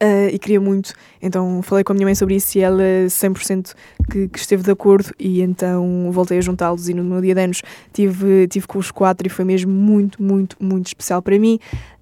Uh, 0.01 0.33
e 0.33 0.39
queria 0.39 0.59
muito. 0.59 0.95
Então 1.21 1.61
falei 1.61 1.83
com 1.83 1.93
a 1.93 1.95
minha 1.95 2.07
mãe 2.07 2.15
sobre 2.15 2.35
isso 2.35 2.57
e 2.57 2.61
ela 2.61 2.81
100% 3.05 3.75
que, 4.09 4.27
que 4.29 4.39
esteve 4.39 4.63
de 4.63 4.71
acordo 4.71 5.13
e 5.19 5.41
então 5.43 6.09
voltei 6.11 6.39
a 6.39 6.41
juntá-los 6.41 6.89
e 6.89 6.93
no 6.95 7.03
meu 7.03 7.21
dia 7.21 7.35
de 7.35 7.41
anos 7.41 7.61
tive, 7.93 8.47
tive 8.47 8.65
com 8.65 8.79
os 8.79 8.89
quatro 8.89 9.27
e 9.27 9.29
foi 9.29 9.45
mesmo 9.45 9.71
muito, 9.71 10.21
muito, 10.21 10.57
muito 10.59 10.87
especial 10.87 11.21
para 11.21 11.37
mim. 11.37 11.59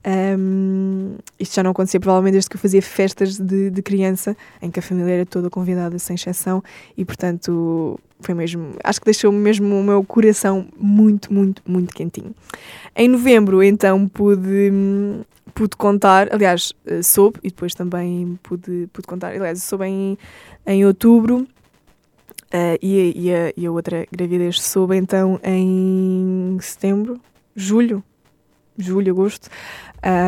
Um, 0.08 1.16
isto 1.38 1.56
já 1.56 1.62
não 1.62 1.72
acontecia 1.72 2.00
provavelmente 2.00 2.34
desde 2.34 2.50
que 2.50 2.56
eu 2.56 2.62
fazia 2.62 2.82
festas 2.82 3.38
de, 3.38 3.70
de 3.70 3.82
criança, 3.82 4.36
em 4.62 4.72
que 4.72 4.80
a 4.80 4.82
família 4.82 5.12
era 5.12 5.26
toda 5.26 5.50
convidada, 5.50 6.00
sem 6.00 6.16
exceção, 6.16 6.64
e 6.96 7.04
portanto 7.04 8.00
foi 8.22 8.34
mesmo, 8.34 8.76
acho 8.82 9.00
que 9.00 9.06
deixou 9.06 9.30
mesmo 9.32 9.78
o 9.78 9.84
meu 9.84 10.04
coração 10.06 10.68
muito, 10.78 11.34
muito, 11.34 11.62
muito 11.66 11.94
quentinho. 11.94 12.34
Em 12.96 13.10
novembro, 13.10 13.62
então, 13.62 14.08
pude 14.08 14.72
pude 15.54 15.76
contar, 15.76 16.34
aliás, 16.34 16.74
eh, 16.86 17.02
soube 17.02 17.40
e 17.44 17.50
depois 17.50 17.74
também 17.74 18.40
pude, 18.44 18.88
pude 18.94 19.08
contar, 19.08 19.34
aliás, 19.34 19.64
soube 19.64 19.86
em, 19.86 20.18
em 20.66 20.86
outubro 20.86 21.48
uh, 22.54 22.78
e, 22.82 23.14
e, 23.16 23.34
a, 23.34 23.54
e 23.56 23.66
a 23.66 23.72
outra 23.72 24.06
gravidez 24.12 24.62
soube 24.62 24.96
então 24.98 25.40
em 25.44 26.58
setembro, 26.62 27.20
julho, 27.56 28.04
julho, 28.78 29.12
agosto, 29.12 29.50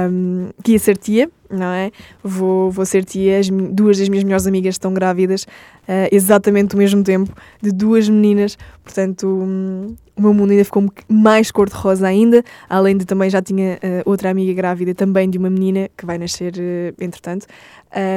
um, 0.10 0.50
que 0.64 0.74
ia 0.74 0.80
ser 0.80 0.98
tia, 0.98 1.30
não 1.52 1.68
é? 1.68 1.92
Vou, 2.24 2.72
vou 2.72 2.86
ser 2.86 3.04
tia, 3.04 3.40
as, 3.40 3.50
duas 3.50 3.98
das 3.98 4.10
minhas 4.10 4.24
melhores 4.24 4.48
amigas 4.48 4.76
estão 4.76 4.94
grávidas, 4.94 5.44
uh, 5.44 6.08
exatamente 6.12 6.76
ao 6.76 6.80
mesmo 6.80 7.04
tempo, 7.04 7.34
de 7.62 7.72
duas 7.72 8.08
meninas, 8.10 8.58
portanto 8.84 9.28
um, 9.28 9.96
o 10.16 10.22
meu 10.22 10.34
mundo 10.34 10.52
ainda 10.52 10.64
ficou 10.64 10.92
mais 11.08 11.52
cor-de-rosa 11.52 12.08
ainda, 12.08 12.44
além 12.70 12.98
de 12.98 13.06
também 13.06 13.30
já 13.30 13.42
tinha 13.42 13.76
uh, 13.76 14.10
outra 14.10 14.30
amiga 14.30 14.54
grávida 14.54 14.94
também 14.94 15.30
de 15.30 15.38
uma 15.38 15.50
menina 15.50 15.90
que 15.98 16.06
vai 16.06 16.18
nascer 16.18 16.54
uh, 16.54 17.04
entretanto. 17.04 17.46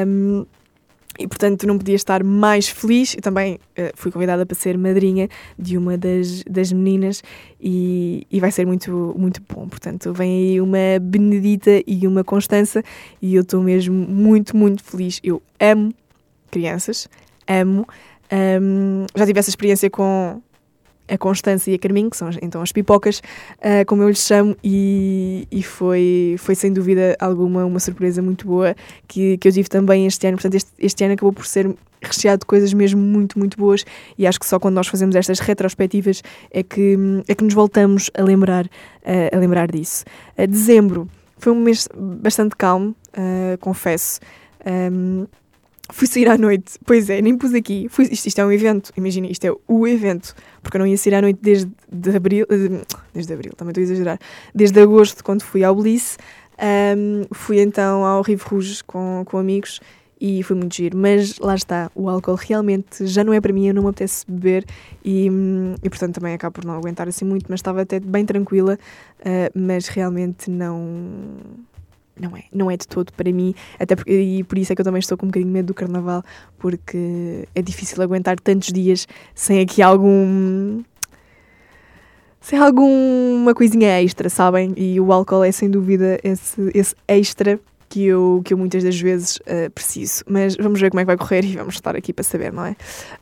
Um, 0.07 0.47
e 1.18 1.27
portanto 1.29 1.66
não 1.66 1.79
podia 1.79 1.94
estar 1.94 2.22
mais 2.22 2.68
feliz. 2.68 3.14
Eu 3.14 3.22
também 3.22 3.55
uh, 3.55 3.90
fui 3.94 4.11
convidada 4.11 4.44
para 4.44 4.55
ser 4.55 4.77
madrinha 4.77 5.29
de 5.59 5.77
uma 5.79 5.96
das, 5.96 6.42
das 6.44 6.72
meninas 6.72 7.22
e, 7.61 8.27
e 8.31 8.40
vai 8.40 8.50
ser 8.50 8.66
muito, 8.66 9.14
muito 9.16 9.42
bom. 9.48 9.68
Portanto, 9.68 10.12
vem 10.12 10.53
aí 10.53 10.61
uma 10.61 10.98
Benedita 11.00 11.83
e 11.87 12.07
uma 12.07 12.24
Constança 12.24 12.83
e 13.20 13.35
eu 13.35 13.42
estou 13.42 13.62
mesmo 13.62 13.94
muito, 13.94 14.57
muito 14.57 14.83
feliz. 14.83 15.20
Eu 15.22 15.42
amo 15.61 15.92
crianças, 16.50 17.09
amo. 17.48 17.87
Um, 18.33 19.07
já 19.14 19.27
tive 19.27 19.38
essa 19.38 19.50
experiência 19.50 19.90
com 19.90 20.40
a 21.08 21.18
Constância 21.18 21.70
e 21.70 21.74
a 21.74 21.78
Carminho, 21.78 22.10
que 22.10 22.16
são 22.16 22.30
então 22.42 22.62
as 22.62 22.72
pipocas, 22.72 23.18
uh, 23.58 23.84
como 23.86 24.02
eu 24.02 24.08
lhes 24.08 24.24
chamo, 24.24 24.56
e, 24.62 25.46
e, 25.50 25.62
foi, 25.62 26.36
foi 26.38 26.54
sem 26.54 26.72
dúvida 26.72 27.16
alguma 27.18 27.64
uma 27.64 27.80
surpresa 27.80 28.22
muito 28.22 28.46
boa 28.46 28.74
que, 29.06 29.36
que 29.38 29.48
eu 29.48 29.52
tive 29.52 29.68
também 29.68 30.06
este 30.06 30.26
ano. 30.26 30.36
Portanto, 30.36 30.54
este, 30.54 30.70
este 30.78 31.04
ano 31.04 31.14
acabou 31.14 31.32
por 31.32 31.46
ser 31.46 31.74
recheado 32.02 32.40
de 32.40 32.46
coisas 32.46 32.72
mesmo 32.72 33.00
muito, 33.00 33.38
muito 33.38 33.56
boas 33.56 33.82
e 34.18 34.26
acho 34.26 34.38
que 34.38 34.44
só 34.44 34.58
quando 34.58 34.74
nós 34.74 34.86
fazemos 34.86 35.16
estas 35.16 35.38
retrospectivas 35.38 36.22
é 36.50 36.62
que, 36.62 36.98
é 37.26 37.34
que 37.34 37.42
nos 37.42 37.54
voltamos 37.54 38.10
a 38.14 38.22
lembrar, 38.22 38.66
uh, 38.66 39.34
a 39.34 39.38
lembrar 39.38 39.70
disso. 39.70 40.04
Uh, 40.38 40.46
dezembro 40.46 41.08
foi 41.38 41.52
um 41.52 41.60
mês 41.60 41.88
bastante 41.94 42.56
calmo, 42.56 42.96
confesso. 43.60 44.18
Um, 44.64 45.26
Fui 45.94 46.09
sair 46.09 46.28
à 46.28 46.37
noite, 46.37 46.72
pois 46.85 47.09
é, 47.09 47.22
nem 47.22 47.38
pus 47.38 47.54
aqui. 47.54 47.87
Fui, 47.88 48.07
isto, 48.11 48.26
isto 48.26 48.40
é 48.40 48.44
um 48.44 48.50
evento, 48.50 48.92
imagina, 48.96 49.28
isto 49.28 49.44
é 49.44 49.52
o 49.68 49.87
evento, 49.87 50.35
porque 50.61 50.76
eu 50.76 50.80
não 50.80 50.87
ia 50.88 50.96
sair 50.96 51.14
à 51.14 51.22
noite 51.22 51.38
desde 51.40 51.70
de 51.88 52.16
abril, 52.16 52.44
eh, 52.50 52.83
desde 53.14 53.33
abril, 53.33 53.52
também 53.57 53.70
estou 53.70 53.80
a 53.80 53.85
exagerar, 53.85 54.18
desde 54.52 54.80
agosto, 54.80 55.22
quando 55.22 55.42
fui 55.42 55.62
ao 55.62 55.72
Bliss. 55.72 56.18
Um, 56.59 57.22
fui 57.33 57.61
então 57.61 58.04
ao 58.04 58.22
Rive 58.22 58.42
Rouge 58.44 58.83
com, 58.83 59.22
com 59.24 59.38
amigos 59.38 59.78
e 60.20 60.42
foi 60.42 60.57
muito 60.57 60.74
giro. 60.74 60.98
Mas 60.98 61.38
lá 61.38 61.54
está, 61.54 61.88
o 61.94 62.09
álcool 62.09 62.35
realmente 62.35 63.07
já 63.07 63.22
não 63.22 63.33
é 63.33 63.40
para 63.40 63.52
mim, 63.52 63.68
eu 63.68 63.74
não 63.74 63.85
me 63.85 63.90
apetece 63.90 64.24
beber 64.26 64.64
e, 65.04 65.28
e 65.80 65.88
portanto 65.88 66.16
também 66.16 66.35
acabo 66.35 66.54
por 66.54 66.64
não 66.64 66.74
aguentar 66.74 67.07
assim 67.07 67.24
muito, 67.24 67.46
mas 67.48 67.61
estava 67.61 67.83
até 67.83 68.00
bem 68.00 68.26
tranquila, 68.26 68.76
uh, 69.20 69.50
mas 69.54 69.87
realmente 69.87 70.50
não 70.50 71.38
não 72.18 72.37
é, 72.37 72.44
não 72.53 72.70
é 72.70 72.77
de 72.77 72.87
todo 72.87 73.12
para 73.12 73.31
mim, 73.33 73.55
até 73.79 73.96
porque, 73.96 74.12
e 74.12 74.44
por 74.44 74.59
isso 74.59 74.72
é 74.72 74.77
que 74.77 74.81
eu 74.81 74.85
também 74.85 75.00
estou 75.00 75.18
com 75.18 75.27
um 75.27 75.29
bocadinho 75.29 75.53
medo 75.53 75.66
do 75.66 75.74
carnaval, 75.74 76.22
porque 76.59 77.48
é 77.55 77.62
difícil 77.62 78.03
aguentar 78.03 78.38
tantos 78.38 78.72
dias 78.72 79.07
sem 79.35 79.61
aqui 79.61 79.83
algum. 79.83 80.83
sem 82.40 82.59
alguma 82.59 83.55
coisinha 83.55 84.00
extra, 84.00 84.29
sabem? 84.29 84.72
E 84.77 85.00
o 85.00 85.12
álcool 85.12 85.44
é 85.44 85.50
sem 85.53 85.68
dúvida 85.70 86.18
esse, 86.22 86.70
esse 86.74 86.94
extra 87.09 87.59
que 87.88 88.05
eu, 88.05 88.42
que 88.44 88.53
eu 88.53 88.59
muitas 88.59 88.83
das 88.83 89.00
vezes 89.00 89.37
uh, 89.37 89.70
preciso. 89.72 90.24
Mas 90.27 90.57
vamos 90.57 90.81
ver 90.81 90.90
como 90.90 91.00
é 91.00 91.05
que 91.05 91.07
vai 91.07 91.16
correr 91.16 91.44
e 91.44 91.57
vamos 91.57 91.74
estar 91.74 91.94
aqui 91.94 92.12
para 92.12 92.24
saber, 92.24 92.53
não 92.53 92.64
é? 92.64 92.72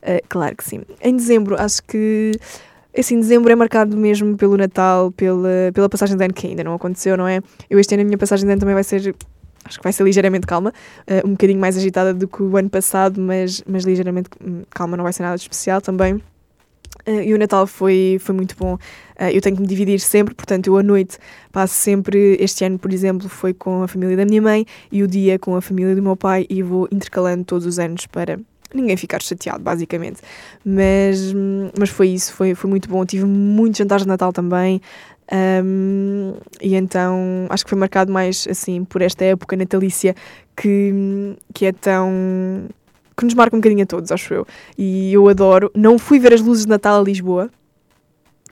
Uh, 0.02 0.20
claro 0.28 0.57
que 0.57 0.64
sim. 0.64 0.83
Em 1.00 1.16
dezembro, 1.16 1.61
acho 1.61 1.83
que 1.83 2.33
assim, 2.96 3.18
dezembro 3.18 3.50
é 3.50 3.57
marcado 3.57 3.96
mesmo 3.96 4.37
pelo 4.37 4.57
Natal, 4.57 5.11
pela, 5.12 5.70
pela 5.72 5.88
passagem 5.88 6.16
de 6.16 6.24
ano, 6.24 6.35
que 6.35 6.46
ainda 6.46 6.62
não 6.62 6.74
aconteceu, 6.74 7.16
não 7.16 7.26
é? 7.26 7.40
Eu 7.68 7.78
este 7.78 7.94
ano 7.94 8.02
a 8.02 8.05
minha 8.05 8.18
passagem 8.18 8.46
de 8.46 8.52
ano 8.52 8.61
também 8.61 8.74
vai 8.74 8.85
ser, 8.85 9.14
acho 9.64 9.78
que 9.78 9.83
vai 9.83 9.92
ser 9.92 10.05
ligeiramente 10.05 10.46
calma, 10.46 10.72
uh, 11.09 11.26
um 11.26 11.33
bocadinho 11.33 11.61
mais 11.61 11.76
agitada 11.76 12.12
do 12.12 12.28
que 12.28 12.42
o 12.42 12.57
ano 12.57 12.68
passado, 12.68 13.20
mas, 13.20 13.62
mas 13.66 13.85
ligeiramente 13.85 14.28
hum, 14.44 14.62
calma, 14.70 14.96
não 14.96 15.05
vai 15.05 15.12
ser 15.12 15.22
nada 15.22 15.37
de 15.37 15.42
especial 15.42 15.81
também. 15.81 16.20
Uh, 17.07 17.22
e 17.24 17.35
o 17.35 17.38
Natal 17.38 17.66
foi, 17.66 18.18
foi 18.20 18.35
muito 18.35 18.55
bom. 18.57 18.74
Uh, 18.74 19.31
eu 19.33 19.40
tenho 19.40 19.57
que 19.57 19.62
me 19.62 19.68
dividir 19.68 19.98
sempre, 19.98 20.35
portanto, 20.35 20.66
eu 20.66 20.76
à 20.76 20.83
noite 20.83 21.18
passo 21.50 21.74
sempre. 21.74 22.37
Este 22.38 22.64
ano, 22.64 22.78
por 22.78 22.92
exemplo, 22.92 23.28
foi 23.28 23.55
com 23.55 23.83
a 23.83 23.88
família 23.88 24.16
da 24.16 24.26
minha 24.26 24.42
mãe 24.42 24.66
e 24.90 25.02
o 25.02 25.09
dia 25.09 25.38
com 25.38 25.57
a 25.57 25.62
família 25.62 25.94
do 25.94 26.02
meu 26.02 26.16
pai, 26.16 26.46
e 26.48 26.62
vou 26.62 26.87
intercalando 26.92 27.44
todos 27.44 27.66
os 27.66 27.78
anos 27.78 28.07
para 28.07 28.38
ninguém 28.76 28.96
ficar 28.96 29.22
chateado, 29.22 29.62
basicamente. 29.62 30.20
Mas, 30.64 31.32
mas 31.78 31.90
foi 31.90 32.08
isso, 32.08 32.32
foi, 32.32 32.54
foi 32.54 32.68
muito 32.68 32.88
bom. 32.88 33.04
Tive 33.04 33.24
muitos 33.24 33.78
jantares 33.78 34.04
de 34.04 34.08
Natal 34.08 34.32
também. 34.32 34.80
Um, 35.64 36.35
e 36.60 36.75
então 36.75 37.46
acho 37.48 37.64
que 37.64 37.70
foi 37.70 37.79
marcado 37.79 38.12
mais 38.12 38.46
assim 38.50 38.85
por 38.85 39.00
esta 39.00 39.25
época 39.25 39.56
natalícia 39.56 40.14
que, 40.54 41.37
que 41.54 41.66
é 41.66 41.73
tão. 41.73 42.68
que 43.16 43.25
nos 43.25 43.33
marca 43.33 43.56
um 43.56 43.60
bocadinho 43.60 43.83
a 43.83 43.87
todos, 43.87 44.12
acho 44.12 44.35
eu. 44.35 44.46
E 44.77 45.12
eu 45.12 45.29
adoro. 45.29 45.70
Não 45.75 45.98
fui 45.98 46.18
ver 46.18 46.35
as 46.35 46.40
luzes 46.40 46.64
de 46.64 46.70
Natal 46.70 47.00
a 47.00 47.02
Lisboa, 47.02 47.50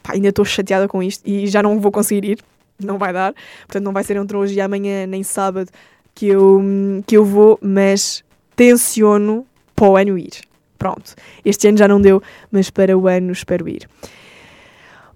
Pá, 0.03 0.15
ainda 0.15 0.29
estou 0.29 0.45
chateada 0.45 0.89
com 0.89 1.03
isto 1.03 1.27
e 1.27 1.47
já 1.47 1.63
não 1.63 1.79
vou 1.79 1.93
conseguir 1.93 2.25
ir, 2.25 2.39
não 2.83 2.99
vai 2.99 3.13
dar. 3.13 3.35
Portanto, 3.67 3.85
não 3.85 3.93
vai 3.93 4.05
ser 4.05 4.17
entre 4.17 4.37
hoje 4.37 4.55
e 4.55 4.61
amanhã, 4.61 5.07
nem 5.07 5.23
sábado, 5.23 5.71
que 6.15 6.27
eu, 6.27 6.63
que 7.07 7.17
eu 7.17 7.25
vou, 7.25 7.59
mas 7.63 8.25
tenciono 8.57 9.47
para 9.81 9.89
o 9.89 9.97
ano 9.97 10.19
ir. 10.19 10.43
Pronto, 10.79 11.15
este 11.43 11.69
ano 11.69 11.79
já 11.79 11.89
não 11.89 11.99
deu, 11.99 12.23
mas 12.53 12.69
para 12.69 12.97
o 12.97 13.09
ano 13.09 13.33
espero 13.33 13.67
ir. 13.67 13.89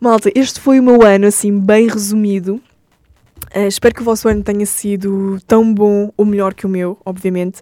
Malta, 0.00 0.30
este 0.34 0.58
foi 0.58 0.80
o 0.80 0.82
meu 0.82 1.02
ano, 1.02 1.26
assim, 1.26 1.58
bem 1.58 1.86
resumido. 1.86 2.54
Uh, 3.54 3.68
espero 3.68 3.94
que 3.94 4.00
o 4.00 4.04
vosso 4.04 4.26
ano 4.26 4.42
tenha 4.42 4.64
sido 4.64 5.38
tão 5.46 5.72
bom 5.72 6.10
ou 6.16 6.24
melhor 6.24 6.54
que 6.54 6.64
o 6.64 6.68
meu, 6.68 6.98
obviamente. 7.04 7.60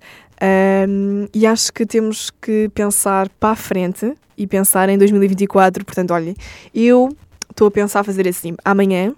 Um, 0.88 1.26
e 1.34 1.44
acho 1.44 1.72
que 1.72 1.84
temos 1.84 2.30
que 2.30 2.68
pensar 2.72 3.28
para 3.28 3.50
a 3.50 3.57
frente 3.57 4.14
e 4.38 4.46
pensar 4.46 4.88
em 4.88 4.96
2024. 4.96 5.84
Portanto, 5.84 6.12
olhem, 6.12 6.36
eu 6.72 7.09
estou 7.50 7.66
a 7.66 7.70
pensar 7.70 8.05
fazer 8.05 8.28
assim. 8.28 8.55
Amanhã, 8.64 9.12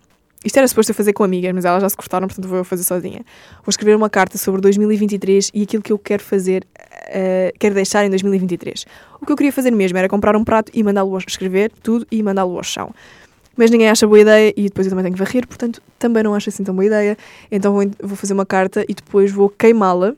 isto 0.45 0.59
era 0.59 0.69
suposto 0.69 0.93
eu 0.93 0.95
fazer 0.95 1.13
com 1.13 1.25
amigas, 1.25 1.53
mas 1.55 1.65
elas 1.65 1.83
já 1.83 1.89
se 1.89 1.97
cortaram, 1.97 2.29
portanto 2.29 2.47
vou 2.47 2.59
eu 2.59 2.65
fazer 2.65 2.85
sozinha. 2.85 3.25
Vou 3.65 3.71
escrever 3.71 3.97
uma 3.97 4.11
carta 4.11 4.37
sobre 4.37 4.61
2023 4.61 5.51
e 5.55 5.63
aquilo 5.63 5.83
que 5.83 5.93
eu 5.93 5.99
quero 5.99 6.23
fazer, 6.23 6.67
uh, 6.75 7.59
quero 7.59 7.75
deixar 7.75 8.05
em 8.05 8.11
2023. 8.11 8.85
O 9.21 9.27
que 9.27 9.33
eu 9.33 9.37
queria 9.37 9.53
fazer 9.53 9.71
mesmo 9.71 9.97
era 9.97 10.09
comprar 10.09 10.37
um 10.37 10.45
prato 10.45 10.71
e 10.75 10.83
mandá-lo 10.83 11.17
escrever 11.19 11.73
tudo 11.83 12.07
e 12.11 12.23
mandá-lo 12.23 12.57
ao 12.57 12.63
chão. 12.63 12.95
Mas 13.57 13.71
ninguém 13.71 13.89
acha 13.89 14.07
boa 14.07 14.21
ideia 14.21 14.53
e 14.57 14.65
depois 14.65 14.87
eu 14.87 14.91
também 14.91 15.05
tenho 15.05 15.17
que 15.17 15.23
varrer, 15.25 15.47
portanto 15.47 15.81
também 15.99 16.23
não 16.23 16.35
acho 16.35 16.51
assim 16.51 16.63
tão 16.63 16.75
boa 16.75 16.85
ideia. 16.85 17.17
Então 17.51 17.73
vou, 17.73 17.85
vou 18.03 18.17
fazer 18.17 18.35
uma 18.35 18.45
carta 18.45 18.85
e 18.89 18.95
depois 18.95 19.31
vou 19.31 19.49
queimá-la 19.49 20.15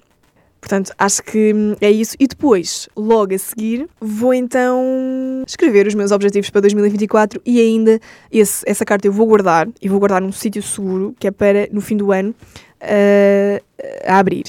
Portanto, 0.66 0.92
acho 0.98 1.22
que 1.22 1.54
é 1.80 1.88
isso. 1.88 2.16
E 2.18 2.26
depois, 2.26 2.88
logo 2.96 3.32
a 3.32 3.38
seguir, 3.38 3.88
vou 4.00 4.34
então 4.34 5.44
escrever 5.46 5.86
os 5.86 5.94
meus 5.94 6.10
objetivos 6.10 6.50
para 6.50 6.62
2024 6.62 7.40
e 7.46 7.60
ainda 7.60 8.00
esse, 8.32 8.68
essa 8.68 8.84
carta 8.84 9.06
eu 9.06 9.12
vou 9.12 9.28
guardar 9.28 9.68
e 9.80 9.88
vou 9.88 10.00
guardar 10.00 10.20
num 10.20 10.32
sítio 10.32 10.60
seguro, 10.60 11.14
que 11.20 11.28
é 11.28 11.30
para 11.30 11.68
no 11.70 11.80
fim 11.80 11.96
do 11.96 12.10
ano 12.10 12.34
uh, 12.82 13.64
a 14.04 14.18
abrir. 14.18 14.46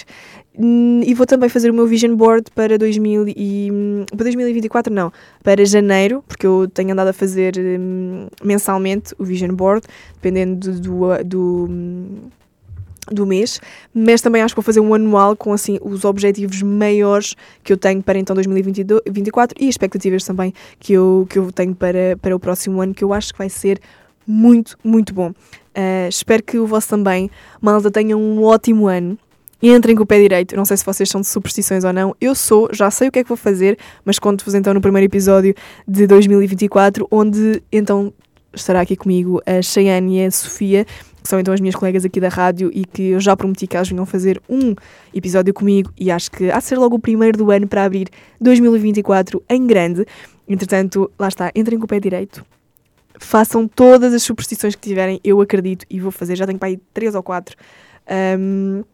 E 1.05 1.13
vou 1.13 1.27
também 1.27 1.49
fazer 1.49 1.69
o 1.69 1.73
meu 1.73 1.85
vision 1.85 2.15
board 2.15 2.49
para, 2.49 2.79
2000 2.79 3.27
e, 3.27 3.69
para 4.07 4.23
2024, 4.23 4.91
não, 4.91 5.13
para 5.43 5.63
janeiro, 5.65 6.23
porque 6.27 6.47
eu 6.47 6.67
tenho 6.67 6.93
andado 6.93 7.09
a 7.09 7.13
fazer 7.13 7.53
mensalmente 8.43 9.13
o 9.19 9.23
vision 9.23 9.51
board, 9.51 9.85
dependendo 10.15 10.71
do, 10.81 11.23
do, 11.23 11.69
do 13.11 13.25
mês, 13.25 13.59
mas 13.93 14.21
também 14.21 14.41
acho 14.41 14.53
que 14.53 14.57
vou 14.57 14.63
fazer 14.63 14.79
um 14.79 14.93
anual 14.93 15.35
com 15.35 15.53
assim 15.53 15.77
os 15.81 16.05
objetivos 16.05 16.61
maiores 16.61 17.35
que 17.63 17.71
eu 17.71 17.77
tenho 17.77 18.01
para 18.01 18.19
então 18.19 18.35
2024 18.35 19.57
e 19.59 19.67
expectativas 19.67 20.23
também 20.23 20.53
que 20.79 20.93
eu, 20.93 21.25
que 21.29 21.39
eu 21.39 21.51
tenho 21.51 21.75
para, 21.75 22.17
para 22.21 22.35
o 22.35 22.39
próximo 22.39 22.81
ano, 22.81 22.93
que 22.93 23.03
eu 23.03 23.13
acho 23.13 23.31
que 23.33 23.37
vai 23.37 23.49
ser 23.49 23.79
muito, 24.27 24.77
muito 24.83 25.13
bom. 25.13 25.29
Uh, 25.29 26.09
espero 26.09 26.43
que 26.43 26.57
o 26.57 26.67
vosso 26.67 26.89
também, 26.89 27.29
malta, 27.61 27.89
tenha 27.89 28.17
um 28.17 28.43
ótimo 28.43 28.87
ano. 28.87 29.17
Entrem 29.61 29.95
com 29.95 30.03
o 30.03 30.05
pé 30.05 30.19
direito. 30.19 30.55
Não 30.55 30.65
sei 30.65 30.77
se 30.77 30.85
vocês 30.85 31.09
são 31.09 31.21
de 31.21 31.27
superstições 31.27 31.83
ou 31.83 31.91
não. 31.91 32.15
Eu 32.21 32.35
sou, 32.35 32.69
já 32.71 32.91
sei 32.91 33.07
o 33.07 33.11
que 33.11 33.19
é 33.19 33.23
que 33.23 33.29
vou 33.29 33.37
fazer, 33.37 33.77
mas 34.05 34.19
conto-vos 34.19 34.53
então 34.53 34.73
no 34.73 34.81
primeiro 34.81 35.05
episódio 35.05 35.55
de 35.87 36.05
2024, 36.05 37.07
onde 37.09 37.63
então 37.71 38.13
estará 38.53 38.81
aqui 38.81 38.95
comigo 38.95 39.41
a 39.45 39.61
Cheyenne 39.61 40.19
e 40.19 40.25
a 40.25 40.31
Sofia 40.31 40.85
que 41.27 41.29
são 41.29 41.41
então 41.41 41.53
as 41.53 41.59
minhas 41.59 41.75
colegas 41.75 42.05
aqui 42.05 42.21
da 42.21 42.29
rádio 42.29 42.71
e 42.73 42.85
que 42.85 43.09
eu 43.09 43.19
já 43.19 43.35
prometi 43.35 43.67
que 43.67 43.75
elas 43.75 43.89
vinham 43.89 44.05
fazer 44.05 44.41
um 44.49 44.73
episódio 45.13 45.53
comigo 45.53 45.91
e 45.99 46.09
acho 46.09 46.31
que 46.31 46.49
há 46.49 46.57
de 46.57 46.63
ser 46.63 46.77
logo 46.77 46.95
o 46.95 46.99
primeiro 46.99 47.37
do 47.37 47.51
ano 47.51 47.67
para 47.67 47.83
abrir 47.83 48.07
2024 48.39 49.43
em 49.49 49.67
grande. 49.67 50.05
Entretanto, 50.47 51.11
lá 51.19 51.27
está, 51.27 51.51
entrem 51.53 51.77
com 51.77 51.83
o 51.83 51.87
pé 51.87 51.99
direito. 51.99 52.45
Façam 53.19 53.67
todas 53.67 54.13
as 54.13 54.23
superstições 54.23 54.73
que 54.73 54.87
tiverem, 54.87 55.19
eu 55.21 55.41
acredito 55.41 55.85
e 55.89 55.99
vou 55.99 56.11
fazer. 56.11 56.37
Já 56.37 56.47
tenho 56.47 56.57
para 56.57 56.69
aí 56.69 56.79
três 56.93 57.13
ou 57.13 57.21
quatro 57.21 57.57
um, 58.39 58.85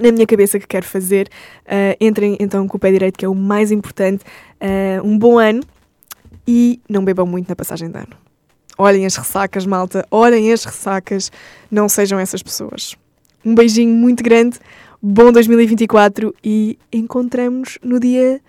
na 0.00 0.12
minha 0.12 0.26
cabeça 0.26 0.60
que 0.60 0.66
quero 0.68 0.86
fazer. 0.86 1.28
Uh, 1.64 1.96
entrem 2.00 2.36
então 2.38 2.68
com 2.68 2.76
o 2.76 2.80
pé 2.80 2.92
direito, 2.92 3.18
que 3.18 3.24
é 3.24 3.28
o 3.28 3.34
mais 3.34 3.72
importante. 3.72 4.22
Uh, 4.60 5.04
um 5.04 5.18
bom 5.18 5.36
ano 5.36 5.64
e 6.46 6.80
não 6.88 7.04
bebam 7.04 7.26
muito 7.26 7.48
na 7.48 7.56
passagem 7.56 7.90
de 7.90 7.98
ano. 7.98 8.31
Olhem 8.78 9.06
as 9.06 9.16
ressacas, 9.16 9.66
malta. 9.66 10.06
Olhem 10.10 10.52
as 10.52 10.64
ressacas. 10.64 11.30
Não 11.70 11.88
sejam 11.88 12.18
essas 12.18 12.42
pessoas. 12.42 12.96
Um 13.44 13.54
beijinho 13.54 13.94
muito 13.94 14.22
grande. 14.22 14.58
Bom 15.00 15.32
2024 15.32 16.34
e 16.44 16.78
encontramos 16.92 17.78
no 17.82 17.98
dia 17.98 18.40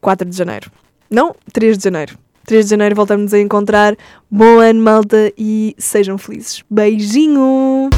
4 0.00 0.28
de 0.28 0.36
janeiro. 0.36 0.70
Não, 1.10 1.34
3 1.52 1.76
de 1.76 1.84
janeiro. 1.84 2.18
3 2.46 2.64
de 2.64 2.70
janeiro 2.70 2.96
voltamos 2.96 3.32
a 3.34 3.38
encontrar. 3.38 3.96
Bom 4.30 4.58
ano, 4.58 4.82
malta, 4.82 5.32
e 5.36 5.74
sejam 5.78 6.18
felizes. 6.18 6.64
Beijinho! 6.70 7.90